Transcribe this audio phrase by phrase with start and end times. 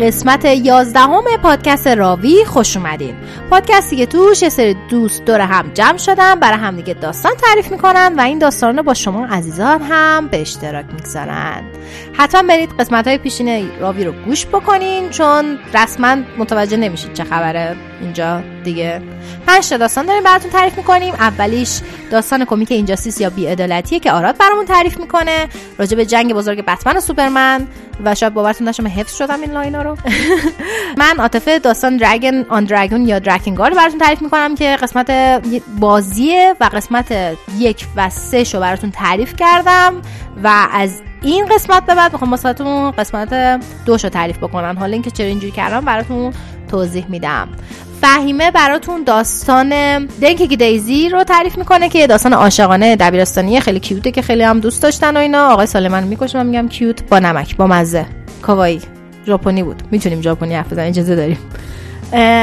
[0.00, 3.14] قسمت 11 همه پادکست راوی خوش اومدین.
[3.50, 8.14] پادکستی که توش یه سری دوست دور هم جمع شدن برای همدیگه داستان تعریف می‌کنن
[8.18, 11.62] و این داستان رو با شما عزیزان هم به اشتراک می‌گذارن.
[12.12, 17.76] حتما برید قسمت های پیشین راوی رو گوش بکنین چون رسما متوجه نمیشید چه خبره.
[18.00, 19.02] اینجا دیگه
[19.46, 21.14] پنج تا داستان داریم براتون تعریف می‌کنیم.
[21.14, 25.48] اولیش داستان کمیک اینجاستیس یا بیعدالتیه که آراد برامون تعریف می‌کنه
[25.78, 27.66] راجع به جنگ بزرگ بتمن و سوپرمن
[28.04, 29.96] و شاید باورتون نشه من حفظ شدم این لاینا رو.
[30.98, 35.10] من عاطفه داستان درگن آن درگون یا درکنگار براتون تعریف می‌کنم که قسمت
[35.80, 37.14] بازیه و قسمت
[37.58, 40.02] یک و سه شو براتون تعریف کردم
[40.44, 44.78] و از این قسمت به بعد می‌خوام واسهتون قسمت دوش رو تعریف بکنم.
[44.78, 46.32] حالا اینکه چرا اینجوری کردم براتون
[46.70, 47.48] توضیح میدم.
[48.00, 49.68] فهیمه براتون داستان
[50.06, 54.82] دنکی دیزی رو تعریف می‌کنه که داستان عاشقانه دبیرستانی خیلی کیوته که خیلی هم دوست
[54.82, 55.48] داشتن و اینا.
[55.48, 58.06] آقای سالمن می‌کشه من میگم کیوت با نمک با مزه.
[58.42, 58.80] کاوایی.
[59.26, 59.82] ژاپنی بود.
[59.90, 61.38] می‌تونیم ژاپنی حرف بزنیم اجازه داریم.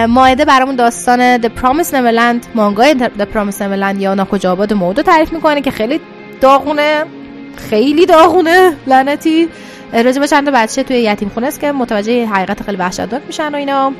[0.09, 5.33] ماعده برامون داستان The Promised Neverland مانگای The Promised Neverland یا ناکجا آباد مودو تعریف
[5.33, 5.99] می‌کنه که خیلی
[6.41, 7.03] داغونه.
[7.69, 9.49] خیلی داغونه لعنتی.
[9.93, 13.55] راجع به چند بچه توی یتیم خونه است که متوجه حقیقت خیلی وحشتناک میشن و
[13.55, 13.93] اینا.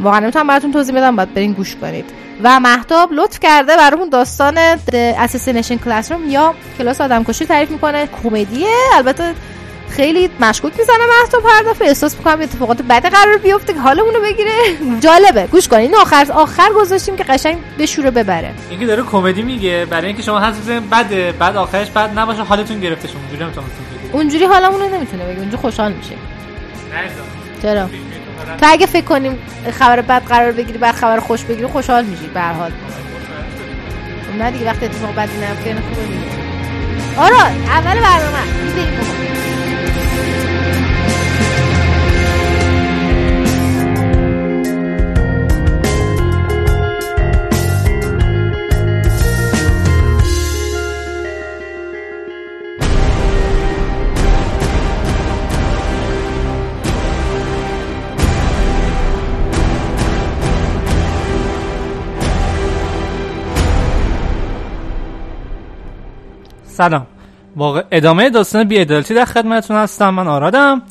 [0.00, 2.04] واقعا نمی‌تونم براتون توضیح بدم باید برین گوش کنید.
[2.42, 4.58] و محتاب لطف کرده برامون داستان
[4.94, 8.08] اساسینیشن کلاس روم یا کلاس آدم کشی تعریف می‌کنه.
[8.22, 8.68] کمدیه.
[8.94, 9.34] البته
[9.90, 11.88] خیلی مشکوک می‌زنه محتاب هر دفعه.
[11.88, 14.52] احساس می‌کنم اتفاقات بد قرار بیفته که حالمون رو بگیره.
[15.00, 15.46] جالبه.
[15.46, 15.96] گوش کنین.
[15.96, 18.54] آخر آخر گذاشتیم که قشنگ به شوره ببره.
[18.70, 22.80] اینکه داره کمدی میگه برای اینکه شما حس بزنید بده بعد آخرش بد نباشه حالتون
[22.80, 23.20] گرفته شما.
[23.20, 23.66] اونجوری نمی‌تونم
[24.12, 25.38] اونجوری حالمون رو نمی‌تونه بگه.
[25.38, 26.14] اونجوری خوشحال میشه
[27.62, 27.86] چرا؟
[28.60, 29.38] تو اگه فکر کنیم
[29.78, 32.72] خبر بد قرار بگیری بعد خبر خوش بگیری خوشحال میشی به هر حال.
[34.38, 36.06] نه دیگه وقتی اتفاق بدی نیفته خوبه.
[37.16, 37.36] آره
[37.68, 38.42] اول برنامه.
[38.64, 39.39] می‌ذاریم
[66.80, 67.06] سلام.
[67.56, 70.10] واقع ادامه داستان بیعدالتی در خدمتتون هستم.
[70.10, 70.82] من آرادم.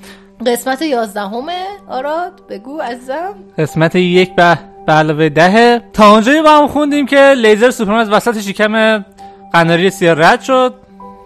[0.45, 1.65] قسمت یازدهمه.
[1.87, 3.33] آراد بگو عزیزم.
[3.57, 5.79] قسمت یک به علاوه ده.
[5.93, 9.05] تا اونجایی با هم خوندیم که لیزر سوپرمن از وسط شکم
[9.53, 10.73] قناری سیاه رد شد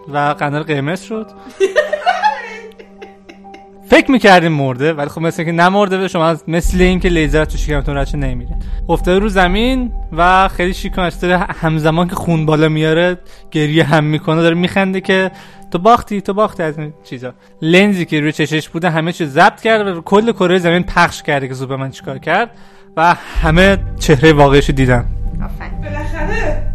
[0.08, 1.26] و قنار قرمز شد.
[3.94, 7.58] فکر می‌کردیم مرده ولی خب مثل که نمرده به شما مثل این که لیزر تو
[7.58, 8.56] شکمتون رچه نمیره.
[8.88, 13.18] افتاده رو زمین و خیلی شیکانشته همزمان که خون بالا میاره
[13.50, 15.30] گریه هم می‌کنه داره میخنده که
[15.70, 17.32] تو باختی تو باختی از این چیزا.
[17.62, 21.48] لنزی که روی چشش بوده همه چیز ضبط کرد و کل کره زمین پخش کرده
[21.48, 22.50] که سوپرمن چیکار کرد
[22.96, 25.06] و همه چهره واقعیشو دیدن.
[25.82, 26.72] بالاخره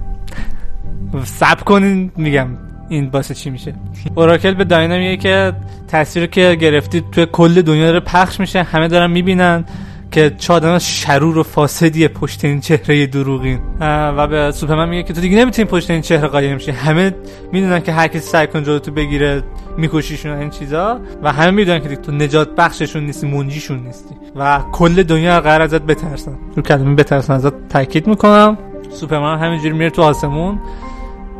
[1.25, 2.68] سب کنین میگم.
[2.89, 3.73] این باسه چی میشه؟
[4.15, 5.53] اوراکل به داینا میگه که
[5.87, 9.65] تصویر که گرفتید توی کل دنیا داره پخش میشه همه دارن می‌بینن
[10.11, 13.59] که چه شرور و فاسدیه پشت این چهره دروغین.
[13.81, 16.71] و به سوپرمن میگه که تو دیگه نمی‌تونی پشت این چهره قایم شی.
[16.71, 17.15] همه
[17.51, 19.43] می‌دونن که هر کسی سعی کن جلو تو بگیره
[19.77, 20.99] میکشیشون این چیزا.
[21.23, 24.15] و همه می‌دونن که تو نجات بخششون نیستی منجیشون نیستی.
[24.35, 26.37] و کل دنیا قرار ازت بترسن.
[26.55, 28.57] رو کلمه بترسن ازت تاکید می‌کنم.
[28.91, 30.59] سوپرمن همینجوری میره تو آسمون.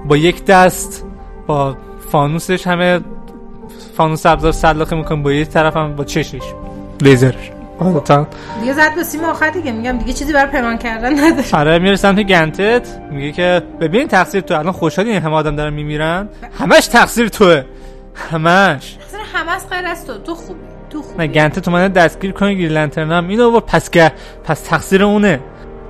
[0.08, 1.06] با یک دست
[1.50, 1.78] با
[2.12, 3.00] فانوسش همه
[3.98, 6.42] فانوس ابزار سلاخه می‌کنه با یه طرف هم با چشش.
[7.02, 7.52] لیزرش.
[8.60, 9.72] دیگه زد به سیم آخر دیگه.
[9.72, 11.46] میگم دیگه چیزی برای پیمان کردن نداره.
[11.54, 13.02] آره می‌رسم تو گنتت.
[13.12, 14.60] میگه که ببین تقصیر تو.
[14.60, 16.30] الان خوشحالی همه آدم دارن میمیرن.
[16.60, 17.64] همش تقصیر توه.
[18.32, 18.98] همش.
[19.08, 20.18] اصلا همش غیر از تو.
[20.18, 20.60] تو خوبی.
[20.90, 21.18] تو خوبی.
[21.18, 24.12] نه گنتت تو من دستگیر کنه گیر لنترن هم اینو با پس که
[24.44, 25.40] پس تقصیر اونه.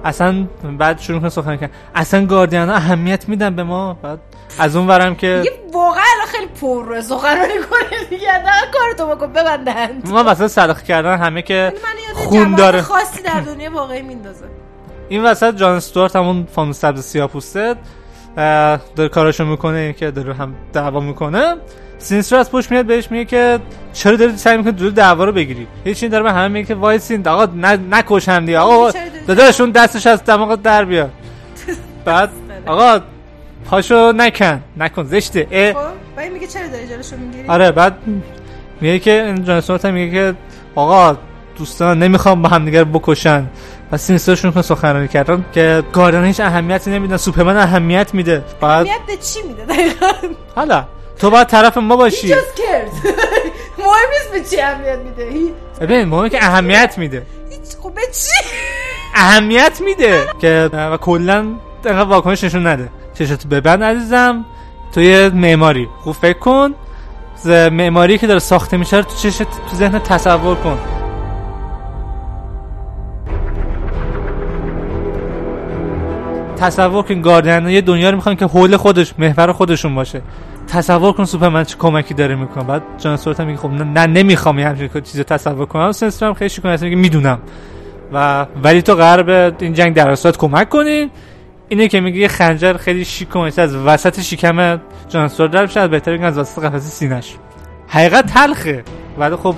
[0.05, 0.45] اصلا
[0.77, 3.97] بعد شروع کنه سخن کرد اصلا گاردین اهمیت میدن به ما.
[4.01, 4.19] بعد
[4.59, 5.43] از اون ورم که
[5.73, 8.37] واقعا خیلی پر سخنرانی کنه دیگه.
[8.37, 10.01] نه کارتو بکن ببندن.
[10.05, 11.73] ما واسه صدقه کردن همه که
[12.13, 12.81] خون داره.
[12.81, 14.45] خاصی در دنیا واقعی میندازه.
[15.09, 17.75] این وسط جان استوارت همون فانوس سبز سیاه پوسته
[18.95, 21.55] داره کاراشو می‌کنه که داره هم دعوا می‌کنه.
[21.97, 23.59] سینسترو از پشت میاد بهش میگه که
[23.93, 27.27] چرا داری سعی می‌کنی دور دعوا رو بگیری؟ هیچ داره به همه میگه که وایسین
[27.27, 27.45] آقا
[27.91, 28.59] نکش هم دیگه.
[28.59, 28.91] آقا
[29.27, 31.09] داداشون دستش از دماغ در بیار.
[32.05, 32.29] بعد
[32.65, 32.99] آقا
[33.69, 35.47] پاشو نکن نکن زشته.
[35.51, 35.73] اه.
[35.73, 37.97] خب میگه چرا داری جلوشو می‌گیری؟ آره بعد
[38.81, 40.37] میگه که این جانسونت میگه که
[40.75, 41.17] آقا
[41.57, 43.47] دوستان نمی‌خوام با هم دیگر بکشن.
[43.91, 48.43] و سینسترشون کن سخنرانی کردن که گاردن هیچ اهمیتی نمیدن سوپرمن اهمیت میده.
[48.61, 50.35] بعد اهمیت به چی میده؟ دقیقاً.
[50.55, 50.85] حالا
[51.19, 52.33] تو باید طرف ما باشی.
[52.33, 52.35] ما
[53.85, 55.53] مهم نیست به چی اهمیت میده.
[55.81, 57.25] ببین مهمه که اهمیت میده.
[57.49, 58.55] هیچ خب به چی؟
[59.15, 61.45] اهمیت میده که و کلا
[61.85, 62.89] واکنش نشون نده.
[63.25, 64.45] چشتو ببند عزیزم.
[64.91, 65.87] توی معماری.
[66.01, 66.73] خوب فکر کن
[67.71, 70.77] معماری که داره ساخته میشه رو تو چشت تو ذهن تصور کن.
[76.57, 80.21] تصور کن گاردین یه دنیا رو می‌خوان که حول خودش محور خودشون باشه.
[80.67, 82.63] تصور کن سوپرمن چه کمکی داره می‌کنه.
[82.63, 85.91] بعد جان استوارت هم میگه خب نه, نمی‌خوام یه همچین چیزی تصور کنم.
[85.91, 87.39] سنسور هم خیلی شکونه میگه می‌دونم.
[88.13, 91.09] و ولی تو قرار به این جنگ در کمک کنی.
[91.69, 95.87] اینه که میگه یه خنجر خیلی شیک و از وسط شکم جان استوارت در بشه
[95.87, 97.35] بهتر بگم از وسط قفسه سینش
[97.87, 98.83] حقیقت تلخه
[99.17, 99.55] ولی خب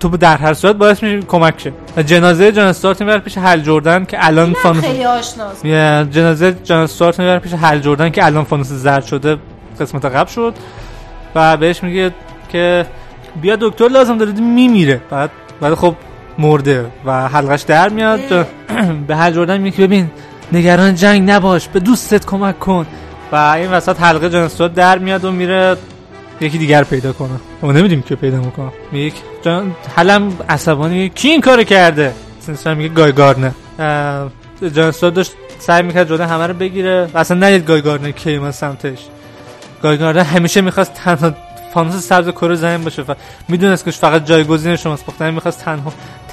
[0.00, 1.72] تو در هر صورت باعث میشه کمک شه.
[1.96, 5.64] و جنازه جان استوارت می‌بره پیش هل جردن که الان فانوس خیلی آشناست.
[5.64, 9.36] یه جنازه جان استوارت می‌بره پیش هل جردن که الان فانوس زرد شده
[9.80, 10.54] قسمت قبل شد.
[11.34, 12.10] و بهش میگه
[12.48, 12.86] که
[13.42, 15.00] بیا دکتر لازم داره میمیره.
[15.10, 15.30] بعد
[15.60, 15.94] بعد خب
[16.38, 18.20] مرده و حلقش در میاد.
[19.08, 20.10] به هل جردن میگه ببین
[20.52, 22.86] نگران جنگ نباش به دوستت کمک کن.
[23.32, 25.76] و این وسط حلقه جان استوارت در میاد و میره
[26.40, 27.30] یکی دیگر پیدا کنه.
[27.62, 28.72] ما نمی‌دونیم که پیدا می‌کنه.
[28.92, 31.08] میگه جان حلم عصبانی.
[31.08, 34.30] کی این کارو کرده؟ سنسور میگه گای گارنر اه،
[34.74, 37.08] جان استوارت داشت سعی می‌کرد جلوی همه رو بگیره.
[37.14, 38.98] و اصلا ندید گای گارنر کی اومد سمتش.
[39.82, 41.34] گای گارنر همیشه می‌خواست تنها
[41.74, 43.02] فانوس سبز کره زمین باشه.
[43.02, 43.14] و
[43.48, 45.08] می‌دونست که فقط جایگزین شماست.
[45.08, 45.92] وقتی می‌خواست تنها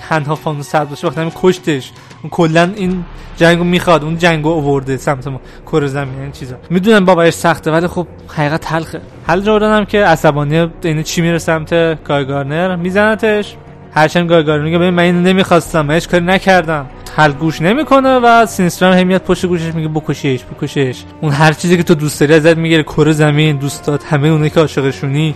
[0.09, 1.91] تنها فانوس سبز باشه وقتی کشتش.
[2.31, 3.05] کلا این
[3.37, 6.55] جنگو می‌خواد اون جنگو آورده سمت ما کره زمین این چیزا.
[6.69, 11.37] می‌دونم باورش سخته ولی خب حقیقت تلخه هال جردن هم که عصبانی این چی میره
[11.37, 13.55] سمت گای گاردنر میزنتش.
[13.95, 16.85] هرچند گای گاردنر میگه ببین من اینو نمی‌خواستم من هیچ کاری نکردم.
[17.15, 21.03] هال گوش نمی‌کنه و سینسترو هم میاد پشت گوشش میگه بکشش بکشش.
[21.21, 24.59] اون هر چیزی که تو دوست داری ازت می‌گیره کره زمین دوستات همه اونایی که
[24.59, 25.35] عاشقشونی.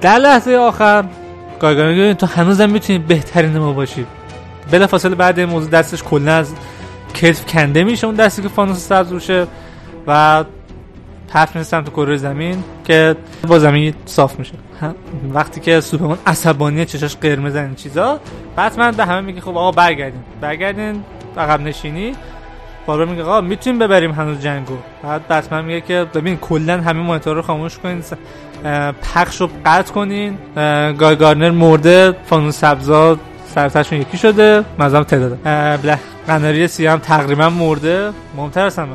[0.00, 1.04] در لحظه آخر
[1.62, 4.06] گارنر میگه تو هنوزم می‌تونی بهترین ما باشی.
[4.70, 6.54] بلافاصله بعد این موضوع دستش کلا از
[7.14, 9.46] کتف کنده میشه اون دستی که فانوس سبز روشه
[10.06, 10.44] و
[11.28, 13.16] پرت میشه سمت کره زمین که
[13.48, 14.54] با زمین صاف میشه.
[15.34, 18.20] وقتی که سوپرمن عصبانی چشاش قرمز این چیزا
[18.58, 20.20] بتمن به همه میگه خب آقا برگردین.
[20.40, 21.04] برگردین
[21.36, 22.14] عقب نشینی.
[22.86, 24.76] باربر میگه آقا می‌تونیم ببریم هنوز جنگو.
[25.02, 28.02] بعد بتمن میگه که ببین کلا همه مانیتور رو خاموش کنین.
[29.14, 30.38] پخش رو قطع کنین.
[30.98, 33.16] گای گارنر مرده فانوس سبزا
[33.54, 35.34] سرتشون یکی شده مزم تعداده
[35.76, 38.10] بله قناری سیاه هم تقریبا مرده.
[38.36, 38.88] مهمتر از همه.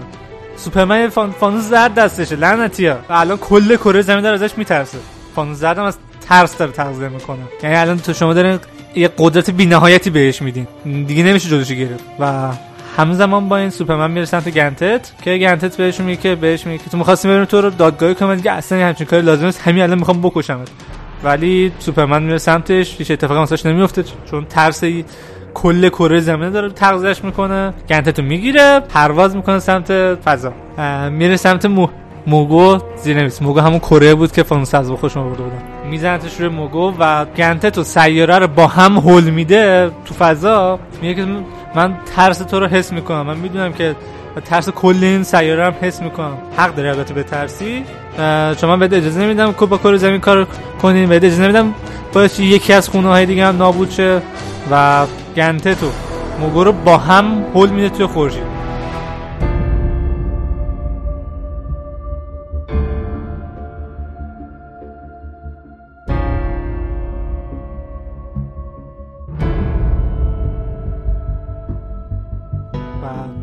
[0.55, 1.31] سوپرمن فان...
[1.31, 2.97] فانوس زرد دستشه لعنتی ها.
[3.09, 4.97] الان کل کره زمین داره ازش میترسه.
[5.35, 5.97] فانوس زرد هم از
[6.29, 7.39] ترس داره تغذیه می‌کنه.
[7.63, 8.59] یعنی الان تو شما دارین
[8.95, 10.67] یه قدرت بینهایتی بهش میدین.
[10.83, 12.03] دیگه نمیشه جلوشو گرفت.
[12.19, 12.49] و
[12.97, 16.89] همزمان با این سوپرمن میره سمت گنتت که گنتت بهش میگه که بهش میگه که
[16.89, 19.61] تو می‌خواستی بریم تو رو دادگاهی کنم دیگه اصلا همچین کاری لازم نیست.
[19.61, 20.67] همین الان می‌خوام بکشمت.
[21.23, 24.83] ولی سوپرمن میره سمتش هیچ اتفاقی واسش نمیفته چون ترس
[25.53, 27.73] کل کره زمین داره تغذیهش می‌کنه.
[27.89, 30.53] گنتتو می‌گیره پرواز می‌کنه سمت فضا.
[31.09, 31.87] میره سمت مو
[32.27, 35.61] موگو زیر نویس موگو همون کره بود که فانوس از خوش آورده بودن.
[35.89, 40.79] میزنتش روی موگو و گنتت و سیاره رو با هم هول میده تو فضا.
[41.01, 41.25] میگه که
[41.77, 43.21] من ترس تو رو حس می‌کنم.
[43.21, 43.95] من می‌دونم که
[44.45, 46.37] ترس کل این سیاره هم حس می‌کنم.
[46.57, 47.83] حق داری البته به ترسی.
[48.61, 50.47] چون من بهت اجازه نمیدم که با کره زمین کار
[50.81, 51.05] کنی.
[51.05, 51.73] بهت اجازه نمیدم
[52.13, 54.21] باید یکی از خونه های دیگه هم نابود شه
[54.71, 55.05] و
[55.35, 55.87] گنتت و
[56.39, 58.56] موگو رو با هم هول میده توی خورشید.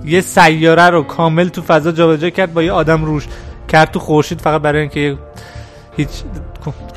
[0.04, 3.26] یه سیاره رو کامل تو فضا جابجا کرد با یه آدم روش
[3.68, 5.18] کرد تو خورشید فقط برای اینکه
[5.96, 6.08] هیچ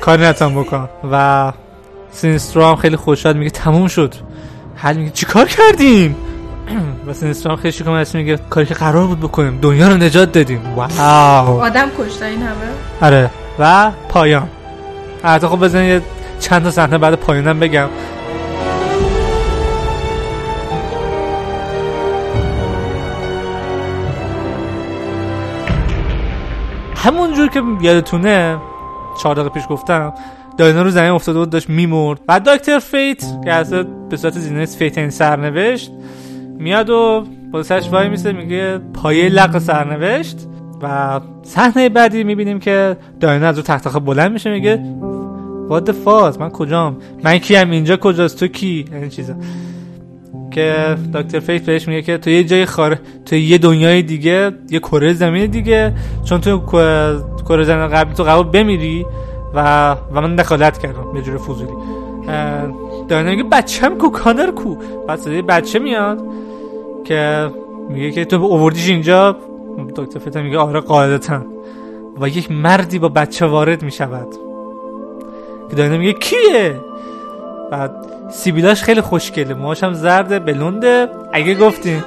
[0.00, 0.88] کاری نتونم بکنم.
[1.12, 1.52] و
[2.10, 4.14] سینسترو هم خیلی خوشحال میگه تموم شد.
[4.74, 6.16] هال میگه چی کار کردیم؟
[7.06, 10.60] و سینسترو هم خیلی شکم میگه کاری که قرار بود بکنیم دنیا رو نجات دادیم.
[10.76, 11.60] wow.
[11.60, 12.54] آدم کشتن این همه؟
[13.00, 13.30] آره.
[13.58, 14.48] و پایان.
[15.24, 16.02] حتی خب بزن یه
[16.40, 17.88] چند تا صحنه بعد پایانم بگم.
[26.98, 28.58] همون جور که یادتونه
[29.22, 30.12] چهار دقیقه پیش گفتم
[30.56, 32.20] داینا رو زمین افتاده بود داشت میمرد.
[32.26, 35.92] بعد دکتر فیت که اصلا به صورت زینست فیت این سرنوشت
[36.58, 40.48] میاد و با سرش وای میسه میگه پایه لق سرنوشت.
[40.82, 44.84] و صحنه بعدی می‌بینیم که داینا از رو تخت بلند میشه میگه
[45.68, 49.34] the fuck من کجام؟ من کیم اینجا؟ کجاست؟ تو کی؟ این چیزا.
[50.50, 54.78] که دکتر فیت بهش میگه که تو یه جای خاره تو یه دنیای دیگه یه
[54.78, 56.58] کره زمین دیگه چون تو
[57.48, 59.06] کره زمین قبلی تو قرار بمیری
[59.54, 61.72] و و من دخالت کردم به جور فضولی.
[63.08, 64.76] داینا میگه بچم کو کانر کو؟
[65.08, 66.22] بعد صدای بچه میاد
[67.04, 67.50] که
[67.88, 69.36] میگه که تو اووردیش اینجا؟
[69.96, 71.42] دکتر فتا میگه آره قاعدتا.
[72.20, 74.28] و یک مردی با بچه وارد می‌شود.
[75.70, 76.80] که داینا میگه کیه؟
[77.70, 77.90] بعد
[78.30, 79.54] سیبیلاش خیلی خوشگله.
[79.54, 81.08] موهاش هم زرده بلونده.
[81.32, 82.04] اگه گفتین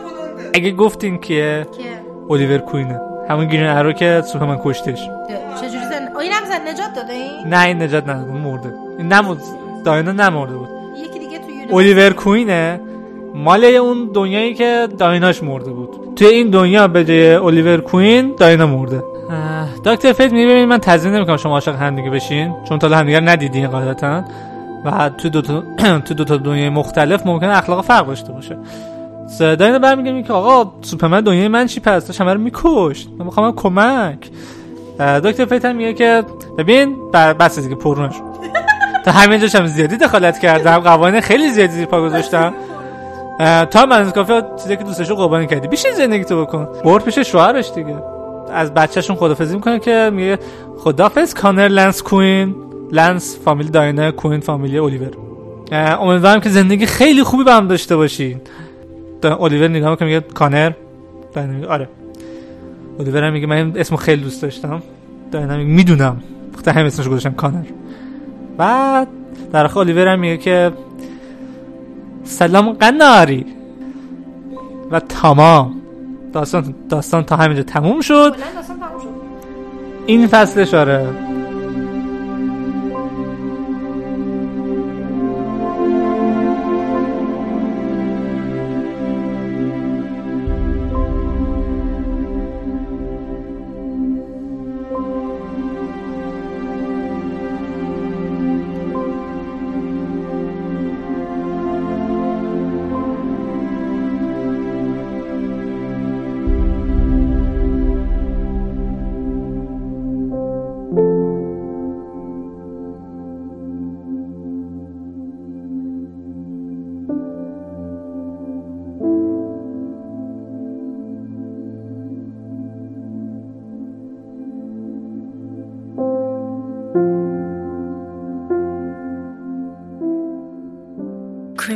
[0.54, 1.68] اگه گفتین کیه؟
[2.30, 3.02] الیور کوینه.
[3.30, 5.00] همون گرین ارو که سوپرمن کشتش.
[5.62, 6.72] چجوری زن؟ این هم زن.
[6.74, 8.32] نجات داده این؟ نه این نجات نداده.
[8.32, 8.74] مرده.
[8.98, 9.40] این نمود
[9.86, 10.70] داینا نمرده بود.
[10.98, 12.80] یکی دیگه تو الیور کوینه
[13.36, 16.14] مال اون دنیایی که دایناش مرده بود.
[16.16, 19.04] توی این دنیا به جای الیور کوین داینا مرده.
[19.86, 21.38] دکتر فیت می‌بینید من تضمین نمی‌کنم.
[21.38, 22.56] شما عاشق هم دیگه بشین.
[22.70, 24.24] چون تا همدیگه ندیدین قاعدتا.
[24.86, 25.64] و تو دو تا
[26.08, 28.58] تو دو تا دنیای مختلف ممکنه اخلاق فرق داشته باشه.
[29.40, 33.10] داینا برمیگه که آقا سوپرمن دنیای من چی پس؟ داشت همه رو میکشت.
[33.20, 34.30] من می‌خوام کمک.
[35.00, 36.24] دکتر فیت هم میگه که
[36.58, 38.16] ببین بس دیگه پرونش
[39.06, 40.78] تا همینجاش هم زیادی دخالت کردم.
[40.78, 42.54] قوانین خیلی زیادی زیر پا گذاشتم.
[43.72, 44.34] تا من از کافی
[44.64, 45.68] چیزی که دوستشو قربانی کردی.
[45.68, 46.68] بیشین زندگی تو بکن.
[46.86, 47.96] برد پیش شوهرش دیگه.
[48.54, 50.40] از بچهشون خدافزی می‌کنه که میگه
[50.78, 52.56] خدافظ کانر لنس کوین.
[52.92, 55.12] لنس فامیلی داینا کوین فامیلی الیور
[55.72, 58.42] امیدوارم که زندگی خیلی خوبی با هم داشته باشین.
[59.24, 60.72] الیور نگاه می‌کنه میگه کانر.
[61.34, 61.90] داینا میگه آره.
[63.00, 64.82] الیور هم میگه من اسمو خیلی دوست داشتم.
[65.32, 66.22] داینا میگه می‌دونم.
[66.56, 67.66] وقتی همین اسمش گذاشتم کانر.
[68.58, 69.08] بعد
[69.52, 70.72] در آخر الیور هم میگه که
[72.24, 73.46] سلام قناری.
[74.92, 75.76] و تمام.
[76.34, 78.36] داستان داستان تا همینجا تموم شد.
[80.06, 81.31] این فصلش آره.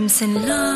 [0.05, 0.74] arms love.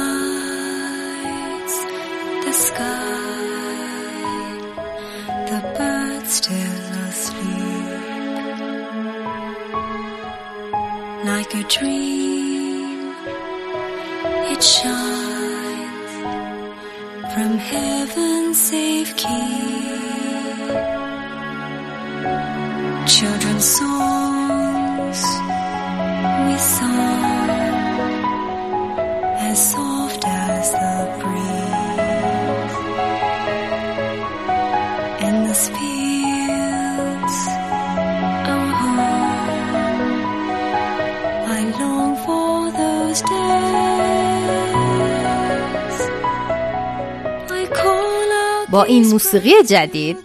[48.99, 50.17] این موسیقی جدید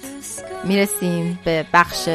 [0.65, 2.09] می‌رسیم به بخش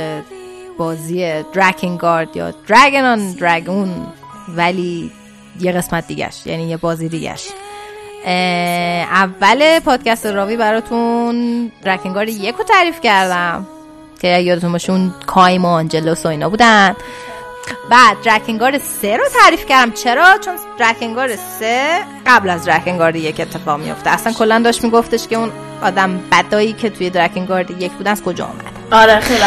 [0.78, 4.08] بازی درکینگارد یا درگن آن درگون
[4.56, 5.12] ولی
[5.60, 7.48] یه قسمت دیگهش یعنی یه بازی دیگهش.
[8.26, 13.68] اول پادکست راوی براتون درکنگار یک رو تعریف کردم
[14.22, 16.96] که یادتون باشه اون کایم و آنجلوس و اینا بودن.
[17.90, 19.92] بعد درکنگار سه رو تعریف کردم.
[19.92, 25.36] چرا؟ چون درکنگار سه قبل از درکنگار یک اتفاق میفته اصلا کلا داشت میگفتش که
[25.36, 29.40] اون آدم بدایی که توی درکنگار یک بودن از کجا آمد آره خیلی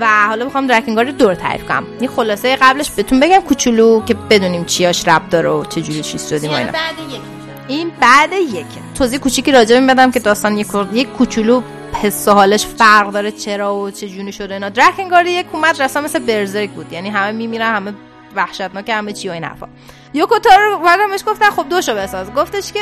[0.00, 1.86] و حالا می‌خوام درکنگار دور تعریف کنم.
[2.00, 6.28] این خلاصه قبلش بهتون بگم کوچولو که بدونیم چیاش رب داره و چه جوری چیز
[6.28, 6.72] شدیم اینا.
[6.72, 7.20] بعد یک
[7.68, 11.62] این بعد یک توضیح کوچیکی راجع بدم که داستان یک یک کوچولو
[12.02, 14.68] حس حالش فرق داره چرا و چه جونی شده اینا.
[14.68, 16.92] درکنگار یک اومد رسما مثل برزرک بود.
[16.92, 17.94] یعنی همه میمیرن همه
[18.36, 19.68] وحشتناک همه چی و این حرفا.
[20.14, 20.78] یوکوتا رو
[21.26, 22.32] گفتن خب دوشو بساز.
[22.32, 22.80] گفتش که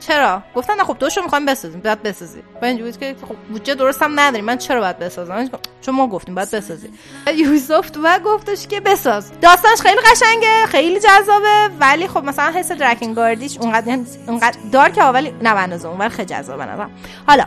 [0.00, 2.42] چرا؟ گفتن نه خب دوشو می‌خوایم بسازیم بعد بسازی.
[2.60, 6.34] با اینجوری که خب بودجه درست هم نداریم من چرا باید بسازم؟ چون ما گفتیم
[6.34, 6.90] باید بسازی.
[7.34, 9.32] یوسف و گفتش که بساز.
[9.40, 15.30] داستانش خیلی قشنگه خیلی جذابه ولی خب مثلا حس درکینگ گاردیش اونقدر اونقدر دارک ولی
[15.42, 16.90] نه بنازه خیلی جذابه نظرم.
[17.26, 17.44] حالا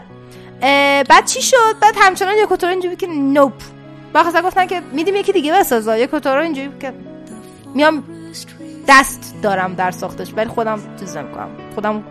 [1.10, 3.54] بعد چی شد؟ بعد همچنان یکوتورو اینجوری که نوپ
[4.14, 6.00] با گفتن که میدیم یکی دیگه بسازه.
[6.00, 6.94] یکوتورو اینجوری که
[7.74, 8.04] میام
[8.88, 11.50] دست دارم در ساختش ولی خودم چیز نمی‌کنم.
[11.76, 12.04] خودم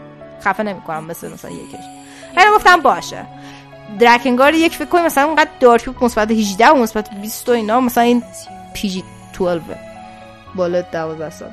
[0.44, 1.85] خفه نمی‌کنم مثل مثلا یکش
[2.37, 3.26] من گفتم باشه.
[3.99, 8.04] درکنگار یک فکر کنیم مثلا اونقدر دارک مثبت 18 و مثبت 20 و اینا مثلا
[8.04, 8.23] این
[8.75, 9.04] پیجی
[9.38, 9.78] 12
[10.54, 11.50] بالا 12 سال.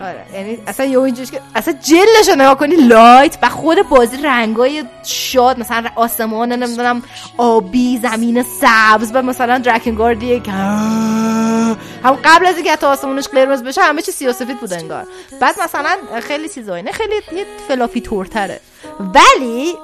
[0.00, 4.16] آره یعنی اصلا یه اینجوریش که اصلا جلش رو نگاه کنی لایت و خود بازی
[4.16, 7.02] رنگای شاد مثلا آسمان نمی‌دونم
[7.36, 13.82] آبی زمین سبز و مثلا درکن که هم قبل از اینکه تا آسمونش قرمز بشه
[13.82, 15.06] همه چی سیاسفید بود انگار.
[15.40, 18.60] بعد مثلا خیلی چیزا خیلی یه فلافی تورتره.
[19.00, 19.74] ولی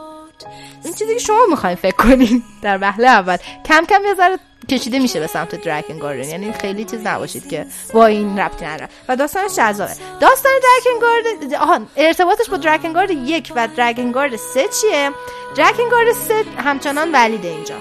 [0.85, 4.99] این چیزی که شما می‌خواین فکر کنین در وهله اول کم کم یه ذره کشیده
[4.99, 8.89] میشه به سمت درکن یعنی خیلی چیز نباشید که با این ربطی نداره.
[9.09, 9.93] و داستانش جذابه.
[10.21, 15.11] داستان درکن آها ارتباطش با درکن گارد یک و درکن گارد سه چیه؟
[15.57, 17.75] دراکن گارد سه همچنان valid ه اینجا.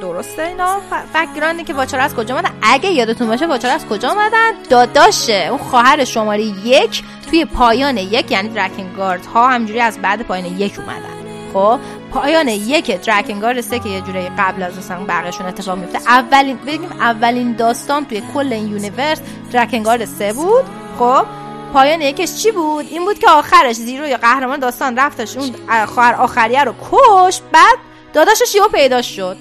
[0.00, 0.80] درسته اینا؟
[1.14, 5.46] background ی که watcher از کجا اومدن؟ اگه یادتون باشه watcher از کجا اومدن؟ داداشه
[5.50, 10.58] اون خواهر شماره یک توی پایان یک یعنی دراکن گارد ها همجوری از بعد پایان
[10.58, 11.17] یک اومدن.
[11.54, 11.78] خب
[12.12, 16.56] پایان یک دراکن گارد سه که یه جوری قبل از مثلا بقیه‌شون اتفاق میفته اولین
[16.56, 19.20] بگیم اولین داستان توی کل این universe
[19.52, 20.64] دراکن گارد سه بود.
[20.98, 21.26] خب
[21.72, 25.54] پایان یکش چی بود؟ این بود که آخرش زیرو یا قهرمان داستان رفتش اون
[25.86, 27.78] خواهر آخریه رو کشت بعد
[28.12, 29.36] داداشش یهو پیدا شد.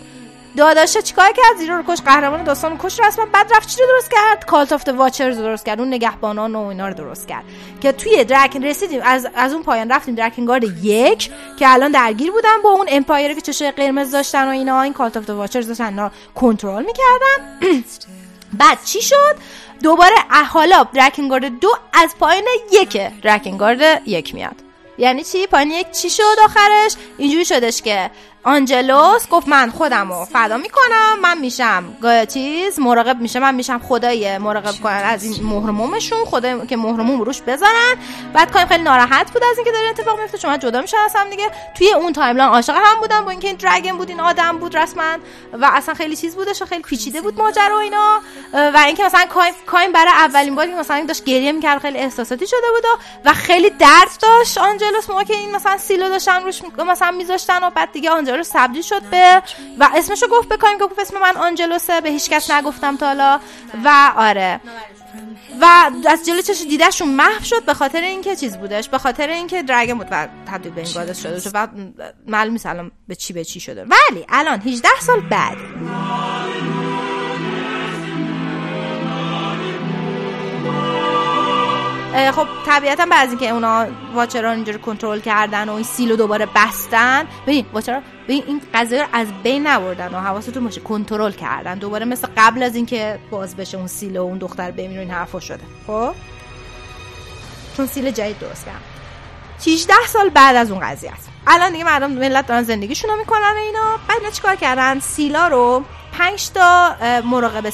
[0.58, 4.12] داداشه چیکار کرد؟ زیرو رو کشت قهرمان داستان کشت رسما بعد رفت چی رو درست
[4.12, 4.46] کرد.
[4.46, 5.80] Cult of Watchers درست کرد.
[5.80, 7.44] اون نگهبانان و اینا رو درست کرد.
[7.82, 9.02] که توی دراکن رسیدیم.
[9.04, 13.34] از, از اون پایان رفتیم دراکن گارد یک که الان درگیر بودن با اون empire
[13.34, 14.82] که چشه قرمز داشتن و اینا.
[14.82, 17.84] این Cult of Watchers داشتن کنترل می‌کردن.
[18.60, 19.36] بعد چی شد؟
[19.84, 20.16] دوباره
[20.54, 24.56] حالا دراکن گارد دو از پایان یک Drakengard یک میاد.
[24.98, 28.12] یعنی چی؟ پایین یک چی شد آخرش؟ اینجوری شدش که
[28.48, 31.84] آنجلوس گفت من خودم رو فدا می‌کنم من میشم.
[32.34, 37.42] چیز مراقب میشه من میشم خدای مراقب کنن از این مهرمومشون خدای که مهرموم روش
[37.42, 37.96] بزنن
[38.34, 41.30] بعد کایم خیلی ناراحت بود از اینکه داره اتفاق میفته چون جدا میشن از هم
[41.30, 41.52] دیگه.
[41.78, 45.18] توی اون timeline عاشق هم بودن با اینکه این dragon بود این آدم بود رسما.
[45.54, 48.20] و اصلا خیلی چیز بودش و خیلی پیچیده بود ماجرا اینا.
[48.54, 52.68] و اینکه مثلا کایم کایم برای اولین باری مثلا داشت گریه می‌کرد خیلی احساساتی شده
[52.76, 55.10] بود و خیلی درد داشت آنجلوس.
[55.10, 59.02] موقع که این مثلا سیلو داشتن روش مثلا میذاشتن و بعد دیگه رو تبدیل شد
[59.02, 59.42] به
[59.80, 63.40] و اسمشو گفت بکنیم گفت اسم من آنجلوسه به هیچ کس نگفتم تا حالا.
[63.84, 64.60] و آره.
[65.62, 69.64] و از جلو چش دیدهشون محو شد به خاطر اینکه چیز بودش به خاطر اینکه
[69.64, 71.68] درگن بود و تبدیل به این گادس شده و
[72.28, 73.86] معلوم الان به چی به چی شده.
[73.86, 75.58] ولی الان 18 سال بعد.
[82.18, 87.66] خب طبیعتا بعد اینکه اونا واچران اینجوری کنترل کردن و این سیلو دوباره بستن ببین
[87.74, 91.76] واچران ببین این قضیه رو از بین نبردن و حواستون باشه کنترل کردن.
[91.78, 95.64] دوباره مثل قبل از اینکه باز بشه اون سیلو اون دختر بمیره این حرفا شده.
[95.88, 96.14] خب؟
[97.78, 98.80] چون سیل جدید درست کردن.
[99.68, 101.30] 18 سال بعد از اون قضیه است.
[101.48, 103.98] الان دیگه مردم ملت دارن زندگیشون رو می‌کنن اینا.
[104.08, 105.84] بعد چیکار کردن؟ سیلا رو
[106.18, 107.70] 5 تا مراقب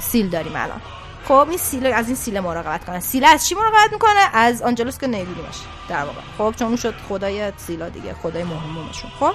[0.00, 0.80] سیل داریم الان.
[1.28, 3.00] خب این سیل از این سیل مراقبت کنه.
[3.00, 5.56] سیل از چی مراقبت می‌کنه؟ از آنجلوس که نمیبینیمش
[5.88, 6.20] در واقع.
[6.38, 9.34] خب چون شد خدای سیلا دیگه خدای مهمومشون خب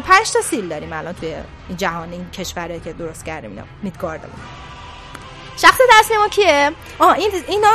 [0.00, 1.34] پنج تا سیل داریم الان توی
[1.68, 3.62] این جهان این کشوره که درست کردیم اینا.
[3.82, 4.36] میدگاردمون
[5.56, 7.68] شخص اصلی ما کیه؟ آه این اینا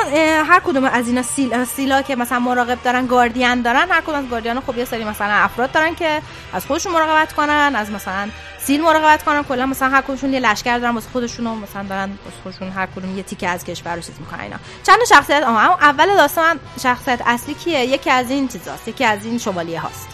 [0.43, 4.29] هر کدوم از اینا سیل سیلا که مثلا مراقب دارن گاردین دارن هر کدوم از
[4.29, 6.21] گاردیان خب یه سری مثلا افراد دارن که
[6.53, 8.29] از خودشون مراقبت کنن از مثلا
[8.67, 12.38] سیل مراقبت کنن کلا مثلا هر کدومشون یه لشکر دارن واسه خودشون مثلا دارن واسه
[12.43, 14.58] خودشون هر کدوم یه تیکه از کشور رو چیز می‌کنن اینا.
[14.84, 19.38] چند شخصیت؟ اما اول داستان شخصیت اصلی کیه؟ یکی از این چیزاست یکی از این
[19.38, 20.08] شمالیه هاست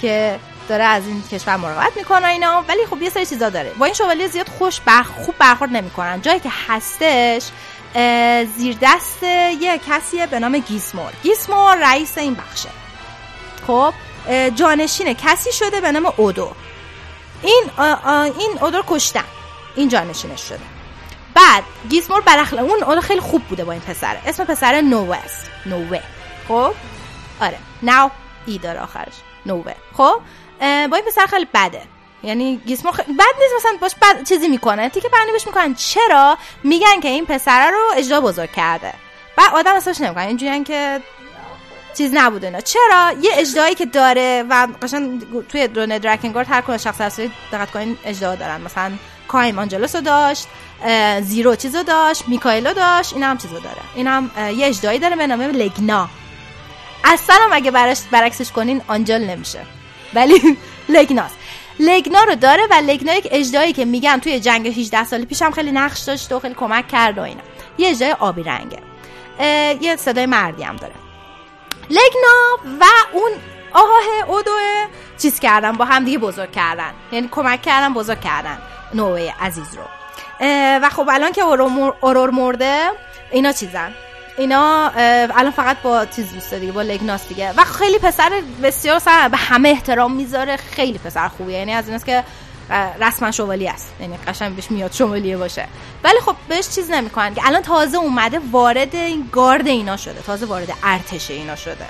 [0.00, 0.38] که
[0.68, 3.72] داره از این کشور مراقبت می‌کنه اینا ولی خب یه سری چیزا داره.
[3.78, 6.22] با این شوالیه زیاد خوش بر خوب برخورد نمی‌کنن.
[6.22, 7.44] جایی که هستش
[8.56, 11.12] زیر دست یه کسیه به نام گیسمور.
[11.22, 12.68] گیسمور رئیس این بخشه.
[13.66, 13.94] خب
[14.54, 16.52] جانشین کسی شده به نام اودو.
[17.42, 17.70] این
[18.38, 19.24] این اودو کشتن.
[19.76, 20.60] این جانشینش شده.
[21.34, 25.50] بعد گیسمور برخل اون اودو خیلی خوب بوده با این پسره اسم پسر نووست.
[25.66, 26.00] نووه.
[26.48, 26.74] خب؟
[27.40, 27.58] آره.
[27.82, 28.10] ناو
[28.46, 29.14] ای داره آخرش.
[29.46, 29.74] نووه.
[29.96, 30.20] خب؟
[30.60, 31.82] با این پسر خیلی بده.
[32.22, 33.00] یعنی گیسمو خ...
[33.00, 34.88] بد نیست مثلا باش بد چیزی می‌کنه.
[34.88, 35.74] تیکه بندی بهش می‌کنن.
[35.74, 38.94] چرا؟ میگن که این پسره رو اجرا بزرگ کرده.
[39.38, 41.00] و آدم اصلاش نمی‌کنن اینجوریه که
[41.96, 46.76] چیز نبوده نه چرا؟ یه اجدایی که داره و قشنگ توی درون درکنگارد هر کدوم
[46.76, 48.60] شخص اصلی دقت کنین اجدا دارن.
[48.60, 48.92] مثلا
[49.28, 50.46] کایم آنجلوس رو داشت
[51.20, 53.80] زیرو چیزو داشت میکایلو داشت این هم چیزو داره.
[53.94, 56.08] این هم یه اجدایی داره به نام لگنا.
[57.04, 57.70] اصلا هم اگه
[58.10, 59.60] برعکسش کنین آنجل نمیشه.
[60.14, 61.36] ولی لگناست.
[61.80, 65.72] لگنا رو داره و لگنا یک اجدایی که میگن توی جنگ 18 سال پیشم خیلی
[65.72, 67.40] نقش داشت و خیلی کمک کرد و اینا.
[67.78, 68.78] یه اجدای آبی رنگه.
[69.80, 70.94] یه صدای مردی هم داره.
[71.90, 73.32] لگنا و اون
[73.72, 74.50] آقاه اودو
[75.18, 76.92] چیز کردن با هم دیگه بزرگ کردن.
[77.12, 78.58] یعنی کمک کردن بزرگ کردن.
[78.94, 79.82] نوعه عزیز رو.
[80.82, 81.42] و خب الان که
[82.00, 82.90] اورور مرده
[83.30, 83.94] اینا چیزن.
[84.38, 84.88] اینا
[85.36, 87.52] الان فقط با چیز دوست دیگه با لگناس دیگه.
[87.56, 91.58] و خیلی پسر بسیار سر به همه احترام می‌ذاره خیلی پسر خوبیه.
[91.58, 92.24] یعنی از ایناست که
[93.00, 93.92] رسما شوالی است.
[94.00, 95.66] یعنی قشنگ بهش میاد شوالیه باشه.
[96.04, 97.34] ولی خب بهش چیز نمی‌کنن.
[97.34, 100.22] که الان تازه اومده وارد این گارد اینا شده.
[100.26, 101.86] تازه وارد ارتش اینا شده.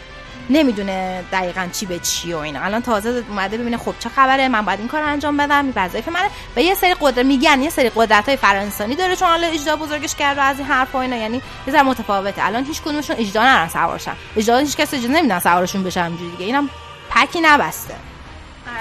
[0.50, 2.60] نمی‌دونه دقیقا چی به چی و اینا.
[2.60, 5.64] الان تازه اومده ببینه خب چه خبره من باید این کار انجام بدم.
[5.64, 6.30] این وظایف منه.
[6.56, 10.14] و یه سری قدرت میگن یه سری قدرت های فرانسانی داره چون حالا اجدا بزرگش
[10.14, 11.16] کرده از این حرفا اینا.
[11.16, 12.46] یعنی یه ذره متفاوته.
[12.46, 14.14] الان هیچ کدومشون اجدا نرن سوارشن.
[14.36, 16.44] اجدا هیچ کسی اجدا نمیدن سوارشون بشه همینجوری دیگه.
[16.44, 16.70] اینم
[17.10, 17.94] پکی نبسته.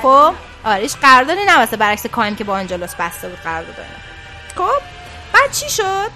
[0.02, 0.34] خب؟
[0.66, 3.76] آره هیچ قراردادی نبسته برعکس کایم که با آنجلوس بسته بود قرارداد
[4.56, 4.82] خب
[5.34, 6.12] بعد چی شد؟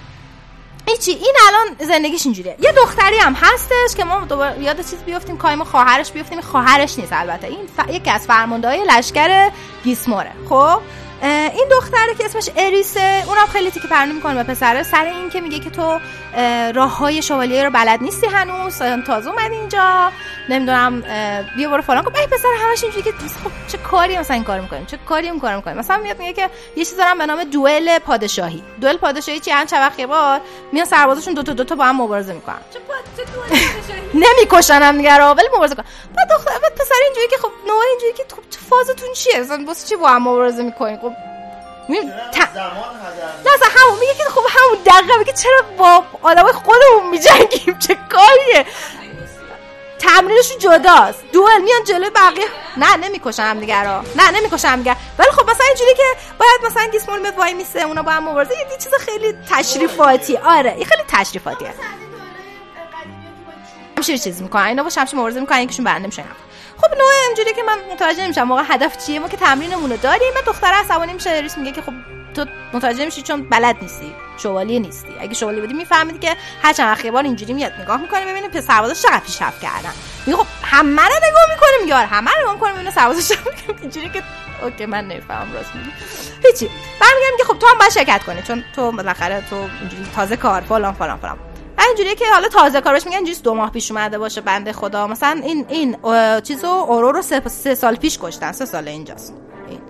[0.88, 2.56] هیچی این الان زندگیش اینجوریه.
[2.60, 7.12] یه دختری هم هستش که ما دوباره یاد چیز بیفتیم کایم خواهرش بیفتیم خواهرش نیست
[7.12, 7.46] البته.
[7.46, 7.90] این ف...
[7.90, 9.50] یکی از فرمانده های لشکر
[9.84, 10.32] گیسموره.
[10.48, 10.80] خب
[11.22, 14.82] این دختره که اسمش اریسه اونم خیلی تیکه پرنی می‌کنه به پسره.
[14.82, 16.00] سر این که میگه که تو
[16.74, 18.78] راه های شوالیه رو بلد نیستی هنوز.
[19.06, 20.12] تازه اومدی اینجا.
[20.48, 21.00] نمی‌دونم
[21.56, 22.12] بیا برو فلان کن.
[22.12, 23.12] پسر همش اینجوری که
[23.44, 26.32] خب چه کاری مثلا این کارو می‌کنیم چه کاری اون کارو می‌کنیم مثلا میاد میگه
[26.32, 28.62] که یه چیز دارم به نام دوئل پادشاهی.
[28.80, 30.40] دوئل پادشاهی چی؟ هم چه یه بار
[30.72, 32.58] میان سربازاشون دو تا دو تا با هم مبارزه می‌کنن.
[32.72, 32.80] چه
[34.14, 35.84] نمی‌کشن هم دیگه ولی مبارزه کنن
[36.16, 39.96] بعد دختر پسر اینجوری که خب نوع اینجوری که خب فازتون چیه؟ مثلا واسه چی
[39.96, 41.12] با هم مبارزه می‌کنین خب
[42.32, 42.38] ت...
[42.56, 48.66] نه همون میگه که خب همون دقیقه میگه چرا با آدم خودمون میجنگیم؟ چه کاریه؟
[49.98, 51.24] تمرینشون جداست.
[51.32, 52.46] دوئل میان جلوی بقیه.
[52.76, 56.02] نه نمی‌کشن هم دیگه را نه نمی‌کشن هم دیگه ولی خب مثلا اینجوری که
[56.38, 60.36] باید مثلا گیسمون میاد وای میسه اونا با هم مبارزه یه چیز خیلی تشریفاتی.
[60.36, 61.74] آره این خیلی تشریفاتیه.
[63.96, 66.24] همشیر چیز می‌کنن اینا با شمشیر مبارزه می‌کنن یکیشون برنده میشن
[66.84, 70.34] خب نوع اینجوری که من متوجه نمیشم موقع هدف چیه ما که تمرینمون رو داریم.
[70.34, 71.92] من دختر عصبانی میشه ریس میگه که خب
[72.34, 75.14] تو متوجه میشی چون بلد نیستی شوالیه نیستی.
[75.20, 78.94] اگه شوالیه بودی میفهمیدی که هر چند بار اینجوری میاد نگاه می‌کنه ببینه پس سربازا
[78.94, 79.92] چقدر پیشرفت کردن.
[80.26, 83.34] میگه خب همه رو نگاه می‌کنه میگه آره همه رو نگاه می‌کنه ببینه سربازا
[83.82, 84.22] اینجوری که
[84.62, 85.90] اوکی من نمی‌فهمم راست میگی
[86.44, 86.70] هیچی.
[87.00, 90.60] برمیگردم که خب تو هم باید شرکت کنی چون تو بالاخره تو اینجوری تازه کار
[90.60, 91.38] فلان فلان فلان.
[91.86, 95.06] اینجوریه که حالا تازه کارش میگن اینجوری دو ماه پیش اومده باشه بنده خدا.
[95.06, 95.96] مثلا این این
[96.40, 98.52] چیزو اورو رو سه, سه سال پیش کشتن.
[98.52, 99.34] سه سال اینجاست.
[99.68, 99.80] این.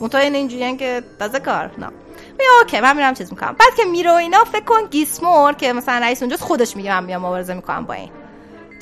[0.00, 1.70] منتها این اینجوریه که تازه کار.
[1.78, 1.88] نه.
[2.38, 3.56] می اوکی من میرم چیز می‌کنم.
[3.58, 7.22] بعد که میره اینا فکر کن گیسمور که مثلا رئیس اونجاست خودش میگه من میام
[7.22, 8.10] مبارزه می‌کنم با این.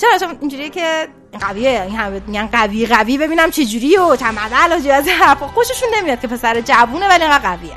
[0.01, 1.09] چرا؟ چون اینجوریه که
[1.41, 1.83] قویه.
[1.83, 3.19] این همه میگن قوی قوی.
[3.19, 7.57] ببینم چه جوری و تمدل و از حرفا خوششون نمیاد که پسر جوونه ولی اینقدر
[7.57, 7.73] قویه.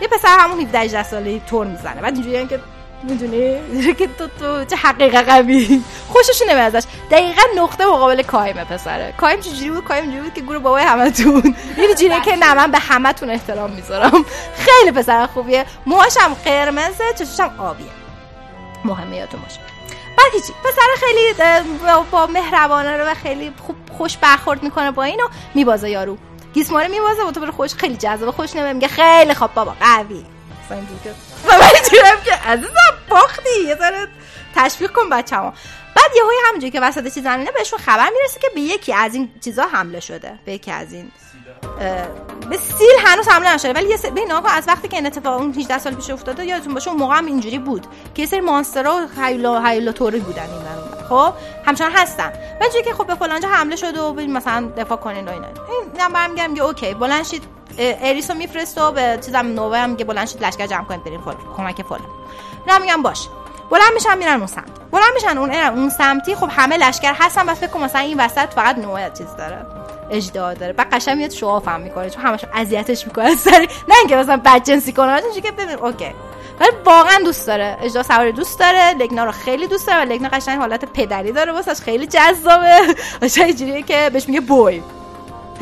[0.00, 2.00] یه پسر همون 17 18 ساله تور می‌زنه.
[2.00, 2.60] بعد اینجوریه که
[3.04, 6.88] می‌دونی؟ که تو تو چه حقیقه قوی خوشش نمیاد ازش.
[7.10, 9.14] دقیقا نقطه مقابل کایمه پسره.
[9.18, 11.56] کایم چجوری بود؟ کایم جوری بود که گروه بابای همتون.
[11.78, 14.24] یعنی جوریه که نه من به همتون احترام می‌ذارم.
[14.56, 15.66] خیلی پسر خوبیه.
[15.86, 17.86] موهاشم قرمزه چششم آبیه.
[18.84, 19.60] مهمه یادتون باشه.
[20.18, 20.52] بعد هیچی.
[20.64, 21.52] پسر خیلی
[22.10, 26.16] با مهربانه رو و خیلی خوب خوش برخورد می‌کنه با اینو میبازه یارو.
[26.54, 28.72] گیسماره میبازه و تو خوش خیلی جذاب خوش نمیگه.
[28.72, 30.24] میگه خیلی خوب بابا قوی.
[30.70, 31.68] و من
[32.24, 32.72] که عزیزم
[33.10, 33.60] باختی.
[33.66, 34.08] یه ذره
[34.54, 35.50] تشویق کن بچه‌مو
[35.96, 39.14] بعد یه های همونجوری که وسط چیز زمینه بهشون خبر می‌رسه که به یکی از
[39.14, 40.38] این چیزا حمله شده.
[40.44, 41.12] به یکی از این
[42.50, 43.72] به سیل هنوز حمله نشده.
[43.72, 46.74] ولی یه سری به از وقتی که این اتفاق اون 18 سال پیش افتاده یادتون
[46.74, 50.42] باشه اون موقع هم اینجوری بود که یه سری مانسترا و هیولا هیولا توری بودن
[50.42, 51.34] این برون خب؟
[51.66, 52.32] همچنان هستن.
[52.60, 55.46] ولی که خب به فلانجا حمله شده و مثلا دفاع کنین و اینا.
[55.46, 57.42] این من برمیگردم که اوکی بلند شید.
[57.78, 61.32] اریسو میفرسته و به چیزم نوه هم که بلند شید لشکر جمع کنید بریم فل.
[61.56, 62.00] کمک فلان
[62.66, 63.28] نه میگم باش.
[63.70, 64.90] بلند میشن میرن اون سمت.
[64.90, 66.34] بلند میشن اون اون سمتی.
[66.34, 69.66] خب همه لشکر هستن بس فکر مثلا این وسط فقط نوع چیز داره.
[70.10, 70.72] اجدا داره.
[70.72, 73.68] بعد قشنگ میاد شواف هم می‌کنه چون همش اذیتش می‌کنه سری.
[73.88, 76.14] نه اینکه مثلا بدجنسی کنه چون که ببین اوکی.
[76.60, 77.76] ولی واقعا دوست داره.
[77.80, 78.94] اجدا سواری دوست داره.
[78.94, 81.52] لگنا رو خیلی دوست داره و لگنا قشنگ حالت پدری داره.
[81.52, 82.94] واسش خیلی جذابه.
[83.22, 84.82] قشنگ که بهش میگه بوی.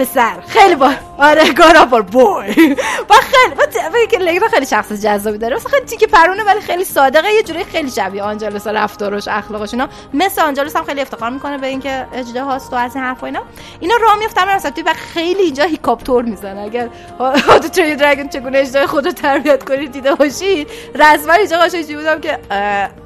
[0.01, 0.41] پسر.
[0.49, 2.77] خیلی با آره گارافور بوی.
[3.09, 5.57] با خیلی با خیلی شخص جذابی داره.
[5.57, 7.33] مثلا خیلی تیکه پرونه ولی خیلی صادقه.
[7.33, 9.73] یه جوری خیلی شبیه آنجلوس رفتارش اخلاقش.
[9.73, 13.27] اینا مثل آنجلوس هم خیلی افتخار می‌کنه به اینکه اجده هاست و از این حرفا
[13.27, 13.43] اینا.
[13.81, 16.89] اینا راه میافتن مثلا توی و خیلی اینجا هیکاپتور می‌زنه اگر
[17.21, 22.21] هادو تری دراگون چگونه اجده خود رو تربیت کنید دیده باشید رسما اینجا قشنگ بودم
[22.21, 22.39] که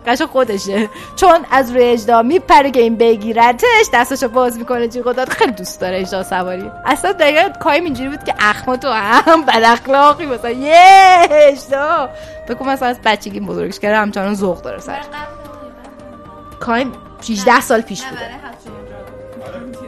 [0.07, 0.88] قشنگ خودشه.
[1.16, 5.80] چون از روی اجدا میپره که این بگیرتش دستشو باز می‌کنه جی خودت خیلی دوست
[5.80, 6.70] داره اجدا سواری.
[6.86, 10.50] اصلا دقیقا کایم اینجوری بود که اخما تو هم بد اخلاقی مثلا.
[10.50, 12.08] یه اشتا
[12.48, 15.00] بگو مثلا از بچگی بزرگش کرده همچنان ذوق داره سر.
[16.60, 18.30] کایم 16 سال پیش بوده.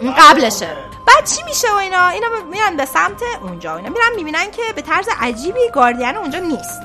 [0.01, 0.69] این قبلشه.
[1.07, 3.89] بعد چی میشه و اینا؟ اینا میرن به سمت اونجا اینا.
[3.89, 6.81] میرن می‌بینن که به طرز عجیبی گاردین اونجا نیست.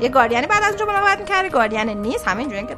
[0.00, 2.28] یه گاردین بعد از اونجا مراقبت می‌کرده گاردین نیست.
[2.28, 2.76] همه اینجوریه که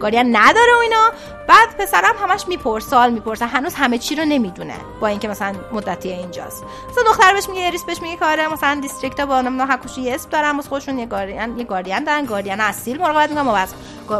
[0.00, 1.10] گاردین نداره و اینا.
[1.48, 4.74] بعد پسرم همش میپرس سوال می‌پرسه هنوز همه چی رو نمی‌دونه.
[5.00, 6.64] با اینکه مثلا مدتی اینجاست.
[6.90, 10.56] مثلا دختر بهش میگه ریس بهش میگه کاره مثلا دیستریکت با نمی‌دونم حکوشی اسم دارن
[10.56, 13.66] واسه خودشون یه گاردین یه گاردین دارن گاردین اصیل مراقبت می‌کنن ما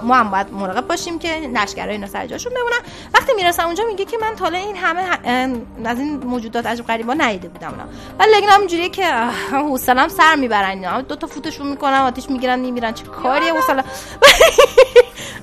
[0.03, 2.79] ما هم باید مراقب باشیم که لشکرای اینا سر جاشون بمونن.
[3.15, 5.03] وقتی می‌رسم اونجا میگه که من تا این همه
[5.85, 7.85] از این موجودات عجب غریبا ندیده بودم اونا.
[8.19, 9.13] ولی لگن اینجوریه که
[9.53, 11.01] حوصله‌ام سر می‌برن اینا.
[11.01, 13.85] دو تا فوتشون می‌کنن آتیش می‌گیرن میمیرن چه کاری حوصله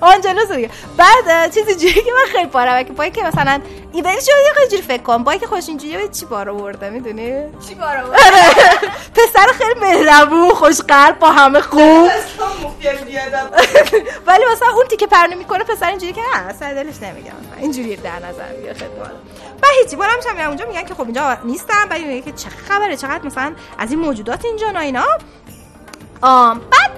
[0.02, 0.70] آنجلوس دیگه.
[0.98, 3.60] بعد چیزی جوری که من خیلی پاره که پای که مثلا
[3.92, 5.24] ایده شو یه جوری فکر کنم.
[5.24, 8.22] با که خوش اینجوری چی بار آورده می‌دونی؟ چی بار آورده
[9.16, 12.10] پسر خیلی مهربون خوش قلب با همه خوب.
[14.28, 18.20] ولی مثلا اون تیکه پرنه می‌کنه پسر اینجوری که نه اصلا دلش نمیگه اینجوری در
[18.20, 18.92] نظر می‌گیره خیلی
[19.62, 22.98] و هیچی بارم هم اونجا میگن که خب اینجا نیستم ولی میگه که چه خبره
[22.98, 25.06] چقدر مثلا از این موجودات اینجا نه اینا.
[26.22, 26.92] آم بعد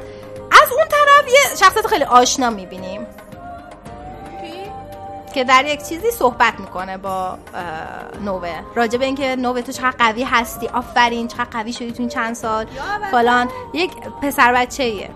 [0.64, 3.08] از اون طرف یه شخصیت خیلی آشنا می‌بینیم.
[5.38, 7.38] که در یک چیزی صحبت می‌کنه با
[8.26, 8.50] نوه.
[8.76, 12.36] راجع به اینکه نوه تو چقدر قوی هستی آفرین چقدر قوی شدی تو این چند
[12.36, 12.66] سال.
[13.12, 13.50] فلان.
[13.74, 15.10] یک پسر بچه ایه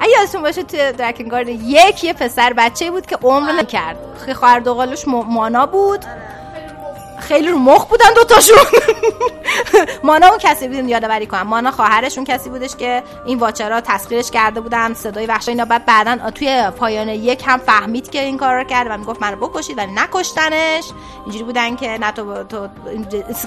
[0.00, 3.96] اگه یادتون باشه توی درکنگارد یک یه پسر بچه بود که عمر نکرد.
[4.34, 6.04] خواهر دوقالوش مانا بود.
[7.32, 8.56] خیلی رو مخ بودن دوتاشون.
[10.04, 11.42] مانا اون کسی بودیم یادآوری کنم.
[11.42, 15.64] مانا خواهرشون کسی بودش که این واچرا تسخیرش کرده بودن صدای وحش اینا.
[15.64, 19.36] بعد بعدا توی پایان یک هم فهمید که این کار رو کرد و می‌گفت منو
[19.36, 20.84] بکشید ولی نکشتنش.
[21.24, 22.68] اینجوری بودن که نه تو تو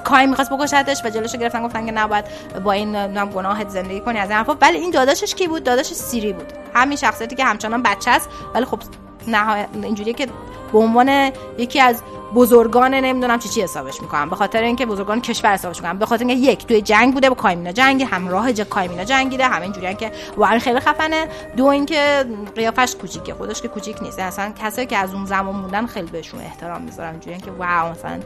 [0.04, 2.26] کای می‌خواست بکشتش و جلوشو گرفتن گفتن که نباید
[2.64, 4.56] با این نام گناهت زندگی کنی از این حرفا.
[4.62, 6.54] ولی این داداشش کی بود؟ داداشش سیری بود.
[6.74, 8.80] همین شخصیتی که همچنان بچه است ولی خب
[9.28, 10.28] نهایت اینجوریه که
[10.72, 12.02] به عنوان یکی از
[12.34, 14.30] بزرگان نمی‌دونم چی چی حسابش می‌کنم.
[14.30, 16.00] به خاطر اینکه بزرگان کشور حسابش می‌کنم.
[16.00, 19.62] به خاطر اینکه یک توی جنگ بوده با کایمینا جنگی همراه ج کایمینا جنگیده همه
[19.62, 21.28] اینجوریان که واقعا خیلی خفنه.
[21.58, 23.34] دو اینکه قیافش کوچیکه.
[23.34, 24.20] خودش که کوچیک نیست.
[24.20, 27.12] اصلا کسایی که از اون زمان موندن خیلی بهشون احترام می‌ذارم.
[27.12, 28.20] اینجوریان که واو مثلا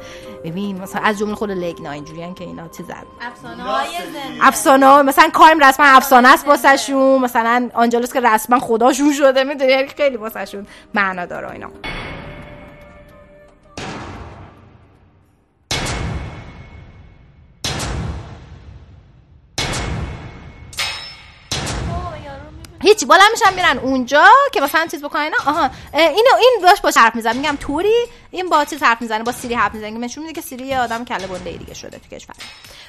[0.44, 3.88] ببین مثلا از جمله خود لگنا اینجوریان که اینا چیزن افسانه های
[4.42, 7.22] افسانه مثلا کایم رسما افسانه است واسهشون.
[7.22, 11.70] مثلا آنجلوس که رسما خداشون شده می‌دونی؟ خیلی واسهشون معنا داره اینا.
[23.00, 25.70] هیچی بالا میشن میرن اونجا که مثلا چیز بکنن آها.
[25.94, 29.54] اینو این باش با حرف می‌زنه میگم توری این با چیز حرف می‌زنه با سیری
[29.54, 29.90] حرف می‌زنه.
[29.92, 32.36] نشون میده که سیری یه آدم کله گنده دیگه شده تو کشور.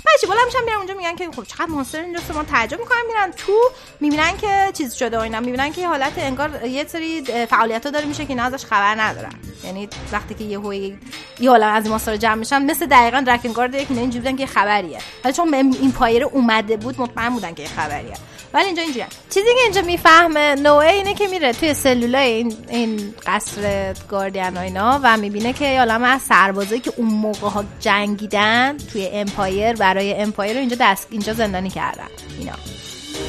[0.06, 2.98] بعد بالا میشن میرن اونجا میگن که خب چقدر monster اینجا ما تعجب می‌کنن.
[3.06, 3.52] میرن تو
[4.00, 5.40] می‌بینن که چیز شده و اینا.
[5.40, 9.32] می‌بینن که حالت انگار یه سری فعالیت ها داره میشه که اینا ازش خبر ندارن.
[9.64, 10.98] یعنی وقتی که یه هوی
[11.40, 14.98] یه از این monster جمع میشن مثل دقیقاً Drakengard یک اینا اینجوری بودن که خبریه.
[15.24, 18.14] ولی چون این پایر اومده بود مطمئن بودن که خبریه.
[18.54, 23.14] ولی اینجا اینجوریه چیزی که اینجا می‌فهمه نوعه اینه که میره توی سلولای این این
[23.26, 28.76] قصر گاردین و اینا و می‌بینه که عالمه از سربازایی که اون موقع ها جنگیدن
[28.92, 32.08] توی empire برای empire رو اینجا دست اینجا زندانی کردن.
[32.38, 32.52] اینا.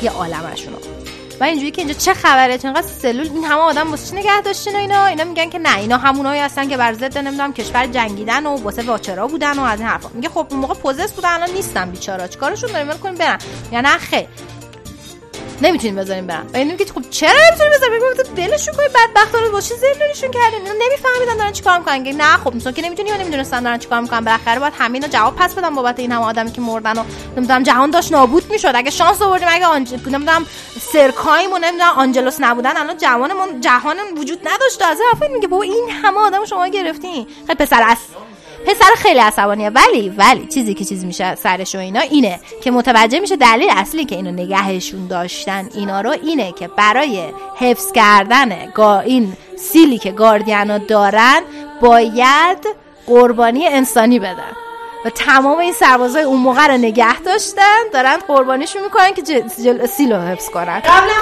[0.02, 0.78] یه عالمشونو.
[1.40, 4.76] و اینجوری که اینجا چه خبره؟ چون سلول این همه آدم واسه چی نگه داشتین
[4.76, 8.58] اینا؟ اینا میگن که نه اینا همونایی هستن که بر ضد نمی‌دونم کشور جنگیدن و
[8.58, 10.10] واسه واچرا بودن و از این حرفا.
[10.14, 12.28] میگه خب اون موقع پوزس بودن الان نیستن بیچارا.
[12.28, 13.40] چیکارشون داریم؟ کنیم برن.
[13.72, 13.98] یا نه
[15.62, 16.48] نمی‌تونیم بذاریم برن.
[16.54, 20.32] و اینو که خب چرا نمی‌تونیم بذاریم؟ بگم دلشون کنی بدبختا رو با چی زندانیشون
[20.32, 21.98] کردین اینا نمیفهمیدن دارن چیکار می‌کنن.
[21.98, 24.26] نه خب مثلا که نمی‌تونی یا نمی‌دونستن دارن چیکار می‌کنن.
[24.26, 27.04] بالاخره باید همینا جواب پس بدن بابت این هم آدمی که مردن و
[27.38, 28.72] نمی‌دونم جهان داشت نابود می‌شد.
[28.76, 29.94] اگه شانس آوردیم اگه آنج...
[29.94, 30.46] نمی‌دونم
[30.94, 34.82] سرکایم و نمی‌دونم آنجلوس نبودن الان جوانمون جهان وجود نداشت.
[34.82, 38.10] از حرف میگه بابا این همه آدم شما گرفتین خیلی پسر است.
[38.66, 39.70] پسر خیلی عصبانیه.
[39.70, 44.06] ولی ولی چیزی که چیز میشه سرش و اینا اینه که متوجه میشه دلیل اصلی
[44.06, 47.24] که اینو نگهشون داشتن اینا رو اینه که برای
[47.56, 51.42] حفظ کردن گا این سیلی که گاردیانا دارن
[51.82, 52.68] باید
[53.08, 54.52] قربانی انسانی بدن.
[55.06, 59.86] و تمام این سربازای اون موقع رو نگه داشتن دارن قربانیشون می‌کنن که جل...
[59.86, 60.80] سیل رو حفظ کنن.
[60.80, 61.14] قبلا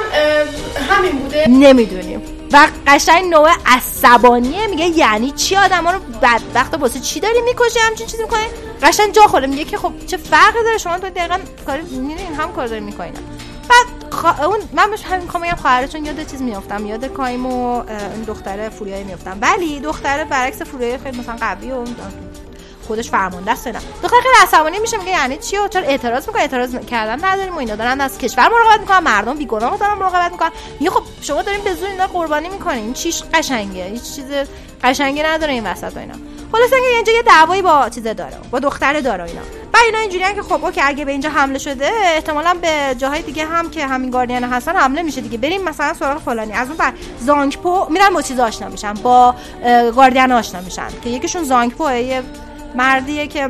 [0.90, 1.46] همین بوده.
[1.50, 2.39] نمی‌دونیم.
[2.54, 4.68] و قشنگ نوع عصبانیه.
[4.68, 8.40] میگه یعنی چی آدم ها رو بدبخت واسه چی داری می‌کشه همچین چیزی می‌کنه
[8.84, 9.48] قشنگ جا خوره.
[9.48, 13.14] میگه که خب چه فرقی داره؟ شما تو دقیقا کاری می‌دونین هم کار داری می‌کنین
[13.70, 14.46] بعد خوا...
[14.46, 16.86] اون من بهش همین می‌خوام بگم خواهرشون یاد چیز میافتم.
[16.86, 17.84] یاد کایم و
[18.14, 19.38] این دختره فوریای میافتم.
[19.42, 21.86] ولی دختره برعکس فوریای خیلی مثلا قوی و
[22.90, 23.80] خودش فرمانده است نه.
[24.04, 27.58] دختر خیلی عصبانی میشه میگه یعنی چی و چرا اعتراض می‌کنه اعتراض کردن نداریم و
[27.58, 30.52] اینا دارن از کشور مراقبت می‌کنن مردم بیگناه دارن مراقبت می‌کنن.
[30.80, 32.94] یه خب شما دارین به زور اینا قربانی می‌کنین.
[32.94, 34.26] چیش قشنگه هیچ چیز
[34.84, 36.14] قشنگی نداره این وسط و اینا.
[36.52, 39.42] خلاص اینکه اینجا یه دعوایی با چیزه داره با دختر داره اینا.
[39.74, 43.46] و اینا اینجوریان که خب اوکی اگه به اینجا حمله شده احتمالا به جاهای دیگه
[43.46, 45.38] هم که همین گاردین هستن حمله میشه دیگه.
[45.38, 46.54] بریم مثلا سراغ فلانی.
[46.54, 49.36] از اون بر زانگپو میرن با چیز آشنا میشن با
[49.96, 52.24] گاردین آشنا میشن که یکیشون زانگپو یه
[52.76, 53.50] مردیه که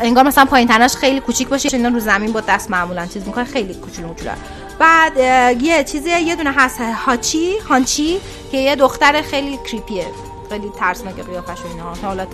[0.00, 3.44] انگار مثلا پایین تنش خیلی کوچیک باشه اینا رو زمین با دست معمولا چیز می‌کنه
[3.44, 4.32] خیلی کوچولو موچولو
[4.78, 5.16] بعد
[5.62, 10.06] یه چیزی یه دونه هست هاچی هانچی که یه دختر خیلی کریپیه
[10.48, 11.94] خیلی ترسناک قیافش و اینا.
[12.02, 12.28] حالت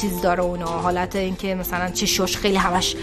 [0.00, 2.96] چیز داره اونا حالت اینکه مثلا چشوش خیلی همش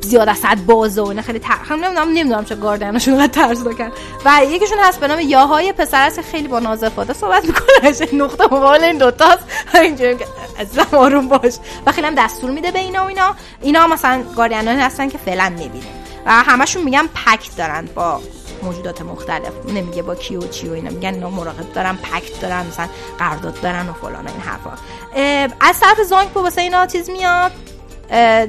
[0.00, 1.54] زیاد از حد بازه و اینا خیلی تر...
[1.54, 3.90] هم نمی‌دونم نمی‌دونم چه گاردنشون انقدر ترسناکن.
[4.24, 7.96] و یکیشون هست به نام یاهای پسر است خیلی با نازفاده صحبت می‌کنه.
[8.22, 10.16] نقطه مقابل این دوتاست اینجوری
[10.58, 11.54] از آروم باش.
[11.86, 13.34] و خیلی هم دستور میده به اینا و اینا.
[13.60, 15.86] اینا مثلا گاردینان هستن که فعلا نمی‌بینه
[16.26, 18.20] و همشون میگن پکت دارن با
[18.66, 19.52] موجودات مختلف.
[19.68, 20.90] نمیگه با کی و چی و اینا.
[20.90, 24.72] میگن اینا مراقب دارن پکت دارن مثلا قرارداد دارن و فلان این حرفا.
[25.60, 27.52] از طرف زانگ واسه اینا چیز میاد.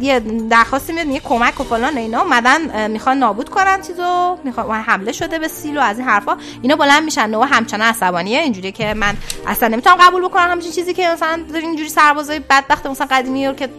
[0.01, 2.21] یه درخواستی میاد یه کمک و فلان اینا.
[2.21, 4.37] اومدن می‌خوان نابود کنن چیزو.
[4.43, 6.37] می‌خوان حمله شده به سیل و از این حرفا.
[6.61, 7.35] اینا بلند میشن.
[7.35, 8.39] و همچنان عصبانیه.
[8.39, 13.07] اینجوری که من اصلا نمی‌تونم قبول بکنم همچین چیزی که مثلا اینجوری سربازای بدبخت مثلا
[13.11, 13.69] قدیمی که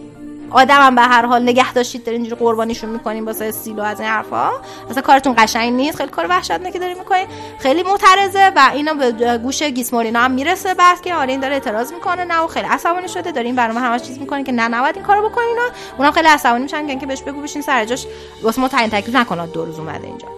[0.50, 4.50] آدمم به هر حال نگه داشتید دارین اینجوری قربانیشون می‌کنین واسه سیلو از این حرفا.
[4.90, 5.96] مثلا کارتون قشنگ نیست.
[5.96, 7.26] خیلی کار وحشتناکی دارین می‌کنین.
[7.58, 10.74] خیلی معترضه و اینا به گوش گیسمورینا هم می‌رسه.
[10.78, 13.32] بس که این داره اعتراض می‌کنه نه و خیلی عصبانی شده.
[13.32, 15.58] دارین برنامه همش چیز می‌کنه که نه نباید این کارو بکنین.
[15.98, 18.06] اونم خیلی عصبانی میشن که بهش بگو بشین سر جاش.
[18.42, 19.46] واسه ما تعیین تکلیف نکنه.
[19.46, 20.37] دو روز اومده اینجا.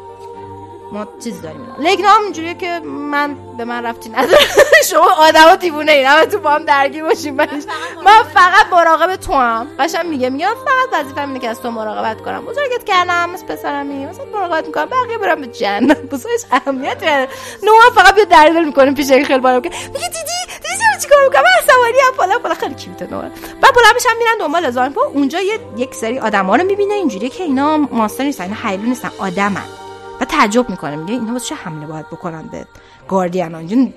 [0.92, 1.74] ما چیز داریم.
[1.78, 4.38] لگنا هم اینجوریه که من به من رفتی نداره
[4.90, 7.34] شما آدما دیوونه این همه تو با هم درگیر باشیم.
[7.34, 9.66] من فقط مراقب تو هم.
[9.78, 12.44] قشنگ میگه میگه فقط وظیفه اینه که از تو مراقبت کنم.
[12.44, 14.06] بزرگت کردم مثل پسرمی.
[14.06, 14.86] مثلا مراقبت می‌کنم.
[14.86, 16.02] بقیه برم به جنت.
[16.02, 17.28] بزرگش اهمیت نداره
[17.62, 22.00] نو فقط بیا دل می‌کنیم پیش خیلی بارم که میگه دیدی؟ دیدی چیکار می‌کنم؟ عصبانی
[22.08, 22.14] ام.
[22.16, 22.54] فلان فلان.
[22.54, 26.64] خیلی کیوته نو بعد بلند میشن میرن دنبال زانپو اونجا یه یک سری آدما رو
[26.64, 26.94] می‌بینه.
[26.94, 28.44] اینجوری که اینا ماستر نیستن.
[28.44, 29.10] اینا حیلو نیستن.
[29.18, 29.62] آدمن.
[30.20, 32.66] و تعجب می‌کنه میگه اینا واسه چه حمله باید بکنن به
[33.08, 33.92] گاردین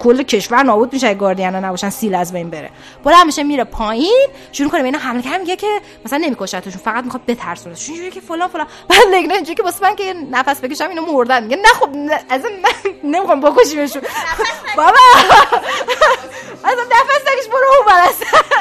[0.00, 2.70] کل کشور نابود میشه گاردیانا نباشن سیل از بین بره.
[3.04, 7.26] بالا میشه میره پایین شروع کنه اینا حمله کنه میگه که مثلا نمیکشتشون فقط می‌خواد
[7.26, 8.66] بترسونشون جوری که فلان فلان.
[8.88, 11.42] بعد لگنا اینجوری که واسه من که نفس بکشم اینا مردن.
[11.42, 11.88] میگه نه خب
[12.28, 12.42] از
[13.04, 14.02] نمی‌خوام بکشیمشون.
[14.76, 14.92] بابا.
[16.64, 18.16] اصلا نفس نکش برو اون برس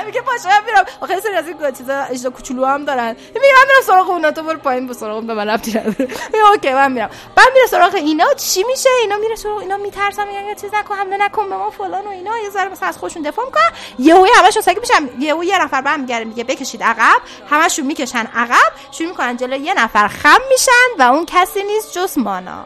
[0.06, 0.86] میگه باشه من میرم.
[1.02, 3.08] آخه سری از این چیزا اجدا کوچولو هم دارن.
[3.10, 6.49] میگه من میرم سراغ اونا تو برو پایین به سراغ به من ربطی نداره میگه
[6.52, 7.10] اوکی من میرم.
[7.36, 11.17] بعد میره سراغ اینا چی میشه؟ اینا میره سراغ اینا میترسن میگن چیز نکن حمله
[11.29, 12.37] نکن به ما فلان و اینا.
[12.37, 13.71] یه ذره مثلا از خودشون دفاع می‌کنن.
[13.99, 15.09] یهو همشون ساکت میشن.
[15.19, 17.21] یهو یه نفر برمیگره میگه بکشید عقب.
[17.49, 18.71] همشون می‌کشن عقب.
[18.91, 22.65] شروع می‌کنن جلو یه نفر خم میشن و اون کسی نیست جز مانا.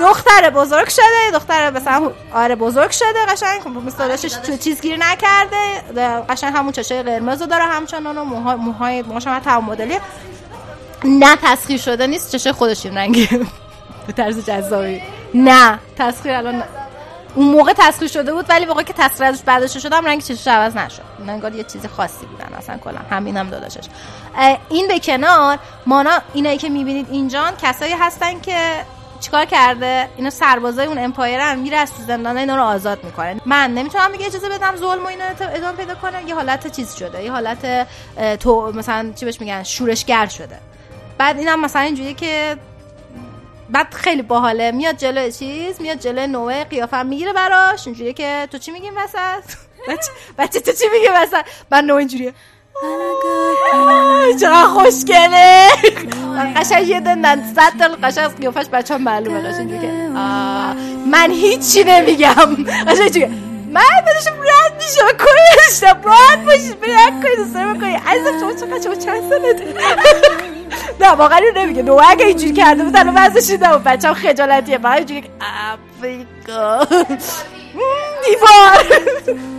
[0.00, 1.30] دختر بزرگ شده.
[1.32, 3.60] دختر مثلا آره بزرگ شده قشنگ.
[3.60, 5.82] خب مثلا تو چیز گیر نکرده.
[6.28, 10.00] قشنگ همون چشه قرمز داره همچنان و موهای موهای موهاش هم تمام مدلی.
[11.04, 12.36] نه تسخیر شده نیست.
[12.36, 13.28] چشه خودش این رنگی
[14.06, 15.02] به طرز جذابی.
[15.34, 15.78] نه.
[15.98, 16.62] تسخیر الان
[17.34, 20.76] اون موقع تسخیر شده بود ولی موقعی که تسخیر ازش برداشته شدم رنگ چشش عوض
[20.76, 21.02] نشد.
[21.28, 22.98] انگار یه چیز خاصی بودن اصلا کلا.
[23.10, 23.84] همین هم داداشش
[24.68, 28.84] این به کنار مانا اینایی که می‌بینید اینجان کسایی هستن که
[29.20, 33.40] چیکار کرده؟ اینا سربازای اون امپایرن میره از زندان اینا رو آزاد می‌کنه.
[33.46, 36.28] من نمی‌تونم دیگه اجازه بدم ظلم و اینا ادامه پیدا کنه.
[36.28, 37.24] یه حالت چیز شده.
[37.24, 37.88] یه حالت
[38.40, 40.58] تو مثلا چی بهش میگن؟ شورشگر شده.
[41.18, 42.56] بعد اینم مثلا اینجوریه که
[43.70, 44.72] بعد خیلی باحاله.
[44.72, 47.86] میاد جلو چیز میاد جلو نوع قیافه می‌گیره براش.
[47.86, 49.54] اینجوریه که تو چی میگیم وسط؟
[49.88, 52.34] بچه, بچه تو چی میگیم وسط؟ من نوع اینجوریه.
[54.40, 55.68] چرا خوشگله.
[56.56, 59.88] قشنگ یه دن صد تا قشنگ قیافش بچه هم معلومه قشنگ که.
[61.06, 62.64] من هیچی نمیگم.
[62.86, 63.24] قشنگ
[63.72, 65.18] من بدشم رد میشم.
[65.18, 70.57] کنیشم راحت باشید برید کنید دوست دارم کنید عزیزم شما چقدر شما چند سالته؟
[71.00, 71.82] نه واقعا نمیگه.
[71.82, 74.78] نو اگه اینجوری کرده بود الان وزش دیدم و بچه هم خجالتیه.
[74.78, 76.84] فقط اینجوری که افریقا.
[78.26, 79.02] دیوار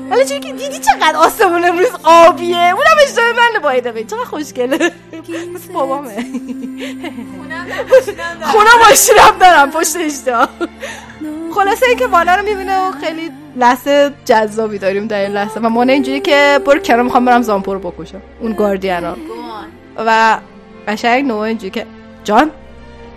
[0.10, 4.92] ولی چون که دیدی چقدر آسمون امروز آبیه؟ اونم اشتباه من با ایده چقدر خوشگله.
[5.56, 6.26] مثل بابامه.
[8.42, 10.50] خونه ماشینم دارم پشت اشتا
[11.56, 15.60] خلاصه این که بالا رو می‌بینه و خیلی لحظه جذابی داریم در این لحظه.
[15.60, 18.22] و مانه اینجوری که برو کنار می‌خوام برم زامپو رو بکشم.
[18.40, 19.18] اون گاردین ها
[19.98, 20.38] و
[20.90, 21.86] قشنگ نوع اینجوری که
[22.24, 22.52] جان؟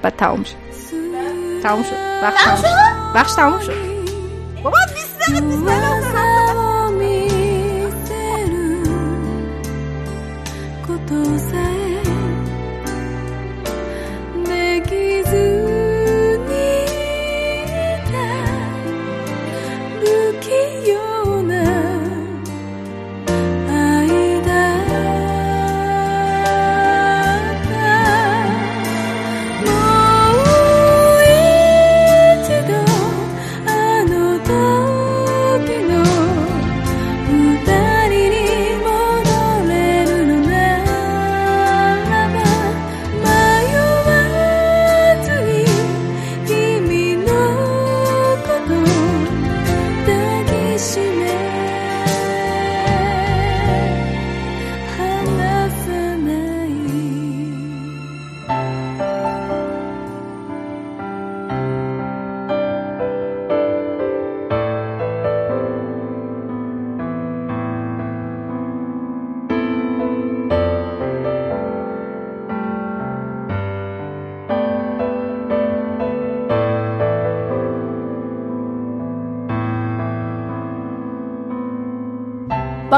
[0.03, 0.55] بعد تموم شد.
[1.62, 2.23] تموم شد.
[2.23, 2.66] بخش تموم شد.
[3.14, 3.75] بخش تموم شد.
[4.62, 6.32] بابا نیستم نیستم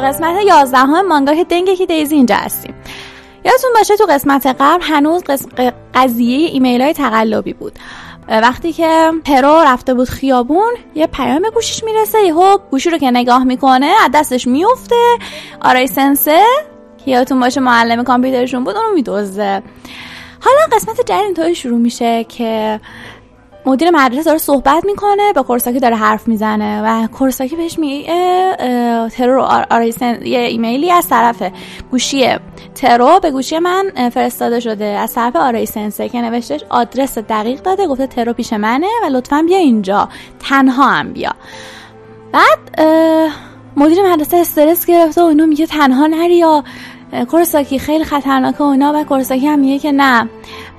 [0.04, 2.74] قسمت 11 هم مانگای Dengeki Daisy اینجا هستیم.
[3.44, 7.72] یادتون باشه تو قسمت قبل هنوز قس- ق- قضیه ایمیل های تقلبی بود.
[8.28, 13.44] وقتی که پرو رفته بود خیابون یه پیام گوشیش می‌رسه یهو گوشی رو که نگاه
[13.44, 15.16] می‌کنه از دستش میفته
[15.60, 16.42] آرای سنسه
[17.04, 19.62] که یادتون باشه معلم کامپیوترشون بود اونو میدزده.
[20.40, 22.80] حالا قسمت جدید اینطوری شروع میشه که
[23.66, 28.06] مدیر مدرسه داره صحبت می‌کنه به کورساکی داره حرف می‌زنه و کورساکی بهش میگه
[29.08, 29.38] ترور
[29.70, 29.82] آر-
[30.24, 31.42] یه ایمیلی از طرف
[31.90, 32.36] گوشی
[32.74, 37.86] ترو به گوشی من فرستاده شده از طرف آرای سنسه که نوشتش آدرس دقیق داده
[37.86, 40.08] گفته ترو پیش منه و لطفا بیا اینجا
[40.48, 41.32] تنها هم بیا.
[42.32, 42.80] بعد
[43.76, 46.64] مدیر مدرسه استرس گرفته و اینو میگه تنها نری یا
[47.30, 50.28] کورساکی خیلی خطرناکه و اینا و کورساکی هم میگه که نه.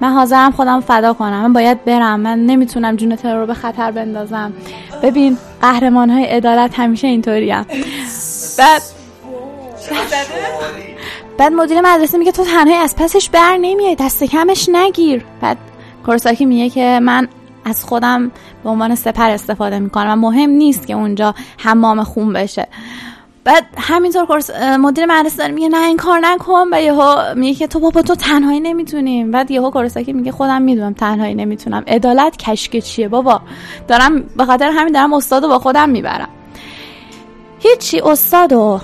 [0.01, 1.41] من حاضرم خودم فدا کنم.
[1.41, 2.19] من باید برم.
[2.19, 4.53] من نمی‌تونم جون ترور رو به خطر بندازم.
[5.03, 7.65] ببین قهرمان های عدالت همیشه اینطوری هم.
[8.57, 8.81] بعد
[11.37, 15.25] بعد مدیر مدرسه میگه تو تنهایی از پسش بر نمیای دست کمش نگیر.
[15.41, 15.57] بعد
[16.05, 17.27] کورساکی میگه که من
[17.65, 18.31] از خودم
[18.63, 22.67] به عنوان سپر استفاده می‌کنم و مهم نیست که اونجا حمام خون بشه.
[23.45, 26.67] بعد همینطور کورس مدیر مدرسه داره میگه نه این کار نکن.
[26.71, 29.31] و یهو میگه که تو بابا تو تنهایی نمی‌تونیم.
[29.31, 31.83] بعد یهو کورساکی میگه خودم می‌دونم تنهایی نمی‌تونم.
[31.87, 33.41] عدالت کشک چیه بابا؟
[33.87, 36.29] دارم به خاطر همین دارم استادو با خودم می‌برم.
[37.59, 38.79] هیچی استاد و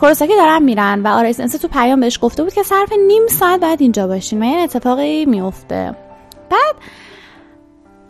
[0.00, 3.60] کورساکی دارن میرن و آرای سنسه تو پیام بهش گفته بود که صرف نیم ساعت
[3.60, 5.94] بعد اینجا باشین و یه اتفاقی میفته.
[6.50, 6.76] بعد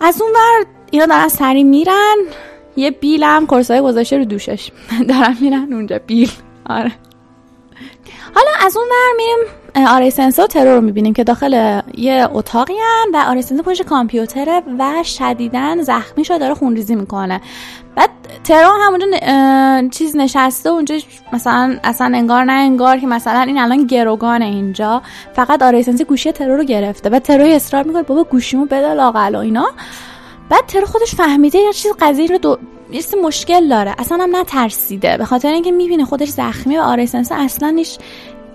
[0.01, 2.17] از اون ور اینا دارن سری میرن.
[2.79, 4.71] یه بیل هم کورسای گذاشته رو دوشش.
[5.09, 6.31] دارن میرن اونجا بیل.
[6.71, 6.93] آره.
[8.35, 12.73] حالا از اون ور میریم آرای سنسه و ترور رو می‌بینیم که داخل یه اتاقی
[12.75, 17.41] هن و آرای سنسه پشت کامپیوتره و شدیدن زخمی شده داره خونریزی می‌کنه.
[17.97, 18.11] بعد
[18.45, 20.95] ترور همونجا ن- چیز نشسته اونجا
[21.33, 25.03] مثلا اصلا انگار نه انگار که مثلا این الان گروگانه اینجا.
[25.33, 29.35] فقط آرای سنسه گوشی ترور رو گرفته بعد ترور اصرار می‌کنه بابا گوشیمو بده لاقل
[29.35, 29.67] و اینا.
[30.49, 32.59] بعد ترور خودش فهمیده یا چیز قضیه رو دو
[32.93, 33.95] یه مشکل داره.
[33.99, 35.17] اصلا هم نترسیده.
[35.17, 37.99] به خاطر اینکه می‌بینه خودش زخمی و آرای سنسه اصلا هیچ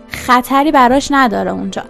[0.07, 1.83] خطری براش نداره اونجا.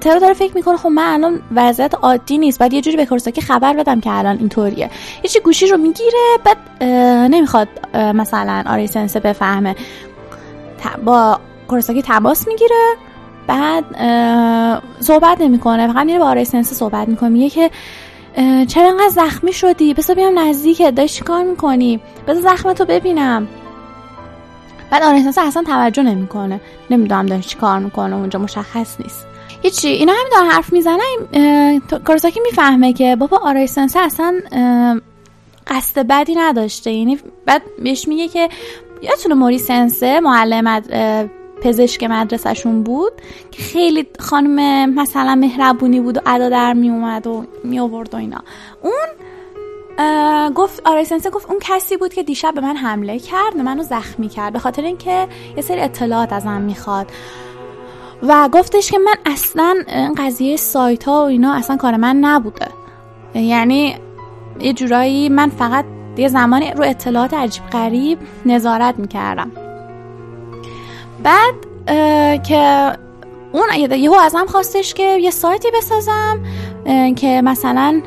[0.00, 2.58] ترو داره فکر می‌کنه خب من الان وضعیت عادی نیست.
[2.58, 4.90] بعد یه جوری به کورساکی خبر بدم که الان اینطوریه.
[5.22, 6.82] یه چی گوشی رو می‌گیره بعد
[7.30, 9.76] نمی‌خواد مثلا آری سنسه بفهمه.
[11.04, 12.96] با کورساکی تماس می‌گیره.
[13.46, 13.84] بعد
[15.00, 15.92] صحبت نمی‌کنه.
[15.92, 17.28] فقط میره با آرای سنسه صحبت می‌کنه.
[17.28, 17.70] میگه که
[18.68, 23.48] چرا انقدر زخمی شدی؟ بذار بیام نزدیکت داری چیکار می‌کنی؟ بذار زخمتو ببینم.
[24.90, 26.60] بعد آرنسنس اصلا توجه نمی‌کنه.
[26.90, 29.26] نمی‌دونم داره چی کار می‌کنه اونجا مشخص نیست.
[29.62, 31.80] هیچی اینا همین دارن حرف می‌زنن.
[32.06, 34.40] کورساکی می‌فهمه که بابا آرایسنس اصلا
[35.66, 36.90] قصد بدی نداشته.
[36.90, 38.48] یعنی بعد بهش میگه که
[39.02, 40.82] یادتونه موری سنسه معلم
[41.62, 43.12] پزشک مدرسهشون بود
[43.50, 48.42] که خیلی خانم مثلا مهربونی بود و ادا در میومد و می آورد و اینا.
[48.82, 49.08] اون
[50.54, 54.28] گفت آرای گفت اون کسی بود که دیشب به من حمله کرد و منو زخمی
[54.28, 57.06] کرد به خاطر اینکه یه سری اطلاعات ازم می‌خواد.
[58.22, 62.68] و گفتش که من اصلا این قضیه سایت ها و اینا اصلا کار من نبوده.
[63.34, 63.96] یعنی
[64.60, 65.84] یه جورایی من فقط
[66.16, 69.67] یه زمانی رو اطلاعات عجیب غریب نظارت می‌کردم.
[71.22, 71.54] بعد
[72.42, 72.92] که
[73.52, 76.40] اون یه- یهو ازم خواستش که یه سایتی بسازم
[77.16, 78.02] که مثلا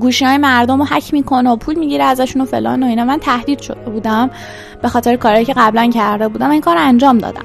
[0.00, 3.04] گوشی های مردم رو حک می‌کنه و پول می‌گیره ازشون و فلان و اینا.
[3.04, 4.30] من تهدید شده بودم
[4.82, 6.50] به خاطر کارهایی که قبلا کرده بودم.
[6.50, 7.44] این کار انجام دادم.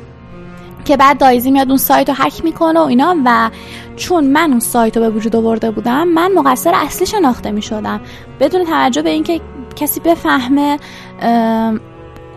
[0.86, 3.50] که بعد دایزی میاد اون سایت رو حک می‌کنه و اینا و
[3.96, 8.02] چون من اون سایت رو به وجود آورده بودم من مقصر اصلی شناخته می‌شدم.
[8.40, 9.42] بدون توجه به اینکه
[9.76, 10.80] کسی بفهمه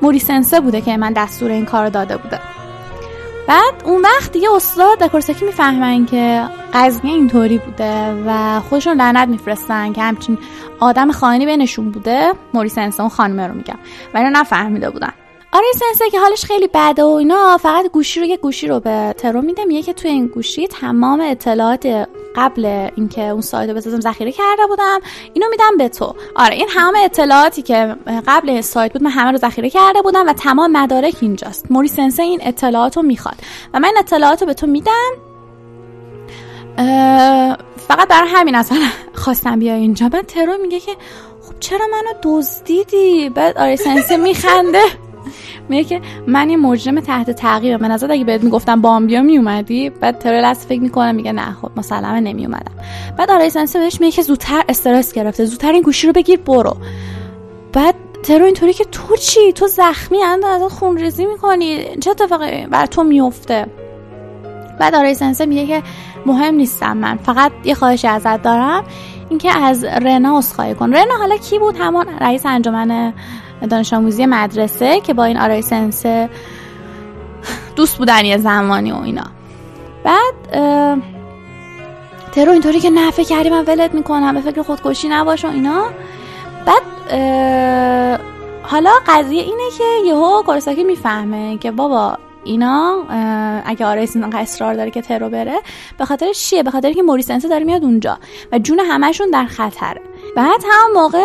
[0.02, 2.40] موریسنسه بوده که من دستور این کار داده بوده.
[3.48, 6.44] بعد اون وقت دیگه استاد دکورساکی می‌فهمن که
[6.74, 10.38] قضیه اینطوری بوده و خودشون لعنت میفرستن که همچین
[10.80, 12.32] آدم خائنی بینشون بوده.
[12.54, 13.78] موریسنسه اون خانمه رو میگم.
[14.14, 15.12] و اینو نفهمیده بودن.
[15.52, 19.14] آره سنسه که حالش خیلی بده و اینا فقط گوشی رو یه گوشی رو به
[19.18, 24.00] ترو میده میگه که توی این گوشی تمام اطلاعات قبل اینکه اون سایت رو بسازم
[24.00, 25.00] ذخیره کرده بودم.
[25.34, 26.14] اینو میدم به تو.
[26.36, 27.96] آره این همه اطلاعاتی که
[28.26, 31.66] قبل سایت بود من همه رو ذخیره کرده بودم و تمام مدارک اینجاست.
[31.70, 33.36] موری سنسه این اطلاعات رو می‌خواد
[33.74, 35.12] و من اطلاعات رو به تو میدم.
[37.88, 38.78] فقط برای همین اصلا
[39.24, 40.08] خواستم بیا اینجا.
[40.08, 40.92] بعد ترو میگه که
[41.42, 44.82] خب چرا منو دزدیدی؟ بعد آره سنسه میخنده.
[45.70, 50.18] میگه که من یه مجرم تحت تعقیبم به نظر اگه بهت می‌گفتم بامبیا میومدی؟ بعد
[50.18, 52.72] ترل از فکر می‌کنه میگه نه خب مسلما نمیومدم.
[53.16, 56.76] بعد آرای سنسه بهش میگه که زودتر استرس گرفته زودتر این گوشی رو بگیر برو.
[57.72, 61.84] بعد ترو اینطوری که تو چی؟ تو زخمی اند ازت خونریزی می‌کنی.
[62.00, 63.66] چه اتفاقی بر تو میفته
[64.80, 65.82] بعد آرای سنسه میگه که
[66.26, 68.84] مهم نیستم من فقط یه خواهش ازت دارم
[69.28, 70.92] اینکه از رنا عذرخواهی کن.
[70.94, 73.12] رنا حالا کی بود؟ همون رئیس انجمن
[73.66, 76.30] دانش آموزی مدرسه که با این آرای سنسه
[77.76, 79.24] دوست بودن یه زمانی و اینا.
[80.04, 80.34] بعد
[82.32, 85.84] ترو اینطوری که فکر کردی من ولت می‌کنم به فکر خودکشی نباش و اینا.
[86.66, 86.82] بعد
[88.62, 93.04] حالا قضیه اینه که یهو کورساکی می‌فهمه که بابا اینا
[93.64, 95.58] اگه آرایس اصرار داره که ترو بره
[95.98, 98.18] به خاطر چیه؟ به خاطر که موریسنسه داره میاد اونجا
[98.52, 100.00] و جون همشون در خطره.
[100.38, 101.24] بعد هم موقع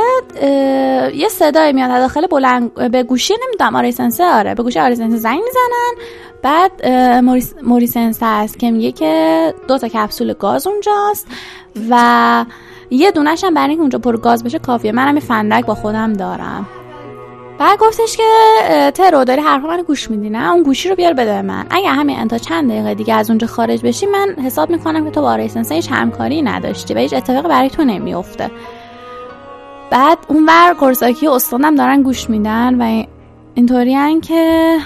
[1.15, 5.93] یه صدای میاد داخل بلند به گوشی نمی‌دونم آریسنسه آره به گوشی آریسنسه زنگ می‌زنن.
[6.41, 6.87] بعد
[7.23, 11.27] موریس، موریسنسه هست که میگه که دو تا کپسول گاز اونجاست
[11.89, 12.45] و
[12.89, 14.91] یه دونش هم برای اینکه اونجا پر گاز بشه کافیه.
[14.91, 16.67] منم یه فندک با خودم دارم.
[17.59, 18.23] بعد گفتش که
[18.93, 21.65] ترو داری حرف من گوش میدی نه؟ اون گوشی رو بیار بده من.
[21.69, 25.21] اگه همین تا چند دقیقه دیگه از اونجا خارج بشی من حساب می‌کنم که تو
[25.21, 28.51] با آریسنسه هیچ همکاری نداشتی و هیچ اتفاقی برای تو نمیافته.
[29.89, 33.03] بعد اون بر کورساکی و استادم دارن گوش میدن و
[33.53, 34.77] اینطوری که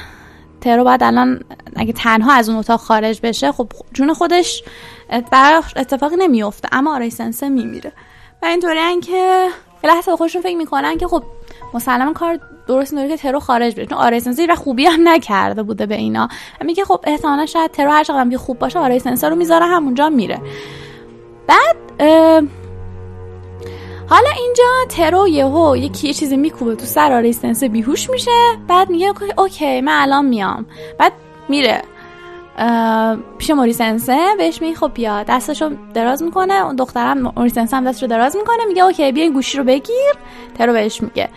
[0.62, 1.40] ترو بعد الان
[1.76, 4.64] اگه تنها از اون اتاق خارج بشه خب جون خودش
[5.32, 7.92] بر اتفاقی نمیفته اما آرای سنسه میمیره.
[8.42, 9.48] و اینطوری که
[9.84, 11.24] لحظه به خودشون فکر می‌کنن که خب
[11.74, 15.64] مسلما کار درست نیست که ترو خارج بشه چون آرای سنسه و خوبی هم نکرده
[15.64, 16.28] بوده به اینا.
[16.66, 20.42] میگه خب احتمالا شاید ترو هر چقدر خوب باشه آرای سنسه رو می‌ذاره همونجا میره.
[21.48, 21.76] بعد
[24.10, 28.32] حالا اینجا ترو یهو یکی یه چیزی میکوبه تو سر آریستنس بیهوش میشه.
[28.68, 30.66] بعد میگه اوکی من الان میام.
[31.00, 31.14] بعد
[31.50, 31.82] میره.
[33.38, 36.54] پیش موریسنسه بهش میگه خب بیا دستشو دراز می‌کنه.
[36.54, 40.14] اون دخترم موریسنسه هم دستشو دراز می‌کنه میگه اوکی بیا این گوشی رو بگیر.
[40.58, 41.30] ترو بهش میگه.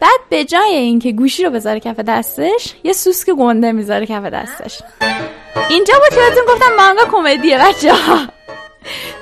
[0.00, 4.82] بعد به جای اینکه گوشی رو بذاره کف دستش یه سوسک گنده می‌ذاره کف دستش.
[5.70, 7.92] اینجا با تیاتون گفتم مانگا کمدیه بچه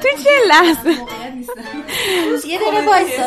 [0.02, 0.90] تو چه لحظه؟
[2.48, 3.22] یه دقیقه وایسا.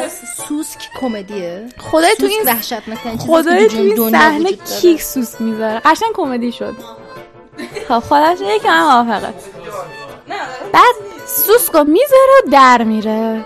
[0.48, 1.70] سوسک کمدیه.
[1.92, 5.80] خدای تو این وحشتناک خدای تو این صحنه کیک سوسک می‌ذاره.
[5.86, 6.76] قشنگ کمدی شد.
[7.88, 9.34] خب خودش یکی هم موافقه
[10.74, 10.96] بعد
[11.28, 13.46] سوسکو می‌ذاره و در میره.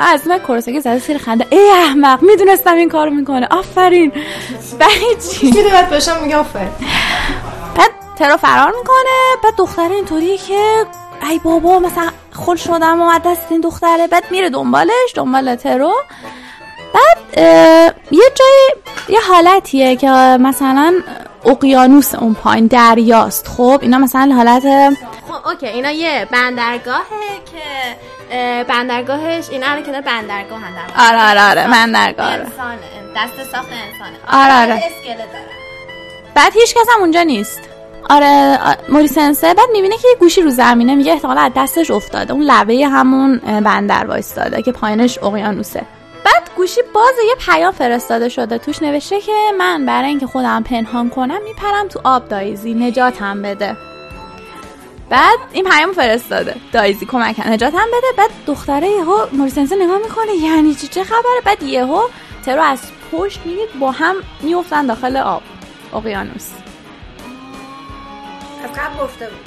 [0.00, 1.46] از من کرسکی زده سیر خنده.
[1.50, 3.46] ای احمق می‌دونستم این کارو می‌کنه.
[3.50, 4.12] آفرین.
[4.80, 6.70] بعد چی؟ باید باشم میگه آفرین.
[7.76, 9.36] بعد ترو فرار می‌کنه.
[9.44, 10.86] بعد دختره اینطوریه که
[11.28, 14.06] ای بابا مثلا خل شدم و دست این دختره.
[14.06, 15.94] بعد میره دنبالش دنبال ترو.
[16.94, 17.38] بعد
[18.10, 18.68] یه جای
[19.08, 20.08] یه حالتیه که
[20.40, 20.94] مثلا
[21.44, 23.48] اقیانوس اون پایین دریاست.
[23.48, 24.62] خب اینا مثلا حالت
[25.28, 27.96] خب اوکی اینا یه بندرگاهه که
[28.64, 32.78] بندرگاهش اینا رو که بندرگاه هم آره آره آره بندرگاه انسانه.
[33.16, 34.18] دست ساخت انسانه.
[34.44, 34.82] آره آره.
[36.34, 37.60] بعد هیچ کس هم اونجا نیست.
[38.10, 42.32] آره موریسنسه بعد می‌بینه که یه گوشی رو زمینه میگه احتمالا از دستش افتاده.
[42.32, 45.82] اون لبه همون بندر وایستاده که پایینش اقیانوسه.
[46.24, 48.58] بعد گوشی باز یه پیام فرستاده شده.
[48.58, 52.74] توش نوشته که من برای اینکه خودم پنهان کنم میپرم تو آب دایزی.
[52.74, 53.76] نجاتم بده.
[55.10, 56.54] بعد این پیام فرستاده.
[56.72, 58.06] دایزی کمک نجاتم بده.
[58.16, 60.34] بعد دختره یهو موریسنسه نگاه می‌کنه.
[60.34, 62.02] یعنی چی؟ چه خبره؟ بعد یهو
[62.44, 62.78] ترو از
[63.12, 65.42] پشت می‌بینید با هم میفتن داخل آب.
[65.94, 66.48] اقیانوس.
[68.64, 69.38] از قبل گفته بود.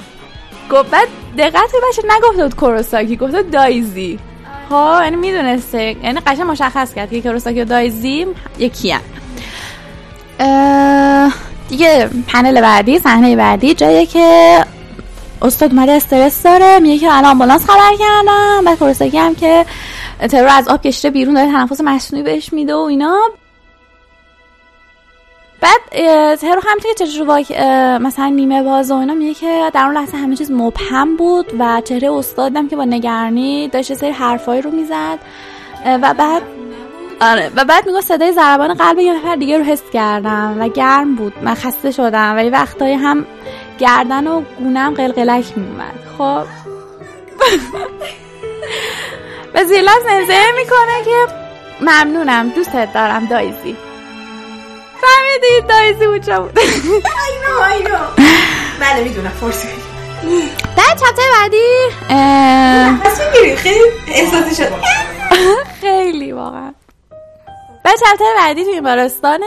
[0.70, 1.08] گفت بعد
[1.38, 4.18] دقت بشه نگفته بود کوروساکی گفته دایزی.
[4.70, 5.96] ها خب، یعنی می‌دونسته.
[6.02, 8.26] یعنی قشنگ مشخص کرد که کوروساکی و دایزی
[8.58, 9.00] یکی هم.
[11.68, 14.58] دیگه پنل بعدی صحنه بعدی جایی که
[15.42, 18.64] استاد اومده استرس داره میگه که الان آمبولانس خبر کردم.
[18.64, 19.66] بعد کوروساکی هم که
[20.30, 23.18] ترور از آب کشته بیرون داره تنفس مصنوعی بهش میده و اینا.
[25.62, 25.80] بعد
[26.36, 27.32] ترو همینطور که تجربه
[27.98, 31.82] مثلا نیمه باز و اینا میگه که در اون لحظه همه چیز مبهم بود و
[31.84, 35.18] چهره استادم که با نگرانی داشت سری حرفایی رو می‌زد.
[35.86, 36.42] و بعد
[37.20, 41.14] آره و بعد میگه صدای ضربان قلب یه نفر دیگه رو حس کردم و گرم
[41.14, 41.32] بود.
[41.42, 43.26] من خسته شدم ولی وقتایی هم
[43.78, 46.44] گردن و گونم قلقلک میومد خب.
[49.54, 51.26] و زیلا زنزه می‌کنه که
[51.80, 53.76] ممنونم دوستت دارم دایزی.
[55.02, 56.58] فهمیدید دایزی بود.
[56.58, 57.98] اینو اینو
[58.80, 59.68] بله می‌دونم فرسی
[60.76, 61.66] بعد چپتر بعدی؟
[63.56, 64.72] خیلی احساسی شد.
[65.80, 66.72] خیلی واقعا.
[67.84, 69.46] بعد چپتر بعدی توی بیمارستانه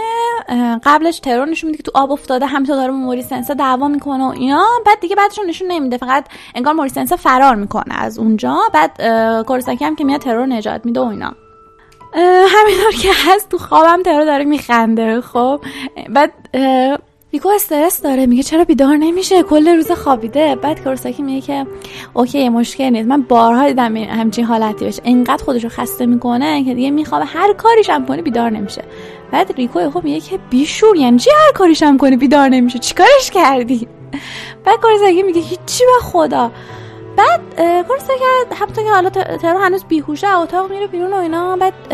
[0.84, 4.30] قبلش ترور نشون میده که تو آب افتاده همینطور داره موری سنسا دعوا می‌کنه و
[4.30, 4.66] اینا.
[4.86, 6.26] بعد دیگه بعدش نشون نمیده فقط
[6.56, 8.58] انگار موری سنسا فرار می‌کنه از اونجا.
[8.74, 9.01] بعد
[9.43, 11.36] کورساکی هم که میاد ترور نجات میده و اینا.
[12.16, 15.61] همینطور که هست تو خوابم ترور داره میخنده خب؟
[16.09, 16.32] بعد
[17.34, 20.55] ریکو استرس داره میگه چرا بیدار نمیشه؟ کل روز خوابیده.
[20.55, 21.68] بعد کورساکی میگه که
[22.13, 23.07] اوکی مشکل نیست.
[23.07, 27.26] من بارها دیدم همچین حالتی بشه انقدر خودشو خسته می‌کنه که دیگه میخوابه.
[27.26, 28.84] هر کاریش هم کنی بیدار نمیشه.
[29.32, 33.32] بعد ریکو خب میگه که بیشور یعنی چی هر کاریش هم کنی بیدار نمیشه؟ چیکارش
[33.34, 33.88] کردی؟
[34.66, 36.51] بعد کورساکی میگه هیچی به خدا.
[37.18, 37.41] بعد
[37.88, 38.57] کورسا کرد.
[38.59, 41.57] همونطور که حالا ترو هنوز بیهوشه اتاق میره بیرون و اینا.
[41.57, 41.93] بعد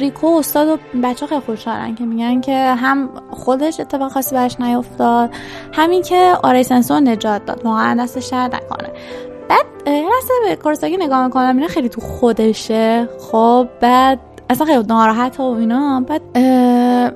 [0.00, 5.30] ریکو استاد و بچه خیلی خوشحالن که میگن که هم خودش اتفاق خاصی برش نیفتاد
[5.72, 7.64] همین که آرای سنسو نجات داد.
[7.64, 8.90] واقعا دستش درد نکنه.
[9.48, 13.08] بعد لحظه به کورساکی نگاه می‌کنم اینا خیلی تو خودشه.
[13.32, 16.04] خب بعد اصلا خیلی ناراحت و اینا.
[16.08, 16.32] بعد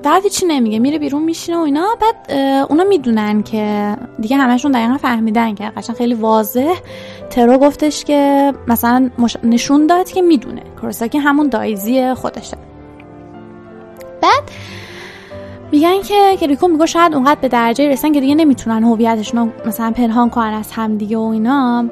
[0.01, 0.79] بعد چی نمیگه.
[0.79, 1.87] میره بیرون میشینه و اینا.
[2.01, 2.39] بعد
[2.69, 6.73] اونا می‌دونن که دیگه همشون دقیقا فهمیدن که قشنگ خیلی واضح.
[7.29, 9.09] ترو گفتش که مثلا
[9.43, 10.61] نشون داد که می‌دونه.
[10.81, 12.57] کورساکی همون دایزی خودشه.
[14.21, 14.43] بعد
[15.71, 19.91] میگن که که ریکو میگه شاید اونقدر به درجه رسن که دیگه نمی‌تونن هویتشون مثلا
[19.91, 21.85] پنهان کنن از همدیگه و اینا.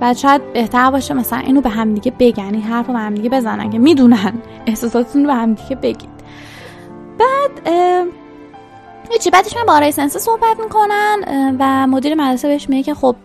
[0.00, 3.70] بعد شاید بهتر باشه مثلا اینو به همدیگه بگن این حرف رو به همدیگه بزنن
[3.70, 4.32] که می‌دونن.
[4.66, 6.10] احساساتتون رو به همدیگه بگید.
[7.18, 7.68] بعد
[9.10, 9.30] هیچی.
[9.30, 11.16] بعدش من با آرای سنسه صحبت می‌کنن
[11.58, 13.16] و مدیر مدرسه بهش میگه که خب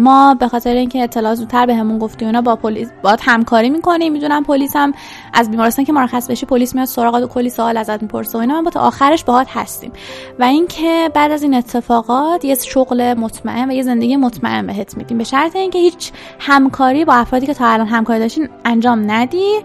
[0.00, 4.44] ما به خاطر اینکه اطلاع زودتر به گفتی اونا با پلیس با همکاری می‌کنیم می‌دونم
[4.44, 4.92] پلیس هم
[5.34, 8.54] از بیمارستان که مرخص بشی پلیس میاد سراغت و کلی سوال ازت می‌پرسه و اینا.
[8.54, 9.92] من با تا آخرش باهات هستیم.
[10.38, 15.18] و اینکه بعد از این اتفاقات یه شغل مطمئن و یه زندگی مطمئن بهت میدیم.
[15.18, 19.60] به شرط اینکه هیچ همکاری با افرادی که تا الان همکاری داشتین انجام ندی.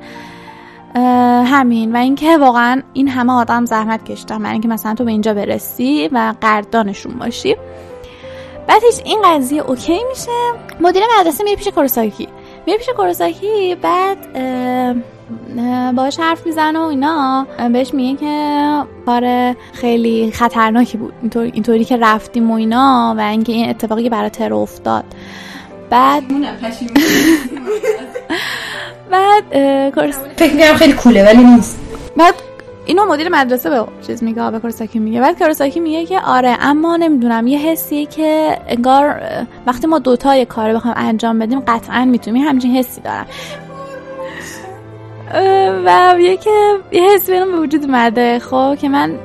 [1.45, 1.95] همین.
[1.95, 6.09] و اینکه واقعا این همه آدم زحمت کشیدن برای اینکه مثلا تو به اینجا برسی
[6.11, 7.55] و قدردانشون باشی.
[8.67, 10.31] بعدش این قضیه اوکی میشه.
[10.81, 12.27] مدیر مدرسه میره پیش کوروساکی
[12.65, 14.17] میره پیش کوروساکی بعد
[15.95, 17.47] باش حرف می‌زنه و اینا.
[17.73, 21.13] بهش میگه که کار خیلی خطرناکی بود.
[21.21, 25.05] اینطور اینطوری که رفتیم و اینا و اینکه این اتفاقی که برای ترو افتاد.
[25.89, 26.23] بعد
[29.11, 29.43] بعد
[30.35, 31.79] فکر خیلی کوله ولی نیست.
[32.17, 32.33] بعد
[32.85, 35.21] اینو مدیر مدرسه به چیز میگه به کورساکی میگه.
[35.21, 39.21] بعد کورساکی میگه که آره اما نمی‌دونم یه حسیه که انگار
[39.67, 43.25] وقتی ما دوتا یه کار بخوایم انجام بدیم قطعا می‌تونیم همچین حسی دارم.
[45.85, 46.49] و میگه که
[46.91, 49.15] یه حسی بینم به وجود مده خب که من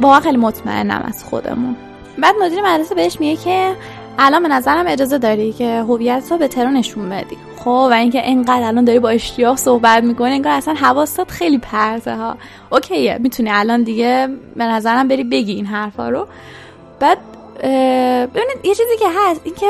[0.00, 1.76] واقعا خیلی مطمئنم از خودمون.
[2.18, 3.72] بعد مدیر مدرسه بهش میگه که
[4.18, 7.36] الان به نظرم اجازه داری که هویت رو به ترو نشون بدی.
[7.56, 12.16] خب و اینکه اینقدر الان داری با اشتیاق صحبت می‌کنی انگار اصلا حواست خیلی پرته
[12.16, 12.36] ها.
[12.70, 16.26] اوکیه می‌تونی الان دیگه به نظرم بری بگی این حرفا رو.
[17.00, 17.18] بعد
[18.34, 19.66] ببینید یه چیزی که هست اینکه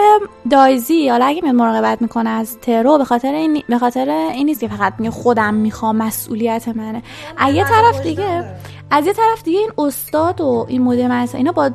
[0.50, 4.60] دایزی حالا اگه میاد مراقبت می‌کنه از ترو به خاطر این به خاطر این نیست
[4.60, 7.02] که فقط میگه خودم می‌خوام مسئولیت منه.
[7.36, 8.44] از یه طرف دیگه
[8.90, 11.70] از یه طرف دیگه این استاد و این مدرسه اینا با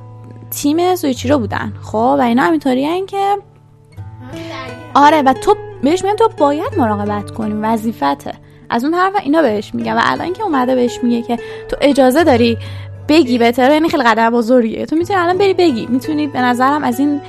[0.62, 1.74] تیم سویچیرو بودن.
[1.84, 3.36] خب و اینا همینطوری که
[4.96, 8.34] آره و تو بهش میگن تو باید مراقبت کنی وظیفته.
[8.70, 9.94] از اون طرف اینا بهش میگن.
[9.94, 11.40] و الان که اومده بهش میگه که
[11.70, 12.58] تو اجازه داری
[13.08, 14.86] بگی بهتره یعنی خیلی قدم بزرگیه.
[14.86, 15.86] تو می‌تونی الان بری بگی.
[15.86, 17.22] می‌تونی به نظرم از این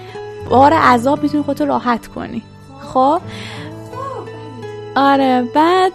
[0.50, 2.42] بار عذاب می‌تونی خودتو راحت کنی.
[2.80, 3.20] خب؟
[4.98, 5.92] آره بعد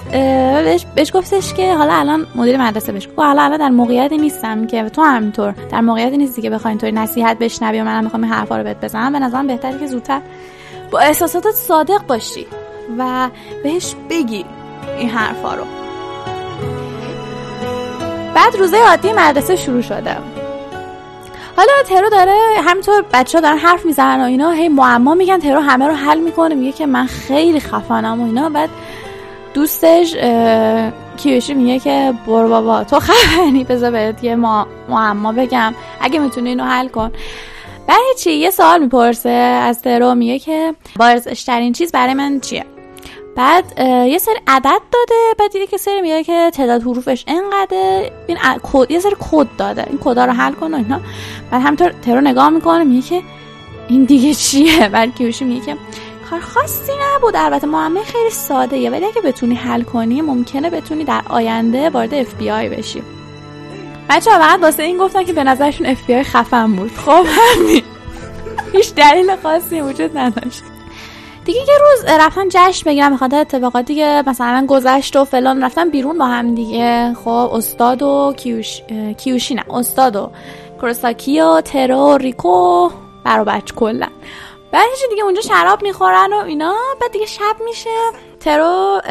[0.63, 4.67] بهش, بهش گفتش که حالا الان مدیر مدرسه بهش گفت حالا الان در موقعیتی نیستم
[4.67, 8.33] که تو همینطور در موقعیتی نیستی که بخوای اینطوری نصیحت بشنوی و منم می‌خوام این
[8.33, 10.21] حرفا رو بهت بزنم به نظرم بهتره که زودتر
[10.91, 12.45] با احساساتت صادق باشی
[12.97, 13.29] و
[13.63, 14.45] بهش بگی
[14.97, 15.63] این حرفا رو.
[18.35, 20.42] بعد روزه عادی مدرسه شروع شده.
[21.57, 22.33] حالا ترو داره
[22.63, 26.19] همینطور بچه ها دارن حرف می‌زنن و اینا هی معما میگن ترو همه رو حل
[26.19, 28.49] می‌کنه میگه که من خیلی خفنم و اینا.
[28.49, 28.69] بعد
[29.53, 30.15] دوستش
[31.17, 34.35] کیوشی میگه که برو بابا تو خبرنی بذار بهت یه
[34.89, 35.73] معما بگم.
[36.01, 37.11] اگه می‌تونی اینو حل کن.
[37.87, 42.65] بعد چی؟ یه سوال می‌پرسه از ترو میگه که بارزشترین چیز برای من چیه؟
[43.35, 48.37] بعد یه سری عدد داده بعد دیگه که سری میگه که تعداد حروفش انقدر این
[48.63, 49.85] کد یه سری کد داده.
[49.89, 51.01] این کدا رو حل کن و اینا.
[51.51, 53.21] بعد همینطور ترو نگاه می‌کنه میگه که
[53.87, 55.77] این دیگه چیه؟ بعد کیوشی میگه که
[56.29, 57.35] کار خاصی نبود.
[57.35, 58.89] البته معما خیلی ساده یه.
[58.89, 63.03] ولی اگه بتونی حل کنی ممکنه بتونی در آینده وارد اف بی آی بشی.
[64.09, 66.91] بچه ها فقط واسه این گفتن که به نظرشون اف بی آی خفن بود.
[66.91, 67.83] خب همین.
[68.73, 70.63] هیچ دلیل خاصی وجود نداشت.
[71.45, 76.17] دیگه یه روز رفتن جشن بگیرم بخاطر اتفاقات دیگه مثلا گذشت و فلان رفتن بیرون
[76.17, 77.13] با هم دیگه.
[77.23, 78.81] خب استاد و کیوش
[79.17, 80.31] کیوشی نه استاد و
[80.81, 82.89] کروساکی و ترو ریکو
[83.25, 84.07] برا بچ کلا.
[84.71, 87.89] بعدش دیگه اونجا شراب می‌خورن و اینا بعد دیگه شب میشه.
[88.39, 89.01] ترو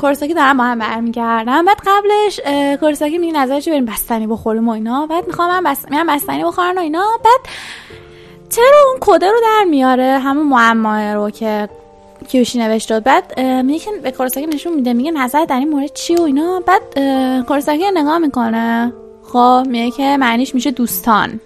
[0.00, 1.64] کورساکی دارن با هم برمیگردن.
[1.64, 2.40] بعد قبلش
[2.80, 5.06] کورساکی میگه نظرش بریم بستنی بخوریم و اینا.
[5.06, 5.86] بعد می‌خوام من بس...
[6.08, 7.04] بستنی بخورن و اینا.
[7.24, 7.40] بعد
[8.52, 11.68] ترو اون کده رو در میاره؟ همون معماه رو که
[12.28, 14.92] کیوشی نوشته بعد میگه به کورساکی نشون میده.
[14.92, 16.62] میگه نظر در این مورد چی و اینا.
[16.66, 16.82] بعد
[17.46, 18.92] کورساکی نگاه می‌کنه.
[19.32, 21.40] خب میگه که معنیش میشه دوستان.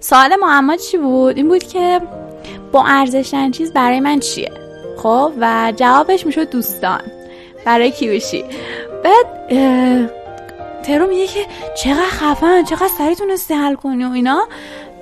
[0.00, 2.00] سوال معما چی بود؟ این بود که
[2.72, 4.52] با ارزشترین چیز برای من چیه؟
[5.02, 7.00] خب و جوابش می‌شد دوستان.
[7.64, 8.44] برای کیوشی.
[9.04, 9.48] بعد
[10.82, 11.40] ترو میگه که
[11.76, 14.48] چقدر خفن چقدر سریع تونستی حل کنی و اینا.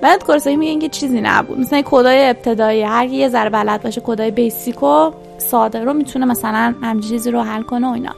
[0.01, 1.59] بعد کورسایی میگه که چیزی نبود.
[1.59, 6.75] مثلا کدای ابتدایی هر یه ذره بلد باشه کدای بیسیک و ساده رو می‌تونه مثلا
[6.81, 8.11] همچین چیزی رو حل کنه و اینا.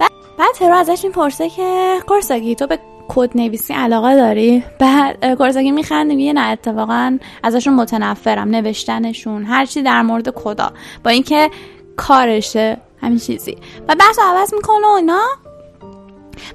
[0.00, 2.78] بعد بعد ترو ازش می‌پرسه که کورساگی تو به
[3.08, 9.82] کد نویسی علاقه داری؟ بعد کورساکی میخنده میگه نه اتفاقا ازشون متنفرم نوشتنشون هر چی
[9.82, 10.72] در مورد کدا.
[11.04, 11.50] با اینکه
[11.96, 13.56] کارشه همین چیزی.
[13.88, 15.20] و بحث عوض می‌کنه و اینا.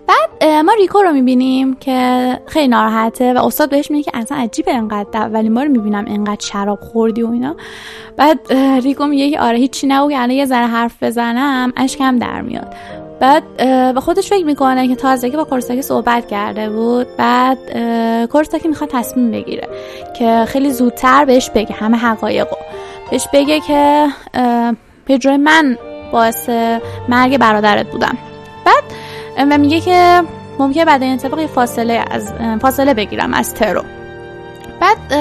[0.08, 4.74] بعد ما ریکو رو می‌بینیم که خیلی ناراحته و استاد بهش میگه که اصلا عجیبه
[4.74, 7.56] انقدر اولین بار می‌بینم انقدر شراب خوردی و اینا.
[8.18, 8.54] بعد
[8.84, 12.76] ریکو میگه که آره هیچی نبود الان یه ذره حرف بزنم اشکم در میاد.
[13.20, 13.44] بعد
[13.94, 17.08] به خودش فکر می‌کنه که تازگی با کورساکی صحبت کرده بود.
[17.18, 17.58] بعد
[18.28, 19.68] کورساکی می‌خواد تصمیم بگیره
[20.20, 22.56] که خیلی زودتر بهش بگه همه حقایقو.
[23.12, 24.08] بهش بگه که
[25.06, 25.78] به جای من
[26.12, 26.50] باعث
[27.10, 28.18] مرگ برادرت بودم.
[28.66, 28.84] بعد
[29.46, 30.24] و میگه که
[30.60, 33.84] ممکنه بعد این اتفاق فاصله از فاصله بگیرم از ترو.
[34.80, 35.14] بعد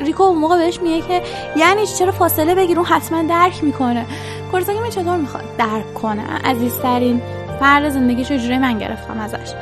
[0.00, 1.22] ریکو اون موقع بهش میگه که
[1.56, 4.06] یعنی چرا فاصله بگیر اون حتما درک می‌کنه.
[4.50, 7.22] کورساکی می چطور می‌خواد درک کنه؟ عزیزترین
[7.60, 9.52] فرد زندگیشو جوری من گرفتم ازش.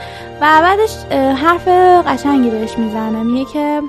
[0.40, 1.68] و بعدش حرف
[2.09, 3.22] قشنگی بهش می‌زنه.
[3.22, 3.82] میگه که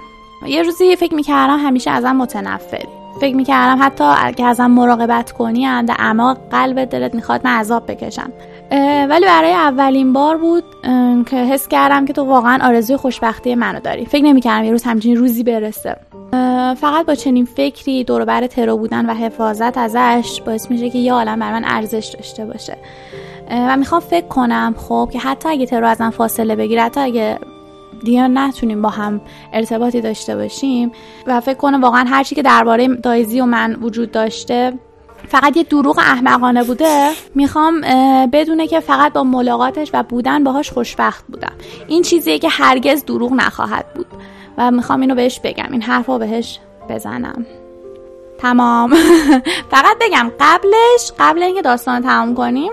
[0.45, 2.87] یه روزی فکر می‌کردم همیشه ازم متنفری.
[3.21, 8.31] فکر می‌کردم حتی اگه ازم مراقبت کنی اعماق قلب دلت می‌خواد من عذاب بکشم.
[9.09, 10.63] ولی برای اولین بار بود
[11.25, 14.05] که حس کردم که تو واقعا آرزوی خوشبختی منو داری.
[14.05, 15.97] فکر نمی‌کردم یه روز همچین روزی برسه.
[16.77, 21.13] فقط با چنین فکری دور بر ترو بودن و حفاظت ازش باعث میشه که یه
[21.13, 22.77] عالم بر من ارزش داشته باشه.
[23.51, 27.39] و می‌خوام فکر کنم خب که حتی اگه ترو ازم فاصله بگیره حتی اگه
[28.03, 29.21] دیگه نتونیم با هم
[29.53, 30.91] ارتباطی داشته باشیم
[31.27, 34.73] و فکر کنم واقعا هرچی که درباره دایزی و من وجود داشته
[35.25, 37.11] فقط یه دروغ احمقانه بوده.
[37.35, 37.81] می‌خوام
[38.33, 41.53] بدونه که فقط با ملاقاتش و بودن باهاش خوشبخت بودم.
[41.87, 44.07] این چیزیه که هرگز دروغ نخواهد بود.
[44.57, 45.67] و می‌خوام اینو بهش بگم.
[45.71, 46.59] این حرف رو بهش
[46.89, 47.45] بزنم.
[48.37, 48.93] تمام.
[49.71, 52.71] فقط بگم قبلش قبل اینکه داستان تمام کنیم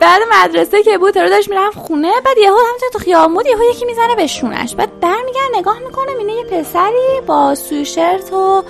[0.00, 3.84] بعد مدرسه که بود رو داشت می‌رفت خونه بعد یهو همینطور تو خیابون یهو یکی
[3.84, 4.74] می‌زنه به شونش.
[4.74, 8.62] بعد برمیگرد نگاه می‌کنه اینه یه پسری با سوشرت و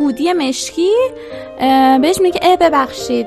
[0.00, 0.90] هودی مشکی
[2.02, 3.26] بهش میگه اه ببخشید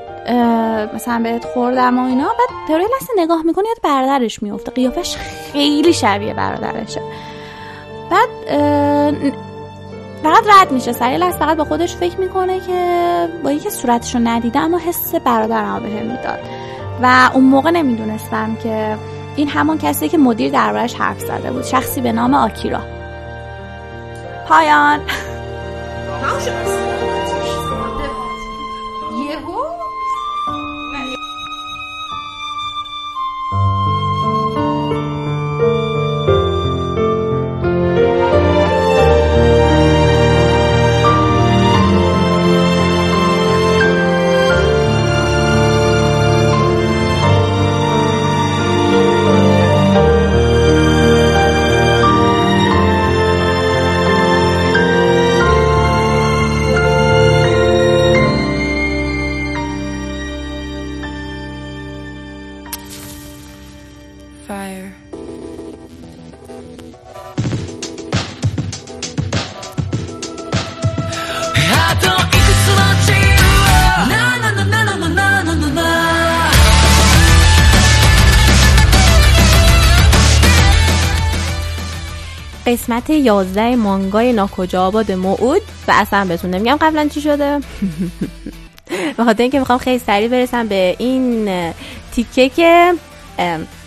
[0.94, 2.24] مثلا بهت خوردم و اینا.
[2.24, 5.16] بعد تروی لحظه نگاه می‌کنه یاد برادرش میفته قیافش
[5.52, 7.00] خیلی شبیه برادرشه.
[8.10, 8.28] بعد
[10.22, 14.58] فقط رد میشه سریع لحظه فقط با خودش فکر می‌کنه که با اینکه صورتشو ندیده
[14.58, 16.38] اما حس برادرم به هم می‌داد.
[17.02, 18.96] و اون موقع نمی‌دونستم که
[19.36, 21.64] این همون کسی که مدیر دربارش حرف زده بود.
[21.64, 22.80] شخصی به نام آکیرا.
[24.48, 25.00] پایان.
[26.22, 26.93] 好什么
[82.66, 87.60] قسمت 11 مانگای ناکجا آباد موعود و اصلا بهتون نمیگم قبلا چی شده.
[89.16, 91.48] به خاطر اینکه می‌خوام خیلی سریع برسم به این
[92.12, 92.94] تیکه که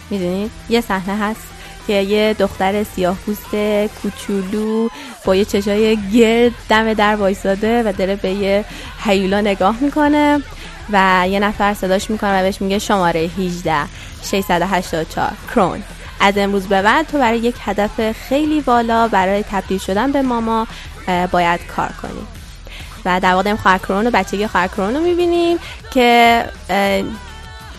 [0.09, 1.41] می‌دونید یه صحنه هست
[1.87, 3.55] که یه دختر سیاه پوست
[4.01, 4.89] کوچولو
[5.25, 8.65] با یه چشای گرد دم در وایساده و داره به یه
[9.05, 10.41] حیولا نگاه می‌کنه
[10.91, 13.75] و یه نفر صداش می‌کنه و بهش میگه شماره 18
[14.23, 15.83] 684 کرون.
[16.19, 20.67] از امروز به بعد تو برای یک هدف خیلی بالا برای تبدیل شدن به ماما
[21.31, 22.27] باید کار کنی.
[23.05, 25.57] و در واقع خواهر کرون و بچگی خواهر رو می‌بینیم
[25.93, 26.43] که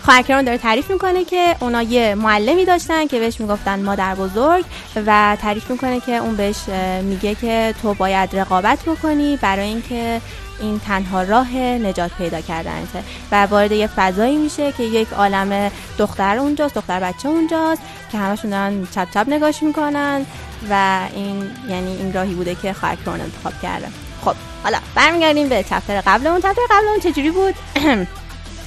[0.05, 4.65] خواهر کرون داره تعریف می‌کنه که اونا یه معلمی داشتن که بهش می‌گفتن مادر بزرگ
[5.07, 6.57] و تعریف می‌کنه که اون بهش
[7.03, 10.21] میگه که تو باید رقابت بکنی برای اینکه
[10.61, 13.03] این تنها راه نجات پیدا کردنته
[13.33, 17.83] و وارد یه فضایی میشه که یک عالم دختر اونجاست دختر بچه اونجاست
[18.13, 20.27] که همشون دارن چپ چپ نگاش می‌کنن
[20.71, 23.87] و این یعنی این راهی بوده که خواهر انتخاب کرده.
[24.25, 26.41] خب حالا برمیگردیم به چپتر قبلمون.
[26.41, 27.55] چپتر قبلمون چجوری بود؟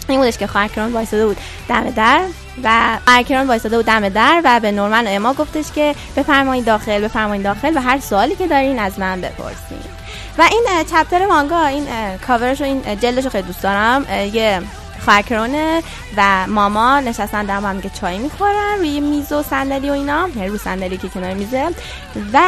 [0.09, 1.37] این بودش که خواهر کرون وایساده بود
[1.69, 2.21] دم در
[2.63, 7.01] و خواهر وایساده بود دم در و به نورمن و اما گفتش که بفرمایید داخل
[7.01, 9.90] بفرمایید داخل و هر سوالی که دارین از من بپرسین.
[10.37, 14.05] و این چپتر مانگا این کاورش و این جلدش خیلی دوست دارم.
[14.33, 14.61] یه
[15.05, 15.83] خواهرکرونه
[16.17, 20.29] و ماما نشستن در هم که چای می‌خورن روی میز و صندلی و اینا.
[20.35, 21.69] یعنی رو صندلی که کنار میزه
[22.33, 22.39] و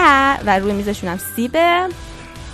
[0.45, 1.87] و روی میزشون هم سیبه.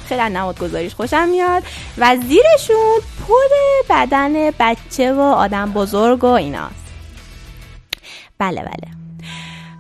[0.10, 1.64] خیلی نماد گذاریش خوشم میاد.
[1.98, 3.36] و زیرشون پر
[3.90, 6.76] بدن بچه و آدم بزرگ و ایناست
[8.38, 8.94] بله بله.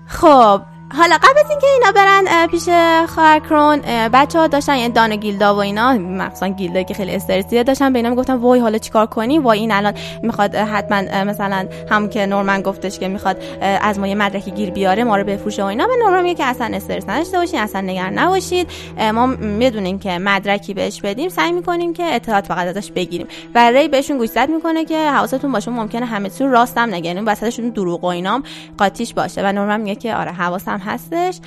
[0.08, 0.62] خب
[0.98, 2.70] حالا قبل از اینکه اینا برن پیش
[3.10, 3.82] خواهر کرون
[4.14, 8.00] بچه ها داشتن یعنی دان گیلدا و اینا مخصوصا گیلدا که خیلی استرسیه داشتن به
[8.00, 12.62] اینا می‌گفتن وای حالا چیکار کنی؟ وای این الان می‌خواد حتما مثلا هم که نورمن
[12.62, 15.88] گفتش که می‌خواد از ما یه مدرکی گیر بیاره ما رو بفروشه و اینا.
[15.88, 18.68] به نورمن میگه که اصلا استرس نداشته باشین اصلا نگران نباشید.
[19.14, 23.28] ما می‌دونیم که مدرکی بهش بدیم سعی می‌کنیم که اطلاعات فقط ازش بگیریم.
[23.56, 28.04] و ری بهشون گوشزد می‌کنه که حواستون باشه ممکنه همه چی راستم نگه وسطشون دروغ
[28.04, 28.44] و اینام
[28.78, 29.42] قاطیش باشه.
[29.44, 31.40] و نورمن میگه که آره حواسم هستش.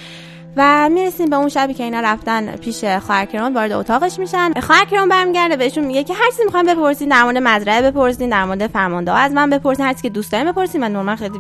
[0.57, 4.53] و می‌رسیم به اون شبی که اینا رفتن پیش خواهر وارد اتاقش میشن.
[4.61, 8.67] خواهر برمیگرده بهشون میگه که هر چیزی می‌خوایم بپرسین در مورد مزرعه بپرسین در مورد
[8.67, 10.85] فرمانده از من بپرسین هر چیزی که دوست دارین بپرسین.
[10.85, 11.39] و نورمن خیلی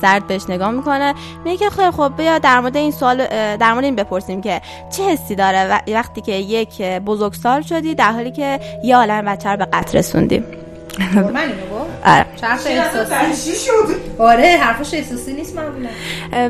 [0.00, 1.14] سرد بهش نگاه می‌کنه.
[1.44, 4.60] میگه که خیلی خب بیا در مورد این سوال در مورد این بپرسیم که
[4.96, 5.82] چه حسی داره.
[5.88, 10.44] وقتی که یک بزرگسال شدی در حالی که یه عالم بچه رو به قتل رسوندی.
[12.04, 15.88] آره حرف احساسی؟ شد؟ آره حرفش احساسی نیست معمولا.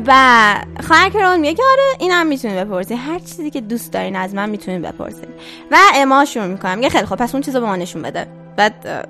[0.07, 0.55] و
[0.87, 4.49] خواهر کرون میگه که آره اینم می‌تونید بپرسید هر چیزی که دوست دارین از من
[4.49, 5.27] می‌تونید بپرسید
[5.71, 6.77] و اما شروع می‌کنم.
[6.77, 8.27] میگه خیلی خب پس اون چیزو به ما نشون بده.
[8.55, 9.07] بعد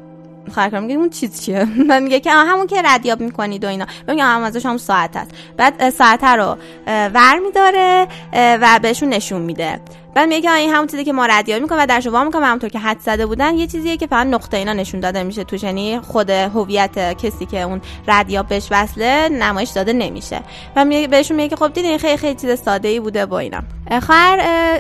[0.53, 3.85] خواهر میگه اون چیز چیه؟ من میگه که همون که ردیاب می‌کنید و اینا.
[4.07, 5.31] میگه هم ازش هم ساعت هست.
[5.57, 9.79] بعد ساعت رو ور میداره و بهشون نشون میده.
[10.15, 12.79] بعد میگه این همون چیزی که ما ردیابی می‌کنه و در شما می‌کنه همونطور که
[12.79, 16.29] حد زده بودن یه چیزیه که فقط نقطه اینا نشون داده میشه توش یعنی خود
[16.29, 20.41] هویت کسی که اون ردیاب بهش وصله نمایش داده نمیشه.
[20.75, 23.59] و میگه بهشون میگه خب دیدین خیلی خیلی چیز ساده ای بوده با اینا.
[24.01, 24.37] خواهر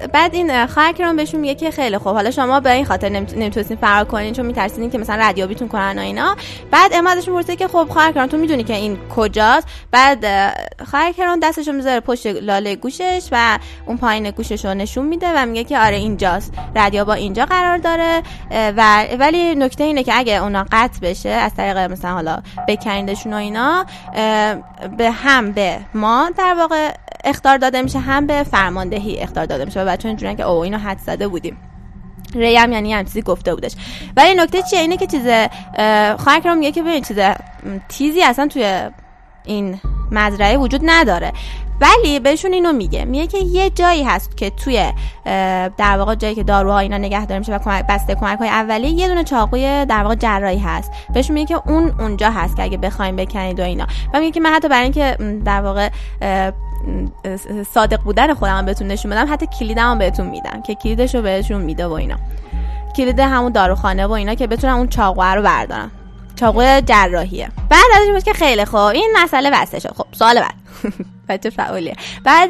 [0.07, 2.13] بعد این خواهر کرام بهشون میگه که خیلی خوب.
[2.13, 6.01] حالا شما به این خاطر نمی‌تونستین فرار کنین چون میترسین که مثلا ردیابیتون کنن و
[6.01, 6.35] اینا.
[6.71, 10.25] بعد امادشون پرسه که خب خواهر کرام تو می‌دونی که این کجاست؟ بعد
[10.89, 15.05] خواهر کرام دستشو می‌ذاره پشت لاله گوشش و اون پایین گوشش رو نشون
[15.35, 16.53] و میگه که آره اینجاست.
[17.07, 21.77] با اینجا قرار داره و ولی نکته اینه که اگه اونا قطع بشه از طریق
[21.77, 23.85] مثلا حالا بکنیدشون و اینا
[24.97, 26.93] به هم به ما در واقع
[27.23, 29.81] اختار داده میشه هم به فرماندهی اختار داده میشه.
[29.81, 31.57] و بچه اینجوریه که او اینو حد زده بودیم.
[32.35, 33.75] ری هم یعنی هم چیزی گفته بودش.
[34.17, 35.25] ولی نکته چیه؟ اینه که چیز
[36.23, 37.19] خواهر میگه که ببین چیز
[37.89, 38.89] تیزی اصلا توی
[39.45, 39.79] این
[40.11, 41.33] مزرعه وجود نداره.
[41.81, 43.05] ولی بهشون اینو میگه.
[43.05, 44.93] میگه که یه جایی هست که توی
[45.77, 48.89] در واقع جایی که داروها اینا نگه داره میشه و کمک بسته کمک های اولیه
[48.89, 50.91] یه دونه چاقوی در واقع جراحی هست.
[51.13, 53.87] بهشون میگه که اون اونجا هست که اگه بخوایم بکنید و اینا.
[54.13, 55.89] و میگه که من حتی برای اینکه در واقع
[57.73, 61.91] صادق بودن خودم بهتون نشون بدم حتی کلیدم بهتون میدم که کلیدشو بهشون میده و
[61.91, 62.15] اینا.
[62.97, 65.91] کلید همون داروخانه و اینا که بتونن اون چاقو رو بردارن.
[66.35, 67.49] چاقو جراحیه.
[67.69, 69.93] بعد ازش بود که خیلی خوب این مسئله بسته شد.
[69.97, 70.60] خب سوال بعد.
[71.29, 71.95] بچه فعالیه.
[72.23, 72.49] بعد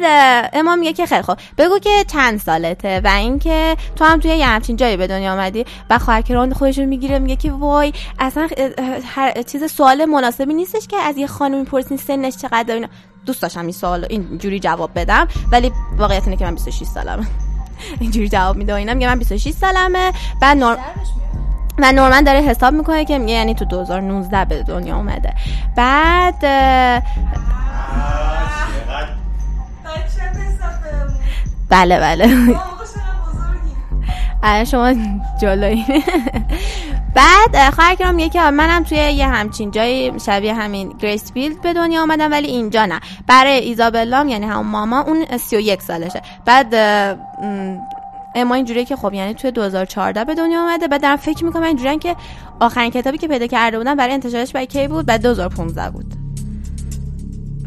[0.52, 1.36] امام میگه که خیلی خوب.
[1.58, 5.64] بگو که چند سالته و اینکه تو هم توی یه همچین جایی به دنیا آمدی
[5.90, 8.48] و خواهر خودش رو می‌گیره میگه که وای اصلا
[9.04, 12.88] هر چیز سوال مناسبی نیستش که از یه خانومی پرسین سنش چقدر اینا.
[13.26, 17.26] دوست داشتم این سوال اینجوری جواب بدم ولی واقعیت اینه که من 26 سالمه.
[18.00, 18.94] اینجوری جواب میده و اینا.
[18.94, 20.12] میگه من 26 سالمه.
[20.40, 20.78] بعد نور...
[21.78, 25.34] و نورمن داره حساب می‌کنه که میگه یعنی تو 2019 به دنیا اومده.
[25.76, 26.40] بعد
[31.68, 32.28] بله بله.
[34.70, 34.94] شما
[35.40, 35.84] جلوی.
[37.14, 41.72] بعد خواهر کرام میگه که منم توی یه همچین جایی شبیه همین گریس فیلد به
[41.72, 43.00] دنیا آمدم ولی اینجا نه.
[43.26, 46.22] برای ایزابلام یعنی همون ماما اون 31 سالشه.
[46.44, 46.74] بعد
[48.34, 51.98] اما اینجوریه که خب یعنی توی 2014 به دنیا آمده بعد دارم فکر می‌کنم اینجوریه
[51.98, 52.16] که
[52.60, 56.14] آخرین کتابی که پیدا کرده بودم برای انتشارش برای کی بود؟ بعد 2015 بود.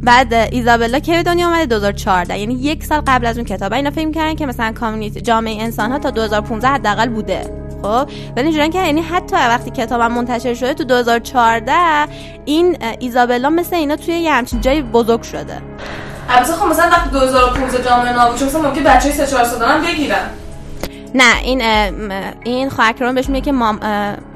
[0.04, 3.74] بعد ایزابلا کی به دنیا اومده؟ 2014 یعنی یک سال قبل از اون کتاب.
[3.74, 7.66] اینا فکر کردن که مثلا کامیونیتی جامعه انسان ها تا 2015 حداقل بوده.
[7.82, 11.74] خب؟ ولی اینجوریه که یعنی حتی وقتی کتابم منتشر شده تو 2014
[12.46, 15.62] این ایزابلا مثل اینا توی یه همچین جایی بزرگ شده.
[16.30, 20.30] البته خب مثلا وقتی 2015 جامعه نابود شد مثلا ممکن بچهای 3 4 ساله بگیرن.
[21.16, 21.62] نه این
[22.44, 23.80] این خواهرکران بهش میگه که مام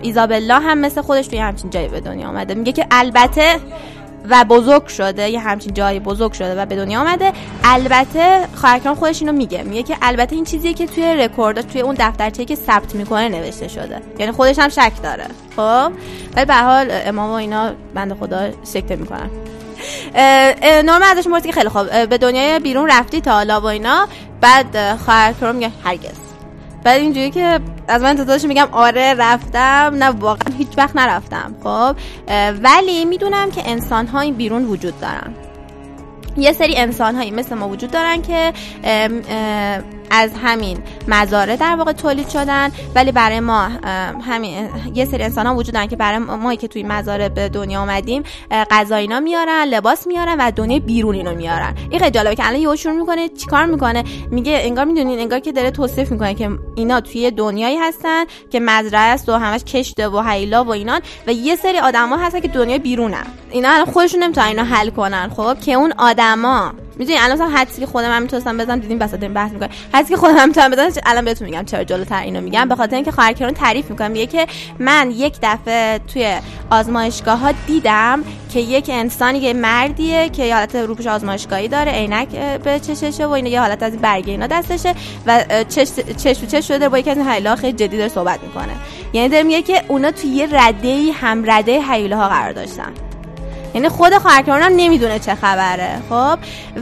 [0.02, 3.60] ایزابلا هم مثل خودش توی همچین جایی به دنیا آمده میگه که البته
[4.30, 9.22] و بزرگ شده یه همچین جایی بزرگ شده و به دنیا آمده البته خواهرکران خودش
[9.22, 9.64] اینو میگه.
[9.64, 13.68] میگه که البته این چیزیه که توی رکورد توی اون دفترچه‌ای که ثبت می‌کنه نوشته
[13.68, 14.02] شده.
[14.20, 15.26] یعنی خودش هم شک داره.
[15.56, 15.92] خب؟
[16.36, 19.30] ولی به حال امام و اینا بنده خدا سکته می‌کنن.
[20.86, 24.08] نورم ازش می‌پرسه که خیلی خوب به دنیای بیرون رفتی تا حالا و اینا.
[24.42, 26.29] بعد خواهرکران میگه هرگز.
[26.84, 29.92] بعد اینجوری که از من تدادش میگم آره رفتم.
[30.00, 31.56] نه واقعا هیچ وقت نرفتم.
[31.64, 31.96] خب
[32.64, 35.34] ولی می‌دونم که انسان ها بیرون وجود دارن.
[36.38, 38.54] یه سری انسان هایی مثل ما وجود دارن که
[40.12, 43.70] از همین مزاره در واقع تولید شدن ولی برای ما
[44.28, 47.82] همین یه سری انسان ها وجود دارن که برای ما که توی مزاره به دنیا
[47.82, 51.76] آمدیم غذا اینا میارن لباس میارن و دنیا بیرون اینو میارن.
[51.90, 55.52] این خیلی جالبه که الان یهو شروع می‌کنه چیکار می‌کنه؟ میگه انگار می‌دونین انگار که
[55.52, 60.22] داره توصیف می‌کنه که اینا توی دنیایی هستن که مزرعه است و همش کشته و
[60.22, 63.26] حیلا و اینان و یه سری آدما هستن که دنیا بیرونن.
[63.52, 65.30] اینا خودشون نمی‌تونن اینو حل کنن.
[65.38, 69.24] خب که اون آدما می‌دونی الان مثلا حدسی که خودم هم می‌تونستم بزنم دیدیم بساط
[69.24, 72.42] این بحث می‌کنه حدسی که خودم هم می‌تونم بزنم الان بهتون میگم چرا جلوتر اینو
[72.42, 72.70] میگم.
[72.70, 74.12] به خاطر اینکه خواهرکران تعریف می‌کنم.
[74.12, 74.48] میگه که
[74.80, 76.36] من یک دفعه توی
[76.70, 78.24] آزمایشگاه ها دیدم
[78.54, 82.30] که یک انسانی یه مردیه که یه حالت روپوش آزمایشگاهی داره عینک
[82.64, 84.96] به چششه و اینا یه حالت از برگه اینا دستشه
[85.26, 85.88] و چش
[86.18, 88.74] چش چش شده با یکی از این خیلی جدی داره صحبت می‌کنه.
[89.14, 92.94] یعنی داره میگه که اونا توی یه رده هم رده حیله ها قرار داشتن.
[93.74, 96.38] یعنی خود خواهرکران هم نمی‌دونه چه خبره خب؟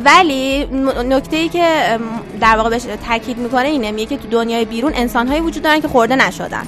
[0.05, 0.65] ولی
[1.05, 1.99] نکته ای که
[2.41, 5.87] در واقع بهش تاکید می‌کنه اینه میگه که تو دنیای بیرون انسانهایی وجود دارن که
[5.87, 6.67] خورده نشدن.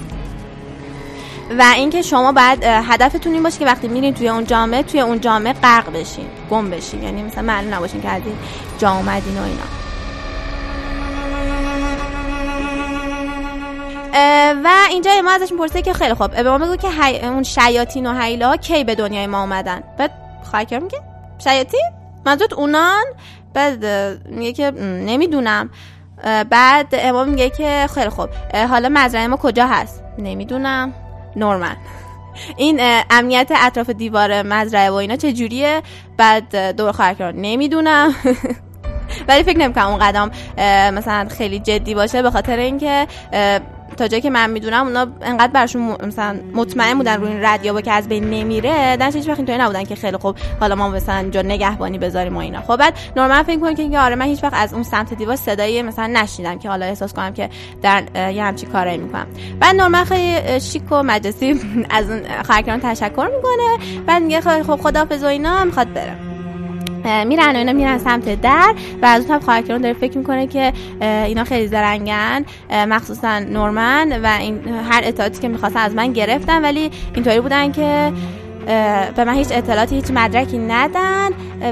[1.59, 5.21] و اینکه شما بعد هدفتون این باشه که وقتی میرین توی اون جامعه توی اون
[5.21, 7.03] جامعه غرق بشین گم بشین.
[7.03, 8.35] یعنی مثلا معلوم نباشین که از این
[8.77, 9.88] جا اومدین و اینا.
[14.63, 18.57] و اینجا ما ازش می‌پرسه که خیلی خوب به ما که اون شیاطین و حیله
[18.57, 20.11] کی به دنیای ما اومدن؟ بعد
[20.43, 21.01] خواهی میگه؟
[21.43, 21.91] شیاطین؟
[22.25, 23.05] منظورت اونان؟
[23.53, 23.85] بعد
[24.29, 25.69] میگه که نمی‌دونم.
[26.49, 28.29] بعد امام میگه که خیلی خوب
[28.69, 30.93] حالا مزرعه ما کجا هست؟ نمی‌دونم.
[31.35, 31.77] نورمن.
[32.57, 32.79] این
[33.09, 35.81] امنیت اطراف دیوار مزرعه و اینا چجوریه
[36.17, 38.15] بعد دور خواهر نمی‌دونم.
[39.27, 40.31] ولی فکر نمی‌کنم اون قدم
[40.97, 43.07] مثلا خیلی جدی باشه به خاطر اینکه
[43.97, 47.91] تا جایی که من می‌دونم اونا انقدر براشون مثلا مطمئن بودن روی این رادیو که
[47.91, 51.41] از بین نمیره در هیچ وقت اینطوری نبودن که خیلی خوب حالا ما مثلا جا
[51.41, 52.61] نگهبانی بذاریم و اینا.
[52.61, 55.81] خب بعد نورمال فکر کنم که آره من هیچ وقت از اون سمت دیوار صدایی
[55.81, 57.49] مثلا نشیدم که حالا احساس کنم که
[57.81, 59.27] در یه همچی کاری می‌کنم.
[59.59, 64.01] بعد نورمال خیلی شیک و مجلسی از اون خرکران تشکر می‌کنه.
[64.05, 66.28] بعد میگه خب خدافظ و اینا می‌خواد بره.
[67.05, 70.73] میرن و اینا میرن سمت در و از اون طرف خواهرکران داره فکر می‌کنه که
[71.01, 76.91] اینا خیلی زرنگن مخصوصا نورمن و این هر اطلاعاتی که می‌خواستن از من گرفتن ولی
[77.13, 78.13] اینطوری بودن که
[79.15, 81.29] به من هیچ اطلاعاتی هیچ مدرکی ندن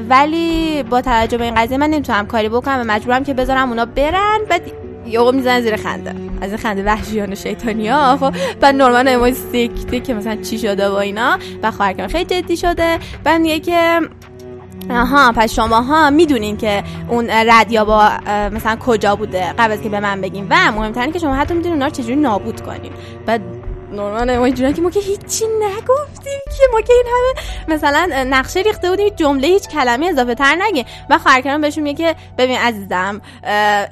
[0.09, 4.39] ولی با توجه این قضیه من نمی‌تونم کاری بکنم و مجبورم که بذارم اونا برن.
[4.49, 4.61] بعد
[5.07, 6.13] یهو می‌زنن زیر خنده.
[6.41, 10.93] از این خنده وحشیانه شیطانی ها خب بعد نورمن سکته که مثلا چی شده و
[10.93, 11.37] اینا.
[11.63, 12.99] و خواهر خیلی جدی شده.
[13.23, 13.99] بعد میگه که
[14.91, 19.89] آها پس شما ها می‌دونین که اون ردیا با مثلا کجا بوده قبل از که
[19.89, 20.47] به من بگین.
[20.49, 22.91] و مهمتره که شما حتی می‌دونین اونا رو چجوری نابود کنین.
[23.25, 23.41] بعد
[23.91, 28.59] نورمال ما اینجوری که ما که هیچی نگفتیم که ما که این همه مثلا نقشه
[28.59, 33.21] ریخته بودیم جمله هیچ کلمه اضافه تر نگیم و خواهر بهشون میگه که ببین عزیزم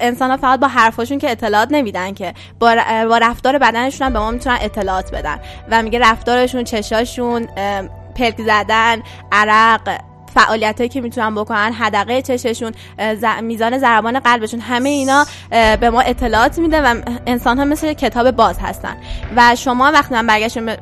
[0.00, 4.30] انسان ها فقط با حرفاشون که اطلاعات نمیدن که با رفتار بدنشون هم به ما
[4.30, 5.40] می‌تونن اطلاعات بدن.
[5.70, 7.48] و میگه رفتارشون چشاشون
[8.14, 9.98] پلک زدن عرق
[10.36, 12.72] فعالیت که می‌تونن بکنن حدقه چششون
[13.42, 16.94] میزان ضربان قلبشون همه اینا به ما اطلاعات میده و
[17.26, 18.96] انسان ها مثل کتاب باز هستن.
[19.36, 20.26] و شما وقتی من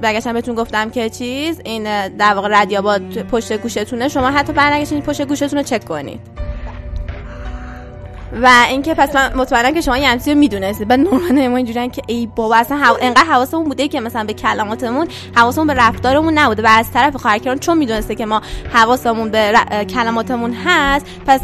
[0.00, 2.98] برگشتم بهتون گفتم که چیز این در واقع رادیو با
[3.32, 6.20] پشت گوشتونه شما حتی برنگشتین پشت گوشتون رو چک کنید
[8.42, 10.88] و اینکه پس من مطمئنم که شما همچین رو می‌دونستید.
[10.88, 12.96] بعد نورمن ما اینجوریه که ای بابا اصلا حو...
[13.00, 16.62] انقدر حواسمون بوده که مثلا به کلماتمون حواسمون به رفتارمون نبوده.
[16.62, 19.84] و از طرف خواهرکران چون می‌دونسته که ما حواسمون به ر...
[19.84, 21.40] کلماتمون هست پس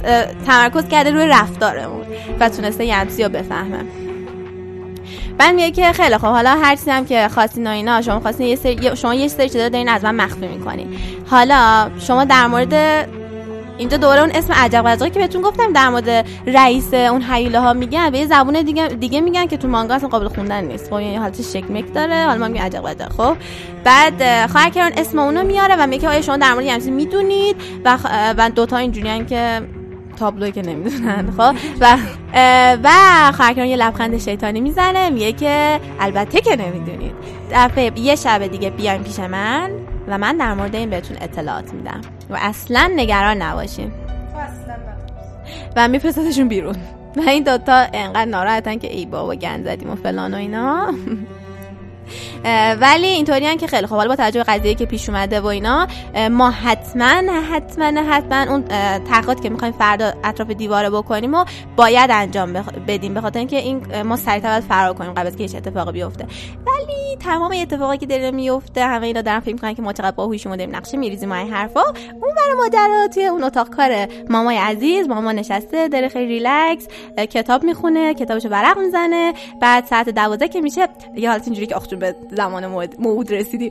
[0.46, 2.04] تمرکز کرده روی رفتارمون
[2.40, 3.84] و تونسته یه رو بفهمه.
[5.38, 6.30] من میگه که خیلی خوب.
[6.30, 9.68] حالا هر چیزی هم که خواستین اینا شما خواستین یه سری شما یه سری چیزا
[9.68, 10.98] دارین از من مخفی می‌کنین.
[11.30, 13.08] حالا شما در مورد
[13.80, 17.72] اینجا دوره اون اسم عجب غذایی که بهتون گفتم در مورد رئیس اون حیله ها
[17.72, 20.90] میگن به یه زبون دیگه دیگه میگن که تو مانگا اصلا قابل خوندن نیست.
[20.90, 22.26] خب یه حالت شکمک داره.
[22.26, 23.36] حالا ما میگیم عجب غذا خب
[23.84, 27.98] بعد خواهر اسم اونو میاره و میگه آیا شما در مورد همین می‌دونید؟ و
[28.38, 29.60] و دو تا اینجوریان که
[30.18, 31.30] تابلوی که نمی‌دونن.
[31.36, 31.96] خب و
[32.82, 32.90] و
[33.32, 35.10] خواهر یه لبخند شیطانی می‌زنه.
[35.10, 37.12] میگه که البته که نمی‌دونید.
[37.52, 39.70] دفعه یه شب دیگه بیاین پیش من.
[40.10, 42.00] و من در مورد این بهتون اطلاعات میدم
[42.30, 43.92] و اصلا نگران نباشین.
[45.76, 46.76] و میفرستادشون بیرون.
[47.16, 50.94] و این دوتا انقدر ناراحتن که ای بابا گند زدیم و فلان و اینا.
[52.80, 53.96] ولی اینطوری که خیلی خوب.
[53.96, 55.86] حالا با توجه قضیه که پیش اومده و اینا
[56.30, 58.64] ما حتما حتما حتما اون
[59.04, 61.44] تحقیقات که می‌خوایم فردا اطراف دیواره بکنیم و
[61.76, 62.52] باید انجام
[62.88, 63.14] بدیم.
[63.14, 66.26] به خاطر اینکه این ما سریع باید فرار کنیم قبل از که هیچ اتفاقی بیفته.
[66.66, 70.48] ولی تمام اتفاقی که داره میفته همه اینا دارن فکر می‌کنن که ما چقدر باهوشی
[70.48, 71.82] ما داریم نقشه میریزیم این حرفا.
[72.22, 76.88] اون برای ماجرا توی اون اتاق کار مامای عزیز ماما نشسته داره خیلی ریلکس
[77.30, 81.88] کتاب می‌خونه کتابشو ورق می‌زنه بعد ساعت 12 که میشه یه حالت اینجوری که آخ
[81.88, 82.66] به زمان
[82.98, 83.70] موعود رسیدی.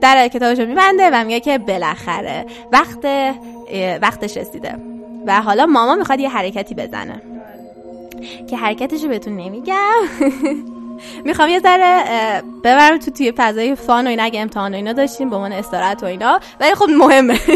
[0.00, 3.04] در کتابش رو میبنده و میگه که بالاخره وقت
[4.02, 4.76] وقتش رسیده.
[5.26, 7.22] و حالا ماما می‌خواد یه حرکتی بزنه.
[8.50, 10.02] که حرکتش رو بهتون نمیگم.
[11.24, 12.02] می‌خوام یه ذره
[12.64, 16.02] ببرم تو توی فضای فان و اینا اگه امتحان و اینا داشتیم به عنوان استراحت
[16.02, 16.40] و اینا.
[16.60, 17.38] ولی خب مهمه.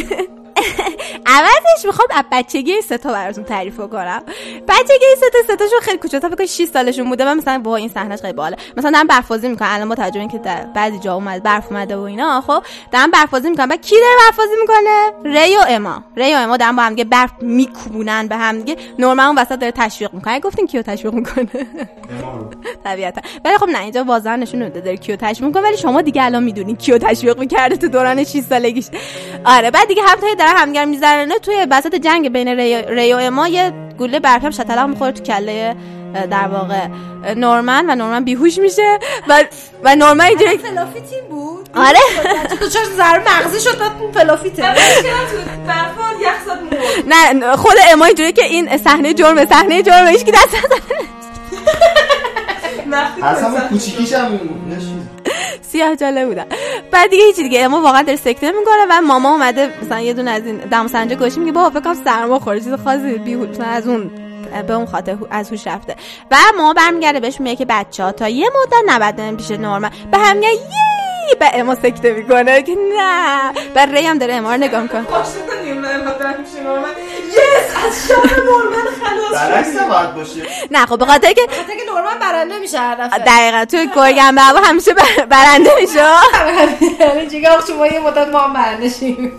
[1.36, 4.22] عوضش می‌خوام از بچگی ستا براتون تعریف کنم
[4.68, 8.32] بچگی ستا ستاشون خیلی کوچیک‌تر فکر 6 سالشون بوده من مثلا با این صحنه خیلی
[8.32, 8.56] باحاله.
[8.76, 12.00] مثلا دارم برفازی می‌کنم الان با توجه اینکه در بعضی جا اومد برف اومده و
[12.00, 12.62] اینا خب
[12.92, 16.04] دارم برفازی می‌کنم بعد کی داره برفازی می‌کنه؟ ری و اما.
[16.16, 18.76] ری و اما دارن با هم دیگه برف میکوبونن به هم دیگه.
[18.98, 20.40] نورمال اون وسط داره تشویق می‌کنه.
[20.40, 21.48] گفتین کیو تشویق می‌کنه؟
[22.84, 23.20] طبیعتا.
[23.44, 25.62] ولی خب نه اینجا واضح نشون نمیده داره کیو تشویق می‌کنه.
[25.62, 28.86] ولی شما دیگه الان می‌دونین کیو تشویق می‌کرده تو دوران 6 سالگیش.
[29.44, 33.72] آره بعد دیگه هم داره همگر می‌زنه توی وسط جنگ بین ری, و اما یه
[33.98, 35.76] گوله برکم شتلق می‌خوره تو کله
[36.30, 36.86] در واقع
[37.34, 38.98] نورمن و نورمن بیهوش میشه
[39.28, 39.44] و
[39.84, 41.98] و نورمن اینجوری فلافی تیم بود؟ آره.
[42.60, 44.62] تو چرا زر مغزی شد بعد فلافیته؟
[47.06, 50.48] نه خود اما اینجوری که این صحنه جرمه صحنه جرمه هیچ کی دست
[53.22, 54.40] اصلا کوچیکیش هم
[55.72, 56.46] سیاه جاله بودن
[56.90, 57.64] بعد دیگه هیچی دیگه.
[57.64, 61.14] اما واقعا داره سکته می‌کنه و ماما اومده مثلا یه دونه از این دم سنجه
[61.14, 62.60] گوشی میگه بابا فکر سرما خورده.
[62.60, 63.34] چیز خاصی بی
[63.64, 64.10] از اون
[64.66, 65.96] به اون خاطر از هوش رفته.
[66.30, 70.18] و ماما برمیگرده بهش میگه که بچه ها تا یه مدت نباید پیش نورمن به
[70.18, 70.50] هم یه
[71.40, 73.50] به اما سکته می‌کنه که نه.
[73.74, 75.04] و ری هم داره اما رو نگاه می‌کنه.
[77.38, 80.42] یس از شام نورمن خلاص باشه.
[80.70, 83.18] نه خب به خاطر که که نورمن برنده میشه هر دفعه.
[83.18, 84.94] دقیقا توی گرگم بابا همیشه
[85.30, 86.06] برنده میشه.
[87.00, 89.32] یعنی جیگه شما یه مدت ما هم برنده شیم.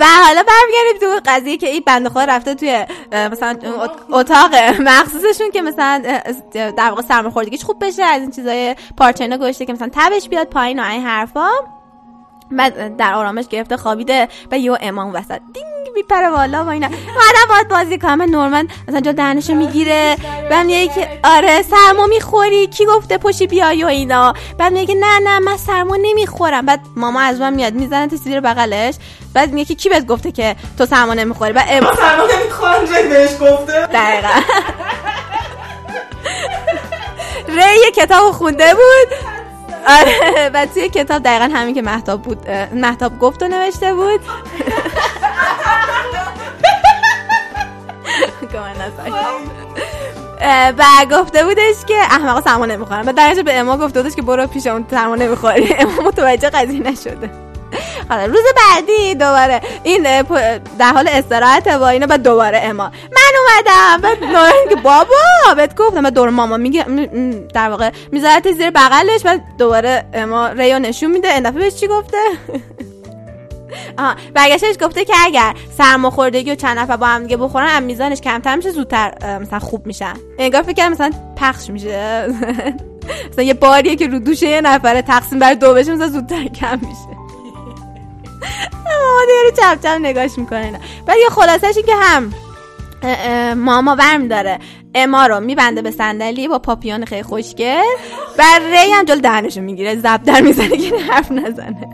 [0.00, 3.58] و حالا برمیگردیم تو قضیه که این بنده خدا رفته توی مثلا
[4.10, 6.02] اتاق مخصوصشون که مثلا
[6.52, 10.80] در واقع سرماخوردگیش خوب بشه از این چیزای پارچینا گوشته که مثلا تبش بیاد پایین
[10.80, 11.48] و این حرفا.
[12.56, 16.88] بعد در آرامش گرفته خوابیده و یه امام وسط دینگ میپره بالا و اینا.
[16.88, 18.22] بعدم باید بازی کنم.
[18.22, 20.16] نورمن مثلا جا دهنشو می‌گیره.
[20.50, 25.18] بعد میگه که آره سرما می‌خوری؟ کی گفته پشی بیای و اینا؟ بعد میگه نه
[25.18, 26.66] نه من سرما نمی‌خورم.
[26.66, 28.94] بعد ماما از من میاد می‌زنه تو زیر بغلش.
[29.34, 31.94] بعد میگه که کی بهت گفته که تو سرما نمی‌خوری؟ بعد ام...
[31.96, 33.86] سرما نمی‌خورم بهش گفته.
[33.86, 34.28] دقیقا.
[37.48, 39.33] ری کتاب خونده بود.
[39.86, 44.20] آره و توی کتاب دقیقا همین که محتاب بود محتاب گفت و نوشته بود.
[50.78, 53.08] و گفته بودش که احمقا سرما نمی‌خورن.
[53.08, 55.74] و درجه به اما گفته بودش که برو پیش اون سرما نمی‌خوری.
[55.74, 57.43] اما متوجه قضیه نشده.
[58.08, 60.02] حالا روز بعدی دوباره این
[60.78, 64.18] در حال استراحت با اینا بعد دوباره اما من اومدم بعد
[64.68, 66.84] که بابا بهت گفتم بعد دور ماما میگه
[67.54, 71.86] در واقع میذارت زیر بغلش بعد دوباره اما ریو نشون میده این دفعه بهش چی
[71.86, 72.18] گفته؟
[73.98, 78.20] آها برگشتش گفته که اگر سرماخوردگی و چند نفر با هم دیگه بخورن هم میزانش
[78.20, 80.14] کمتر میشه زودتر مثلا خوب میشن.
[80.38, 82.26] انگار فکر مثلا پخش میشه.
[83.32, 86.78] مثلا یه باریه که رو دوشه یه نفره تقسیم بر دو بشه مثلا زودتر کم
[86.82, 87.23] میشه.
[89.28, 92.34] دیگه چپ چپ نگاش می‌کنه بعد یه خلاصش که هم
[93.54, 94.58] ماما برم داره.
[94.94, 97.82] اما رو میبنده به صندلی با پاپیون خیلی خوشگل
[98.38, 101.88] و ری هم جل دهنشو می‌گیره زب در می‌زنه که حرف نزنه.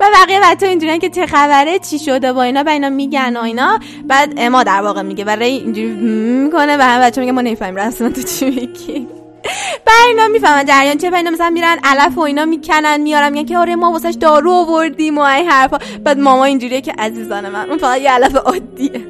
[0.00, 3.42] و بقیه بچه اینجوریان که چه خبره چی شده با اینا و اینا میگن و
[3.42, 3.78] اینا.
[4.08, 7.76] بعد اما در واقع میگه و ری اینجوری می‌کنه و همه بچه میگه ما نمی‌فهمیم
[7.76, 9.08] رسما تو چی میگی.
[10.08, 13.76] اینا می‌فهمن جریان چه اینا مثلا میرن علف و اینا می‌کنن میارن میگن که آره
[13.76, 15.78] ما واسش دارو آوردیم و این حرفا.
[16.04, 19.06] بعد ماما اینجوریه که عزیزان من اون فقط یه علف عادیه.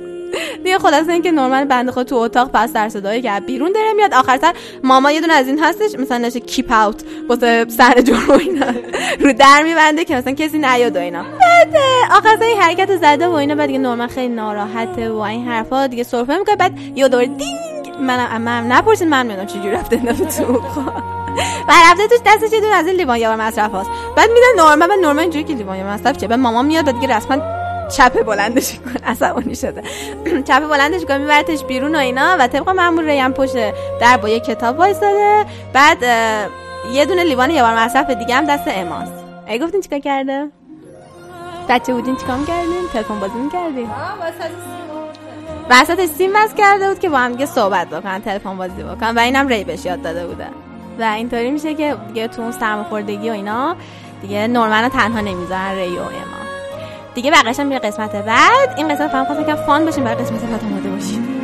[0.64, 4.14] دیگه خلاصه اینکه نورمال بنده خود تو اتاق پس در صدای که بیرون داره میاد.
[4.14, 4.52] آخر سر
[4.82, 8.66] ماما یه دونه از این هستش مثلا نشه کیپ اوت واسه سر جرم اینا.
[9.20, 11.22] رو در میبنده که مثلا کسی نیاد و اینا.
[11.22, 11.76] بعد
[12.10, 16.02] آخر این حرکت زده و اینا بعد دیگه نورمال خیلی ناراحته و این حرفا دیگه
[16.02, 16.56] سرفه می‌کنه.
[16.56, 20.62] بعد یه دور دینگ منم من نپرسید من می‌دونم چجوری رفته تو
[21.68, 24.90] و رفته توش دستش یه دونه از این لیوان یار مصرف هست بعد میدن نورمال
[24.90, 27.36] و نورمال اینجوری که لیوان یار مصرف چه بعد ماما میاد دیگه رسما
[27.88, 29.82] چپ بلندش کن عصبانی شده.
[30.48, 32.36] چپ بلندش کن میبرتش بیرون و اینا.
[32.38, 33.54] و طبق معمول ریم پشت
[34.00, 36.02] در با یه کتاب وایساده بعد
[36.92, 39.08] یه دونه لیوان یه بار مصرف دیگه هم دست اماس
[39.48, 40.48] ای گفتین چیکار کرده
[41.68, 43.90] بچه بودین چیکار می‌کردین؟ تلفن بازی می‌کردین؟
[45.70, 49.18] وسط سیم وز کرده بود که با هم دیگه صحبت بکنن تلفن بازی بکنن و
[49.18, 50.46] اینم ری بهش یاد داده بوده.
[50.98, 53.76] و اینطوری میشه که دیگه تو اون سرماخوردگی و اینا
[54.22, 56.10] دیگه نورمن تنها نمی‌ذارن ری و اما.
[57.14, 58.74] دیگه بقیش هم قسمت بعد.
[58.76, 61.35] این قسمت فهم خواستم که فان بشیم برای قسمت بعد آماده باشیم.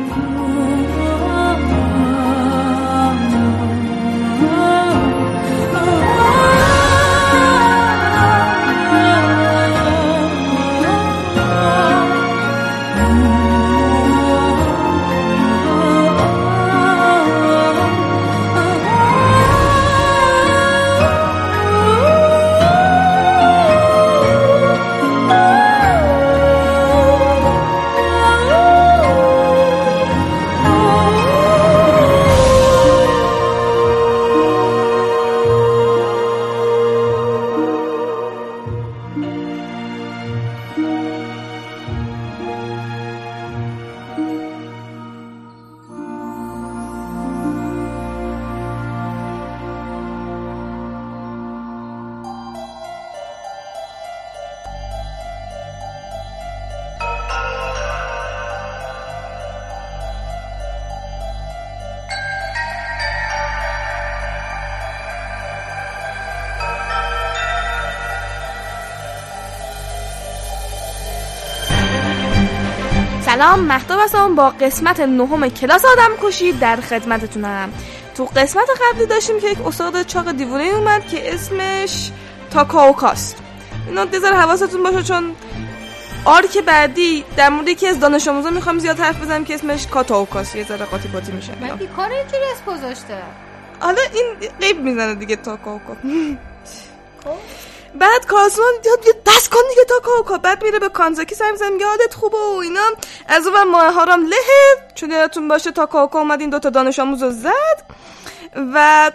[73.43, 74.35] سلام مهتاب هستم.
[74.35, 77.73] با قسمت نهم کلاس آدم کشی در خدمتتونم.
[78.15, 82.11] تو قسمت قبلی داشتیم که یک استاد چاق دیوونه اومد که اسمش
[82.51, 83.37] تاکاوکاست.
[83.87, 85.35] اینا دیزر حواستون باشه چون
[86.25, 90.55] آرک بعدی در مورد یکی از دانش آموزا می‌خوام زیاد حرف بزنم که اسمش کاتاوکاست.
[90.55, 91.51] یه ذره قاطی باطی میشه.
[91.61, 93.17] من کار اینجوری اسم گذاشته.
[93.79, 94.25] حالا این
[94.61, 95.93] قیب می‌زنه دیگه تاکاوکا.
[97.23, 97.29] خب.
[97.99, 99.22] بعد کازمان یه دست
[99.53, 102.87] کن دیگه تا کاکا بعد میره به کانزاکی سر می‌زنه میگه عادت خوبه و اینا.
[103.27, 107.23] از اون ماه هارم لهه چون یادتون باشه تا کاکا اومد این دوتا دانش آموز
[107.23, 107.83] رو زد.
[108.73, 109.11] و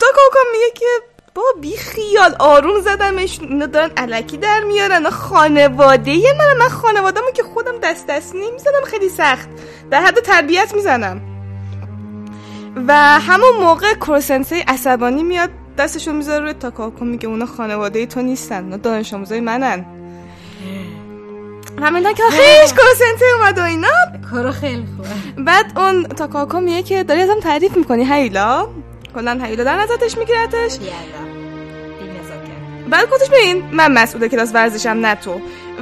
[0.00, 0.86] تا کاکا میگه که
[1.34, 3.40] با بی خیال آروم زدمش.
[3.40, 5.10] اینا دارن علکی در میارن.
[5.10, 9.48] خانواده من من خانوادهمو که خودم دست دست نمی‌زنم خیلی سخت.
[9.90, 11.20] در حد تربیت می‌زنم.
[12.88, 15.50] و همون موقع کروسنسی عصبانی میاد.
[15.78, 19.84] دستشون می‌ذاره روی تاکاکو میگه اونا خانواده تو نیستن اونا دانش آموزای منن.
[21.82, 23.88] همین که خیش کروسنته اومد و اینا.
[24.30, 25.42] کارو خیلی خوبه.
[25.42, 28.68] بعد اون تاکاکو میگه که داری ازم تعریف می‌کنی هیلا؟
[29.14, 30.78] کلا هیلا در نظرش میگیرتش.
[32.92, 35.40] بعد خودش ببین من مسئول کلاس ورزشم نه تو.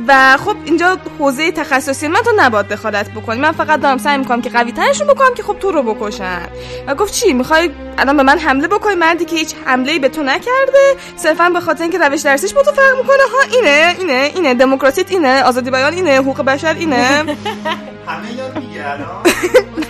[0.09, 3.41] و خب اینجا حوزه تخصصی من تو نباید دخالت بکنی.
[3.41, 6.49] من فقط دارم سعی می‌کنم که قوی ترشون بکنم که خب تو رو بکشن.
[6.87, 10.23] و گفت چی می‌خوای الان به من حمله بکنی؟ مردی که هیچ حمله به تو
[10.23, 13.17] نکرده صرفا به خاطر اینکه روش درسیش با تو فرق می‌کنه.
[13.33, 14.55] ها اینه اینه اینه.
[14.55, 16.97] دموکراسیت اینه آزادی بیان اینه حقوق بشر اینه.
[16.97, 19.27] همه یاد میگه الان.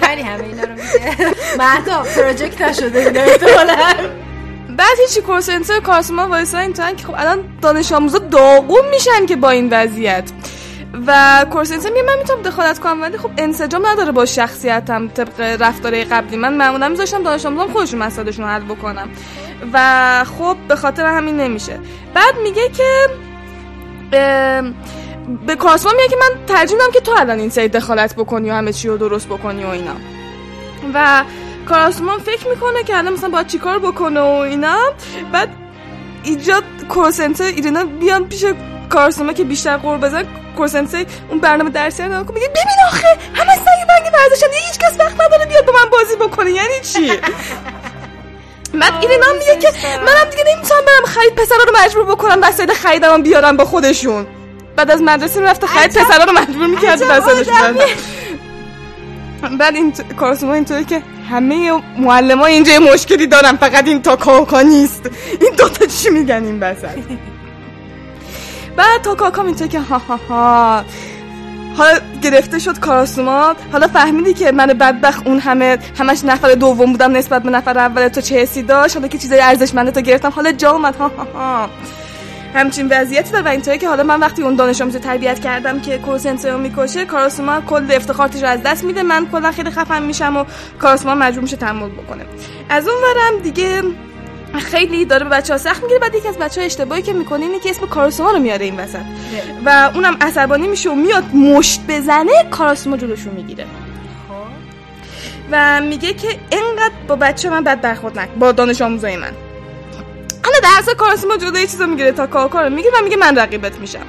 [0.02, 1.34] همه اینا رو میگه.
[1.59, 4.30] مهدا پروژکت نشده اینا
[4.76, 9.51] بعد هیچی کورسنتر کارسما وایسا این که خب الان دانش آموزا داغون میشن که با
[9.51, 10.30] این وضعیت.
[11.06, 16.05] و کورسنتر میگه من می‌تونم دخالت کنم ولی خب انسجام نداره با شخصیتم طبق رفتاره
[16.05, 16.36] قبلی.
[16.36, 19.09] من معمولا میذاشتم دانش آموزان خودشون مسائلشون حل بکنم.
[19.72, 21.78] و خب به خاطر همین نمیشه.
[22.14, 23.06] بعد میگه که
[25.47, 28.55] به کارسما میگه که من ترجیح میدم که تو الان این سری دخالت بکنی و
[28.55, 29.94] همه چی رو درست بکنی و اینا.
[30.94, 31.24] و
[31.70, 34.76] کاراسمان فکر می‌کنه که الان مثلا باید چیکار بکنه و اینا.
[35.32, 35.48] بعد
[36.22, 38.44] اینجا کورسنتر ایرینا بیان پیش
[38.88, 40.24] کارسوما که بیشتر قور بزن
[40.56, 45.20] کورسنسی اون برنامه درسی رو میگه ببین آخه همه سنگ بنگی ورزشن هیچ کس وقت
[45.20, 46.51] نداره بیاد با من بازی بکنه.
[46.51, 47.20] یعنی چی؟
[48.74, 49.68] من ایرنا میگه که
[49.98, 54.26] منم دیگه نمی‌تونم برم خرید پسرا رو مجبور بکنم وسایل خریدم بیارم با خودشون.
[54.76, 57.76] بعد از مدرسه می‌رفت خرید پسرا رو مجبور می‌کرد وسایلشون
[59.59, 65.11] بعد این کارسوما اینطوری که همه معلم اینجا مشکلی دارن فقط این تا کاکا نیست.
[65.41, 66.99] این دوتا چی میگن این بسط
[68.77, 70.85] بعد تا کاکا اینطوری که ها ها ها.
[71.77, 77.17] حالا گرفته شد کاراسوما حالا فهمیدی که من بدبخت اون همه همش نفر دوم بودم
[77.17, 80.31] نسبت به نفر اول تو چه حسی داشت؟ حالا که چیزای ارزشمنده تو گرفتم.
[80.31, 80.97] حالا جا اومد.
[80.97, 81.71] ها ها ها.
[82.55, 85.98] همچین وضعیتی داره و اینطوری که حالا من وقتی اون دانش آموز تربیت کردم که
[85.98, 89.02] کورسنسیو می‌کشه کاراسوما کل افتخاراتش رو از دست میده.
[89.02, 90.44] من کلا خیلی خفن میشم و
[90.78, 92.24] کاراسوما مجبور میشه تحمل بکنه.
[92.68, 93.82] از اون ورم دیگه
[94.59, 96.01] خیلی داره به بچه ها سخت می‌گیره.
[96.01, 98.81] بعد یکی از بچه ها اشتباهی که می‌کنه اینه که اسم کاراسوما رو میاره این
[98.81, 98.98] وسط.
[99.64, 103.66] و اونم عصبانی میشه و میاد مشت بزنه کاراسوما جلوشو می‌گیره.
[105.52, 109.32] و میگه که اینقدر با بچه من بد برخورد نکن با دانش آموزای من.
[110.45, 114.07] حالا درس کاراسوما جلوی چیزا می‌گیره تا کاکا رو می‌گیره و میگه من رقیبت میشم.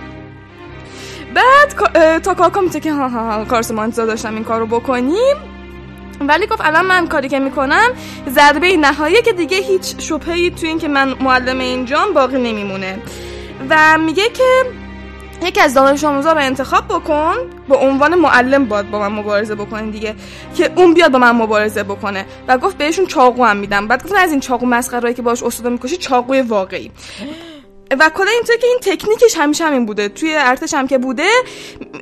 [1.34, 5.36] بعد تا کاکا میگه که ها ها ها کاراسوما انتظار داشتم این کارو بکنیم.
[6.22, 7.90] ولی گفت الان من کاری که می‌کنم
[8.30, 13.00] ضربه نهایی که دیگه هیچ شبهی تو این که من معلم اینجام باقی نمیمونه.
[13.70, 14.64] و میگه که
[15.42, 17.36] یکی از دانش آموزا رو انتخاب بکن.
[17.70, 20.16] به عنوان معلم باید با من مبارزه بکنین دیگه
[20.56, 22.26] که اون بیاد با من مبارزه بکنه.
[22.48, 23.88] و گفت بهشون چاقو هم میدم.
[23.88, 26.92] بعد گفتن از این چاقو مسخره که باش استفاده می‌کشی چاقوی واقعی.
[28.00, 30.10] و کلا اینطور که این تکنیکش همیشه همین بوده.
[30.10, 31.28] توی ارتش هم که بوده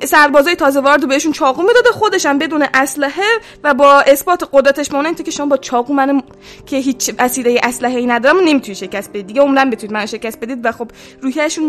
[0.04, 3.24] سربازای تازه وارد بهشون چاقو می‌داده خودش هم بدون اسلحه
[3.64, 6.22] و با اثبات قدرتش مونه اینطور که شما با چاقو من
[6.66, 10.58] که هیچ وسیله اسلحه ای ندارم نمی‌تونی شکست بدید دیگه عمرن بتونید من شکست بدید.
[10.66, 10.88] و خب
[11.22, 11.64] روحیهشون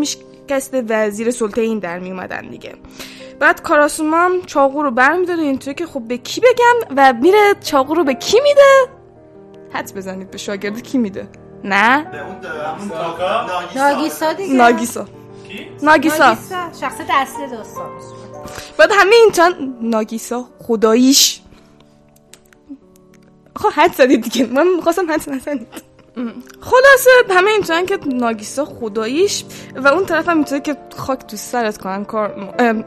[0.49, 2.73] میشکسته و زیر سلطه این در میومدن دیگه.
[3.39, 8.03] بعد کاراسوما چاقو رو برمیداره اینطوری که خب به کی بگم و میره چاقو رو
[8.03, 8.91] به کی میده؟
[9.73, 11.27] حد بزنید به شاگرد کی میده؟
[11.63, 12.07] نه؟
[13.75, 14.53] ناگیسا دیگه.
[14.53, 15.07] ناگیسا.
[15.83, 16.37] ناگیسا.
[16.81, 17.89] شخصیت اصلی داستان.
[18.77, 19.31] بعد همه این
[19.81, 21.41] ناگیسا خداییش.
[23.55, 24.45] خب حد زدید دیگه.
[24.45, 25.67] من می‌خواستم حد نزنید.
[26.61, 31.77] خلاصه همه اینطورن که ناگیسا خداییش و اون طرف هم اینطوری که خاک تو سرت
[31.77, 32.35] کنن کار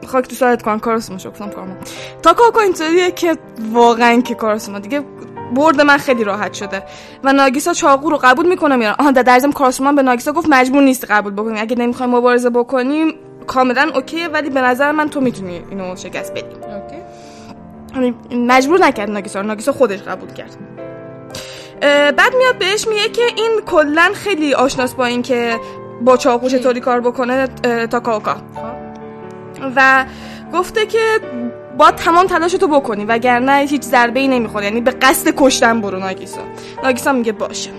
[0.07, 1.77] خاک تو سرت کنن کارسما شکرم کارم
[2.23, 3.37] تا کاکا اینطوریه که
[3.73, 5.05] واقعا که کارسما دیگه
[5.55, 6.83] برد من خیلی راحت شده.
[7.25, 8.95] و ناگیسا چاقو رو قبول می‌کنه میرن.
[8.99, 11.61] آها در ضمن کارسومان به ناگیسا گفت مجبور نیست قبول بکنی.
[11.61, 13.15] اگه نمی‌خوای مبارزه بکنیم
[13.47, 16.57] کاملا اوکیه ولی به نظر من تو می‌تونی اینو شکست بدی.
[17.95, 18.15] اوکی.
[18.37, 20.57] مجبور نکرد ناگیسا ناگیسا خودش قبول کرد.
[22.17, 25.61] بعد میاد بهش میگه که این کلا خیلی آشناس با این که
[26.03, 27.47] با چاقو چطوری کار بکنه
[27.91, 28.37] تا کاکا
[29.77, 30.05] و
[30.53, 31.21] گفته که
[31.79, 34.65] با تمام تلاشتو بکنی وگرنه هیچ ضربه ای نمی‌خوره.
[34.65, 36.41] یعنی به قصد کشتن برو ناگیسا.
[36.85, 37.71] ناگیسا میگه باشه.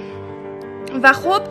[1.03, 1.41] و خب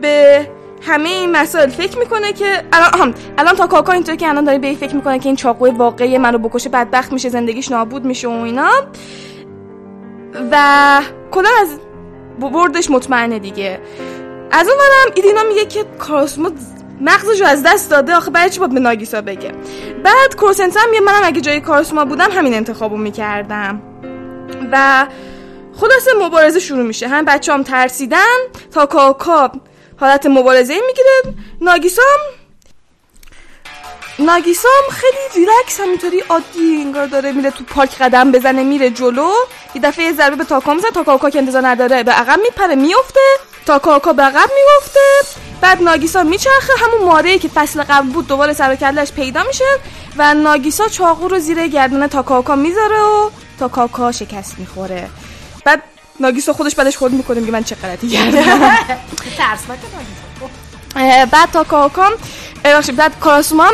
[0.00, 0.46] به
[0.82, 4.74] همه این مسائل فکر می‌کنه که الان الان تا کاکا اینطور که الان داره به
[4.74, 8.70] فکر می‌کنه که این چاقوی واقعی منو بکشه بدبخت میشه زندگیش نابود میشه و اینا.
[10.50, 11.68] و کلا از
[12.40, 13.80] بردش مطمئنه دیگه.
[14.50, 16.50] از اون منم ایدینا میگه که کاراسما
[17.00, 19.52] مغزشو از دست داده آخه برای چی باید به ناگیسا بگه؟
[20.04, 20.34] بعد
[20.76, 23.82] هم یه منم اگه جای کارسما بودم همین انتخابو می‌کردم.
[24.72, 25.06] و
[25.80, 27.08] خلاصه مبارزه شروع میشه.
[27.08, 28.36] هم بچه هم ترسیدن
[28.70, 29.52] تا کاکا
[29.96, 31.38] حالت مبارزه می‌گیره.
[31.60, 32.02] ناگیسا
[34.18, 39.30] ناگیسا هم خیلی ریلکس همینطوری عادی انگار داره میره تو پارک قدم بزنه میره جلو.
[39.74, 42.74] یه دفعه یه ضربه به تاکا می‌زنه تا کاکا که انتظار نداره به عقب میپره
[42.74, 43.20] میفته
[43.66, 45.00] تا کاکا به عقب میفته
[45.60, 49.64] بعد ناگیسا میچرخه همون ماره که فصل قبل بود دوباره سر کلش پیدا میشه
[50.16, 55.10] و ناگیسا چاقو رو زیر گردنه تا کاکا می‌ذاره و تا کاکا شکست می‌خوره.
[55.64, 55.82] بعد
[56.20, 58.76] ناگیسا خودش بعدش خود می‌کنه میگه من چه غلطی کردم.
[61.32, 62.08] بعد تا کاکا
[62.96, 63.72] بعد کاراسوما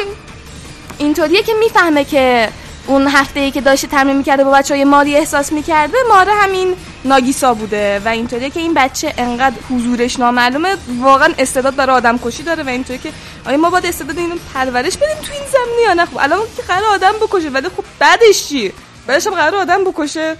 [0.98, 2.48] اینطوریه که می‌فهمه که
[2.86, 6.76] اون هفته ای که داشته تمرین می‌کرده با بچه های ماری احساس می‌کرده ماره همین
[7.04, 10.76] ناگیسا بوده و اینطوریه که این بچه انقدر حضورش نامعلومه.
[11.00, 13.12] واقعا استعداد برای آدم کشی داره و اینطوری که
[13.46, 16.62] آیا ما باید استعداد اینو پرورش بدیم تو این زمینی یا نه؟ خب الان که
[16.62, 18.72] قرار آدم بکشه ولی خب بعدش چی؟
[19.06, 20.36] بعدش هم قرار آدم بکشه.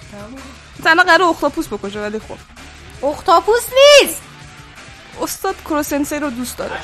[0.80, 3.06] مثلا قرار اختاپوس بکشه ولی خب.
[3.06, 3.62] اختاپوس
[4.02, 4.22] نیست.
[5.22, 6.76] استاد کروسنسه رو دوست داره.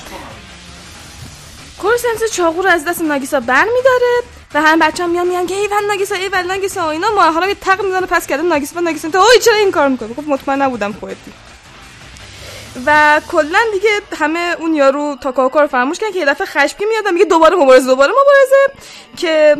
[1.82, 4.22] کورسنس چاقو رو از دست ناگیسا بر میداره
[4.54, 7.54] و هم بچه هم میان میان که ایوان ناگیسا ایوان ناگیسا اینا ما حالا یه
[7.54, 9.08] تق می‌زنه پس کرده ناگیسا و ناگیسا.
[9.08, 11.32] تو اوی چرا این کار می‌کنه خب مطمئن نبودم خودتی
[12.86, 17.08] و کلا دیگه همه اون یارو تاکاوکا رو فراموش کردن که یه دفعه خشمگین میاد
[17.08, 18.72] میگه دوباره مبارزه دوباره مبارزه.
[19.16, 19.56] که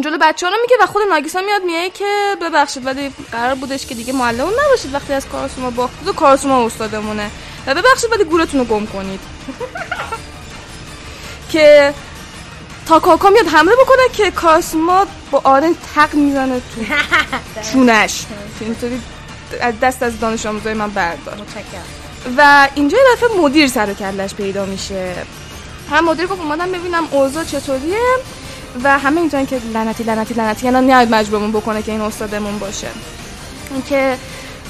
[0.00, 3.86] جلو بچه ها رو میگه و خود ناگیسا میاد میگه که ببخشید ولی قرار بودش
[3.86, 7.30] که دیگه معلمون نباشید وقتی از کاراسوما باختید و کاراسوما استادمونه.
[7.66, 9.20] و ببخشید ولی گورتون رو گم کنید.
[11.48, 11.94] که
[12.86, 16.80] تا کاکا میاد حمله بکنه که کاسما با آرن تق می‌زنه تو
[17.72, 18.26] چونش
[18.60, 19.02] اینطوری
[19.82, 21.38] دست از دانش آموزای من بردار.
[22.38, 25.14] و اینجا یه دفعه مدیر سر کلش پیدا میشه.
[25.90, 27.98] هم مدیر گفت اومدم ببینم اوضاع چطوریه
[28.84, 30.66] و همه اینطوری که لعنتی لعنتی لعنتی.
[30.66, 32.88] یعنی نیاید مجبورمون بکنه که این استادمون باشه.
[33.72, 34.18] اینکه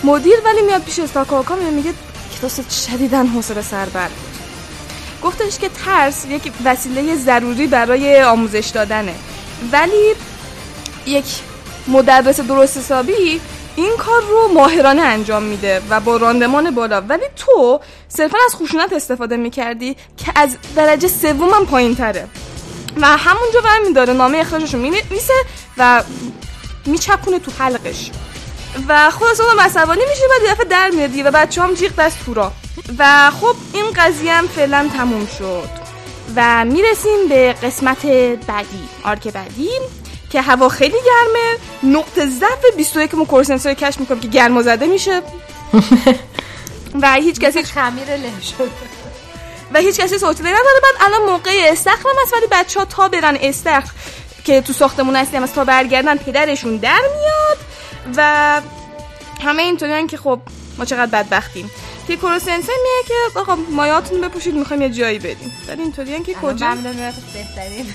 [0.05, 1.93] مدیر ولی میاد پیش استاکاکا میگه
[2.41, 4.46] کلاس شدیدن حوصله سربر بود.
[5.23, 9.15] گفتش که ترس یک وسیله ضروری برای آموزش دادنه.
[9.73, 10.15] ولی
[11.07, 11.25] یک
[11.89, 13.41] مدرس درست حسابی
[13.77, 17.01] این کار رو ماهرانه انجام میده و با راندمان بالا.
[17.01, 22.29] ولی تو صرفا از خشونت استفاده می‌کردی که از درجه سومم پایین تره
[22.97, 25.35] و همونجا برمی داره نامه اخراجش رو می‌نویسه
[25.79, 26.03] و
[26.87, 28.11] میچپونه تو حلقش.
[28.89, 32.35] و خلاص اون عصبانی میشه و دفعه در میاد و بچه هم جیغ دست تو
[32.35, 32.53] را
[32.99, 35.69] و خب این قضیه هم فعلا تموم شد
[36.37, 38.07] و می‌رسیم به قسمت
[38.47, 39.71] بعدی آرک بعدی
[40.31, 41.59] که هوا خیلی گرمه.
[41.97, 45.23] نقطه ضعف 21 مو کورسنسور کش می‌کنم که گرما زده میشه.
[47.03, 48.71] و هیچ کسی خمیر له شد
[49.75, 50.81] و هیچ کسی صوتی نداره.
[50.83, 53.93] بعد الان موقع استخر است ولی بچه ها تا برن استخر
[54.45, 57.59] که تو ساختمون هستیم از تا برگردن پدرشون در میاد.
[58.17, 58.61] و
[59.45, 60.41] همه اینطوریان که خب
[60.79, 61.71] ما چقدر بدبختیم.
[62.07, 66.75] پیکورو سنسه میگه که آقا مایاتون بپوشید می‌خوایم یه جایی بدیم ولی اینطوریان که کجا؟
[67.35, 67.95] بهترین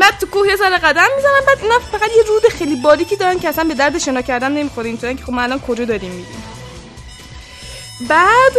[0.00, 3.48] بعد تو کوه سر قدم می‌زنن بعد اینا فقط یه رود خیلی باریکی دارن که
[3.48, 4.86] اصلا به درد شنا کردن نمی‌خوره.
[4.86, 6.42] اینطوریان که خب ما الان کجا داریم میدیم
[8.08, 8.52] بعد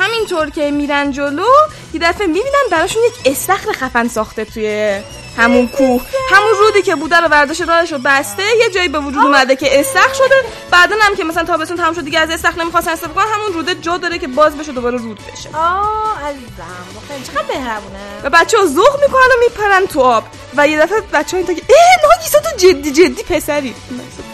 [0.00, 1.46] همینطور که میرن جلو
[1.92, 5.00] یه دفعه می‌بینن براشون یک استخر خفن ساخته توی
[5.38, 6.02] همون کوه.
[6.30, 9.80] همون رودی که بوده رو برداشت راهش رو بسته یه جایی به وجود اومده که
[9.80, 10.34] استخر شده.
[10.70, 13.74] بعدا هم که مثلا تابستون تموم شد دیگه از استخر نمی‌خواستن استفاده کنن همون روده
[13.74, 15.48] جا داره که باز بشه دوباره رود بشه.
[15.54, 17.98] آه عزیزم چقدر مهربونه.
[18.22, 20.24] و بچه ها ذوق می‌کنن و میپرن تو آب.
[20.56, 23.74] و یه دفعه بچه ها اینطور که اه ناگیسا تو جدی جدی پسری.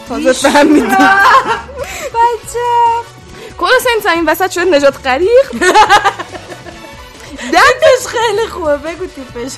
[0.09, 1.19] تازه فهمیدم
[2.13, 2.59] بچه
[3.57, 5.51] کلا سنت این وسط شده نجات غریق.
[7.53, 9.51] دردش خیلی خوبه بگو تیپش.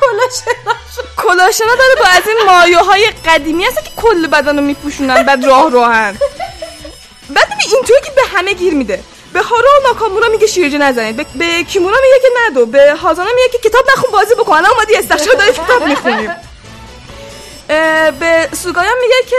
[0.00, 0.74] کلاشنا
[1.16, 5.44] کلاشنا داره با از این مایه های قدیمی هست که کل بدن رو میپوشونن بعد
[5.44, 6.18] راه راهن
[7.30, 9.02] بعد اینطوری که به همه گیر میده.
[9.32, 11.16] به هارو و ناکامورا میگه شیرجه نزنید.
[11.16, 14.52] به, به کیمورا میگه که ندو به هازانا میگه که کتاب نخون بازی بکن.
[14.52, 16.30] الان اومدی استخشار داری کتاب می‌خونیم
[18.20, 19.36] به سوگایا میگه که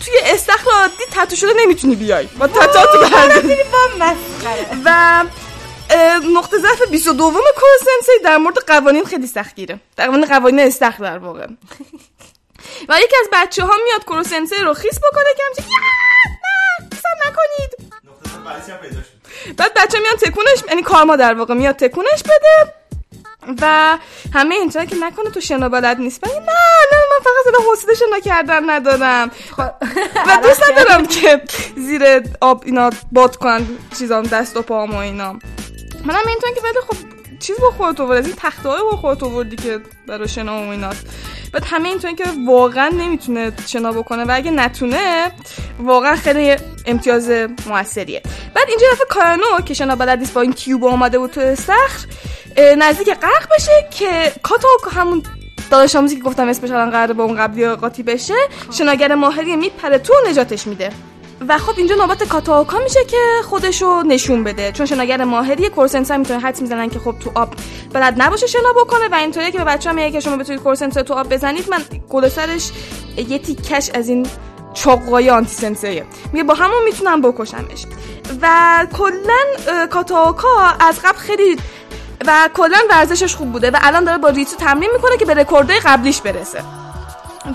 [0.00, 2.26] توی استخر عادی تتو شده نمی‌تونی بیای.
[2.26, 2.98] با تتاتو
[4.84, 5.24] و
[6.34, 9.80] نقطه ضعف 22 کورسنسی در مورد قوانین خیلی سختگیره.
[9.96, 11.46] در مورد قوانین استخر در واقع.
[12.88, 15.94] و یکی از بچه ها میاد کورسنسی رو خیس بکنه که همچه نه
[17.26, 17.92] نکنید.
[19.56, 22.74] بعد بچه میاد تکونش یعنی کارما در واقع میاد تکونش بده.
[23.62, 23.98] و
[24.34, 26.24] همه اینطور که نکنه تو شنا بلد نیست.
[26.24, 29.30] نه نه من فقط زده حوصله شنا کردن ندارم.
[30.26, 31.42] و دوست ندارم که
[31.76, 32.02] زیر
[32.40, 33.66] آب اینا باد کنن
[33.98, 35.32] چیزام دست و پام و اینا.
[36.04, 36.96] منم اینطور که ولی خب
[37.46, 41.06] چیز با خودت آورد از این تخته با خودت آوردی که برای شنا و ایناست
[41.52, 45.30] بعد همه اینطور که واقعا نمی‌تونه شنا بکنه و اگه نتونه
[45.78, 46.56] واقعا خیلی
[46.86, 47.30] امتیاز
[47.66, 48.22] موثریه.
[48.54, 52.06] بعد اینجا دفعه کارانو که شنا بلد نیست با این کیوب اومده بود تو استخر
[52.78, 55.22] نزدیک غرق بشه که کاتو همون
[55.70, 58.34] داداش آموزی که گفتم اسمش الان قراره با اون قبلی قاطی بشه
[58.70, 60.90] شناگر ماهری میپره تو نجاتش میده.
[61.48, 64.72] و خب اینجا نوبت کاتاوکا میشه که خودشو نشون بده.
[64.72, 67.54] چون شناگر ماهری کورسنسا می‌تونه حد می‌زنن که خب تو آب
[67.92, 71.14] بلد نباشه شنا بکنه و اینطوریه که به بچه‌ها میگه که شما بتونید کورسنسا تو
[71.14, 71.70] آب بزنید.
[71.70, 72.70] من گل سرش
[73.28, 74.26] یه تیکش از این
[74.74, 77.86] چاقوهای آنتی سنسیه میگه با همون می‌تونم بکشمش.
[78.42, 81.56] و کلا کاتاوکا از قبل خیلی
[82.26, 85.80] و کلا ورزشش خوب بوده و الان داره با ریتو تمرین می‌کنه که به رکوردهای
[85.84, 86.62] قبلیش برسه.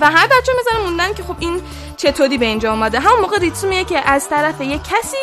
[0.01, 1.61] و هر بچه می‌زنه موندن که خب این
[1.97, 2.99] چطوری به اینجا اومده.
[2.99, 5.17] همون موقع ریتسو میگه که از طرف یک کسی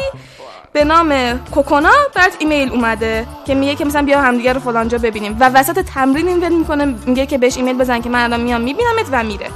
[0.72, 5.36] به نام کوکونا برات ایمیل اومده که میگه که مثلا بیا همدیگه رو فلانجا ببینیم.
[5.40, 9.06] و وسط تمرین این می‌کنه میگه که بهش ایمیل بزن که من الان میام میبینمت
[9.10, 9.50] و میره.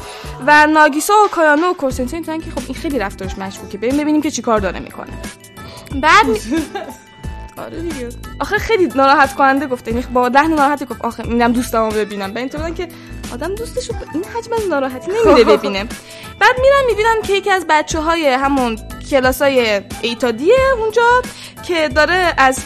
[0.46, 3.78] و ناگیسا و کایانو و کورسنتین که خب این خیلی رفتارش مشکوکه.
[3.78, 5.12] بریم ببینیم که چیکار داره می‌کنه.
[6.02, 6.26] بعد
[7.60, 8.08] آره دیگه.
[8.40, 9.90] آخه خیلی ناراحت کننده گفته.
[9.90, 12.32] یعنی با ده ناراحتی گفت آخه میرم دوستامو ببینم.
[12.32, 12.88] به این که
[13.32, 15.84] آدم دوستشو این حجم از ناراحتی نمیده ببینه.
[16.40, 18.78] بعد میرم می‌بینم که یکی از بچه های همون
[19.10, 21.22] کلاسای ایتادیه اونجا
[21.62, 22.58] که داره از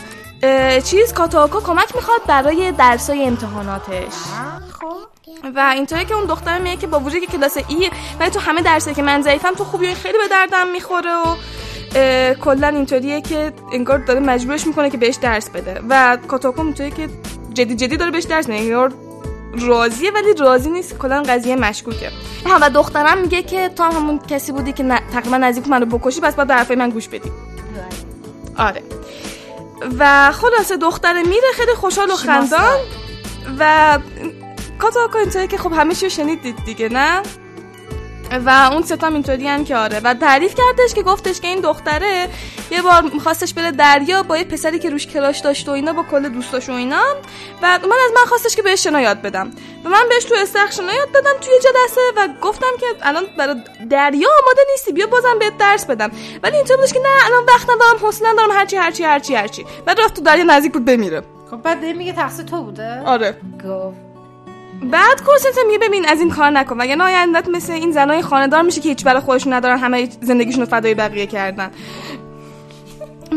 [0.84, 4.12] چیز کاتاکا کمک می‌خواد برای درسای امتحاناتش.
[5.56, 7.90] و اینطوری که اون دختر میگه که با وجودی که کلاس ای
[8.20, 11.36] ولی تو همه درسی که من ضعیفم تو خوبی خیلی به دردم می‌خوره و
[12.40, 15.80] کلا اینطوریه که انگار داره مجبورش می‌کنه که بهش درس بده.
[15.88, 17.08] و کاتاکو اینطوریه که
[17.54, 18.60] جدی جدی داره بهش درس میده.
[18.62, 18.92] انگار
[19.60, 20.98] راضیه ولی راضی نیست.
[20.98, 22.10] کلا قضیه مشکوکه.
[22.60, 26.50] و دخترم میگه که تا همون کسی بودی که تقریبا نزدیک منو بکشی پس باید
[26.50, 27.32] حرفای من گوش بدی.
[28.58, 28.82] آره.
[29.98, 32.78] و خلاصه دختره میره خیلی خوشحال و خندان.
[33.58, 33.98] و
[34.78, 37.22] کاتاکا اینطوری که خب همه چیو شنیدید دیگه نه؟
[38.46, 40.00] و اون ستام اینطوری هم که آره.
[40.00, 42.28] و تعریف کردش که گفتش که این دختره
[42.70, 46.02] یه بار میخواستش بره دریا با یه پسری که روش کلاش داشت و اینا با
[46.02, 47.02] کل دوستاش و اینا.
[47.62, 49.50] و من از من خواستش که بهش شنا یاد بدم.
[49.84, 53.54] و من بهش تو استخر شنا یاد دادم توی جلسه و گفتم که الان برای
[53.90, 56.10] دریا آماده نیستی بیا بازم بهت درس بدم.
[56.42, 59.66] ولی اینطور بودش که نه الان وقت ندارم حوصله ندارم هرچی هرچی هرچی هرچی.
[59.86, 61.22] بعد رفت تو دریا نزدیک بود بمیره.
[61.50, 63.36] خب بعد میگه تقصیر تو بوده؟ آره.
[64.82, 66.80] بعد کورسنت میگه ببین از این کار نکن.
[66.80, 70.66] وگرنه آیندت مثل این زنای خانه‌دار میشه که هیچ برای خودشون ندارن همه زندگیشون رو
[70.66, 71.70] فدای بقیه کردن؟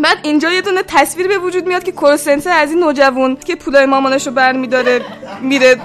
[0.04, 3.86] بعد اینجا یه دونه تصویر به وجود میاد که کورسنت از این نوجوان که پولای
[3.86, 5.02] مامانش رو برمیداره
[5.42, 5.78] میره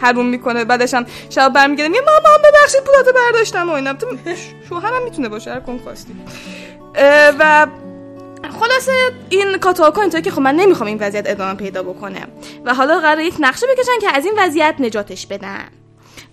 [0.00, 0.64] حروم می‌کنه.
[0.64, 3.92] بعدش هم شب برمیگرده میگه مامان ببخشید پولاتو برداشتم و اینا.
[3.92, 4.06] تو
[4.68, 6.12] شوهرم می‌تونه باشه هر کن خواستی.
[7.38, 7.66] و
[8.50, 8.92] خلاصه
[9.30, 12.26] این کاتاکا اینطوری که خب من نمی‌خوام این وضعیت ادامه پیدا بکنه.
[12.64, 15.68] و حالا قرار یک نقشه بکشن که از این وضعیت نجاتش بدن.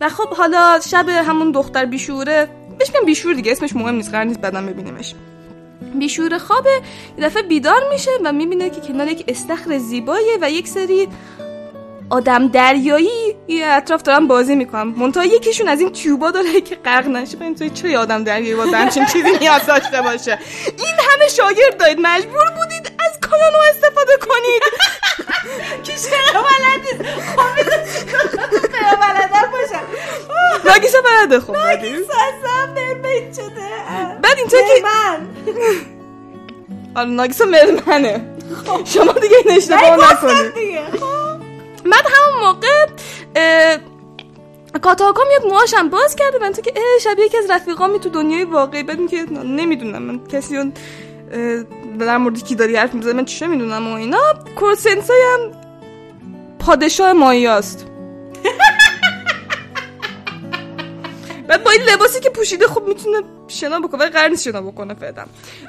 [0.02, 2.48] و خب حالا شب همون دختر بیشوره
[2.80, 5.16] بهش میگم بیشور دیگه اسمش مهم نیست قرار نیست بعدم ببینیمش.
[6.00, 6.82] بیشور خوابه
[7.18, 11.08] یه دفعه بیدار میشه و می‌بینه که کنار یک استخر زیباییه و یک سری
[12.10, 14.94] آدم دریایی یه اطراف دارن بازی می‌کنم.
[14.98, 17.38] منتها یکیشون از این تیوبا داره که غرق نشه.
[17.38, 20.40] ببین توی چه آدم دریایی با همچین چیزی نیاز داشته باشه.
[20.78, 21.98] این همه شاگرد دارید.
[22.02, 24.64] مجبور بودید از کانونو استفاده کنید.
[25.84, 27.04] که چرا بلد نیست
[27.36, 27.50] خب
[29.02, 29.84] بلدن باشن
[30.66, 33.70] ناگیسا بلده خب ناگیسا اصلا مرمید شده.
[34.22, 35.28] بعد اینطور که من
[36.96, 38.26] آره ناگیسا مرمنه.
[38.86, 40.54] شما دیگه این اشتباه نکنید.
[41.92, 42.86] بعد همون موقع
[44.82, 48.84] کاتاکا میاد موهاشم باز کرده من تو که شبیه یکی از رفیقامی تو دنیای واقعی.
[48.84, 50.74] بدون که نمی‌دونم من کسی اون
[52.00, 54.20] در مورد کی داری حرف می‌زنه من چه می‌دونم و اینا.
[54.56, 55.52] کورسنسای هم
[56.60, 57.86] پادشاه مایاست
[61.48, 63.22] بعد با این لباسی که پوشیده خب می‌تونه
[63.54, 65.22] شنا بکنه ولی قرار نیست شنا بکنه فعلا.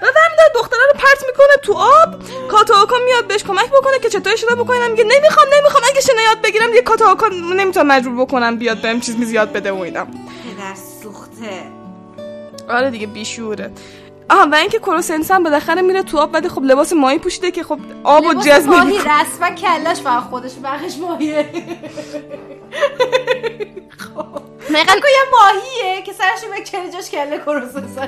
[0.02, 2.22] و همین دختره رو پرت می‌کنه تو آب.
[2.48, 4.88] کاتاوکا میاد بهش کمک بکنه که چطور شنا بکنه.
[4.88, 5.82] میگه نمی‌خوام نمی‌خوام.
[5.90, 9.72] اگه شنا یاد بگیرم دیگه کاتاوکا نمی‌تونم مجبور بکنم بیاد بهم چیز میز یاد بده
[9.72, 10.04] و اینا.
[10.04, 11.62] پدر سوخته.
[12.68, 13.70] آره دیگه بیشوره.
[14.30, 17.62] آها و اینکه کروسنس هم بالاخره میره تو آب بعد خب لباس ماهی پوشیده که
[17.62, 21.48] خب آب و جذب ماهی رسما کلش فقط خودش بخش ماهیه.
[23.98, 24.44] خب.
[24.74, 27.98] دقیقا یه ماهیه که سرش به کلیجاش کله کروسنس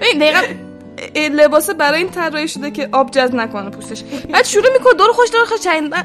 [0.00, 0.71] ببین دقیقا
[1.16, 4.02] لباس برای این طراحی شده که آب جذب نکنه پوستش.
[4.32, 5.60] بعد شروع می‌کنه دور خوش دور خوش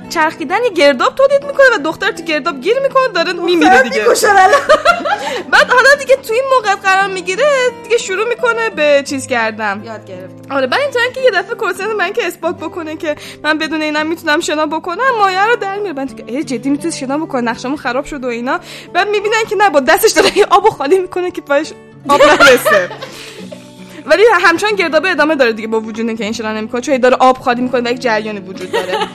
[0.10, 4.06] چرخیدن یه گرداب تولید می‌کنه و دختر تو گرداب گیر می‌کنه داره میمیره دیگه.
[5.52, 7.46] بعد حالا دیگه تو این موقع قرار می‌گیره
[7.84, 11.94] دیگه شروع می‌کنه به چیز کردم یاد گرفت آره بعد اینطوری که یه دفعه کورسن
[11.94, 15.94] من که اثبات بکنه که من بدون اینا می‌تونم شنا بکنم مایه رو در میاره
[15.94, 18.60] بعد که جدی می‌تونی شنا بکنه نقشمون خراب شد و اینا.
[18.94, 21.74] بعد می‌بینن که نه با دستش داره آبو خالی می‌کنه که پاش
[22.10, 22.90] آب نرسه.
[24.08, 27.38] ولی همچنان گردابه ادامه داره دیگه با وجود اینکه این شنا نمی‌کنه چون داره آب
[27.38, 28.98] خالی می‌کنه و یک جریانی وجود داره.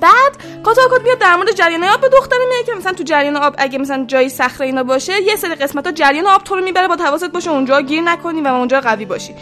[0.00, 3.54] بعد کاتاکوت میاد در مورد جریان آب به دختره میگه که مثلا تو جریان آب
[3.58, 6.88] اگه مثلا جایی صخره اینا باشه یه سری قسمت ها جریان آب تو رو می‌بره
[6.88, 9.34] با حواست باشه اونجا گیر نکنی و اونجا قوی باشی.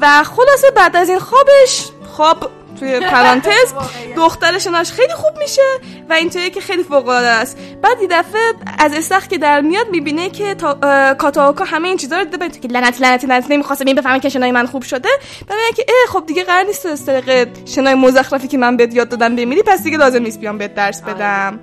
[0.00, 2.50] و خلاصه بعد از این خوابش خواب
[2.80, 3.74] توی پرانتز
[4.16, 5.62] دختر شناش خیلی خوب میشه
[6.10, 7.58] و اینطوری که خیلی فوق العاده است.
[7.82, 8.40] بعد یه دفعه
[8.78, 10.78] از استخ که در میاد می‌بینه که تا...
[11.14, 14.52] کاتاوکا همه این چیزا رو دیده که لعنت لعنت لعنت نمی‌خواسته ببین بفهمه که شنای
[14.52, 15.08] من خوب شده.
[15.48, 19.08] بعد که اه خب دیگه قرار نیست از طریق شنای مزخرفی که من بهت یاد
[19.08, 21.60] دادم بمیری پس دیگه لازم نیست بیام بهت درس بدم.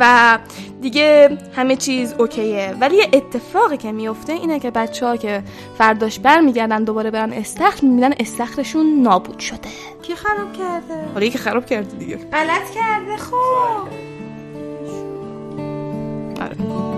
[0.00, 0.38] و
[0.80, 5.42] دیگه همه چیز اوکیه ولی یه اتفاقی که میفته اینه که بچه ها که
[5.78, 9.68] فرداش برمیگردن دوباره برن استخر می‌بینن استخرشون نابود شده
[10.02, 13.36] کی خراب کرده؟ حالا یکی خراب کرده دیگه غلط کرده خب
[16.40, 16.95] آره.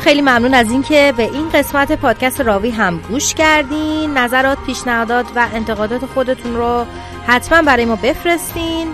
[0.00, 4.18] خیلی ممنون از اینکه به این قسمت پادکست راوی هم گوش کردین.
[4.18, 6.86] نظرات پیشنهادات و انتقادات خودتون رو
[7.26, 8.88] حتما برای ما بفرستین.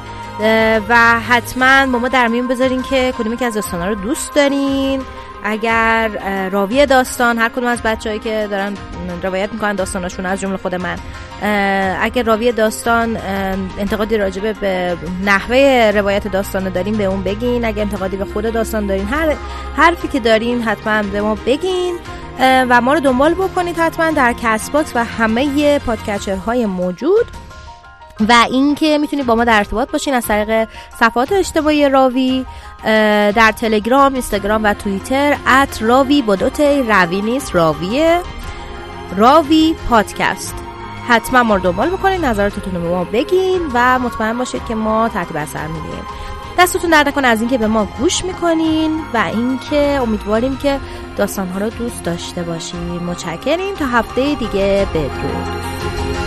[0.89, 5.03] و حتما با ما در میون بذارین که کدومی که از داستانا رو دوست دارین.
[5.45, 6.11] اگر
[6.53, 8.75] راوی داستان هر کدوم از بچههایی که دارن
[9.23, 10.97] روایت می‌کنن داستاناشون از جمله خود من
[12.01, 13.17] اگر راوی داستان
[13.79, 17.65] انتقادی راجبه به نحوه روایت داستان دارین به اون بگین.
[17.65, 19.35] اگر انتقادی به خود داستان دارین هر
[19.77, 21.99] حرفی که دارین حتما به ما بگین.
[22.41, 27.27] و ما رو دنبال بکنید حتما در Castbox و همه podcatcher های موجود.
[28.29, 30.69] و اینکه می‌تونید با ما در ارتباط باشین از طریق
[31.01, 32.47] صفحات اجتماعی راوی
[33.35, 38.21] در تلگرام، اینستاگرام و توییتر at راوی با روی نیست راویه.
[39.17, 40.66] راوی پادکست.
[41.09, 45.09] حتما ما رو دنبال بکنید نظراتتون رو به ما بگین و مطمئن باشید که ما
[45.09, 46.05] ترتیب اثر میدیم
[46.59, 50.81] دستتون درد کنه از اینکه به ما گوش می‌کنین و اینکه امیدواریم که
[51.17, 56.26] داستانها رو دوست داشته باشین متشکریم تا هفته دیگه بدرود.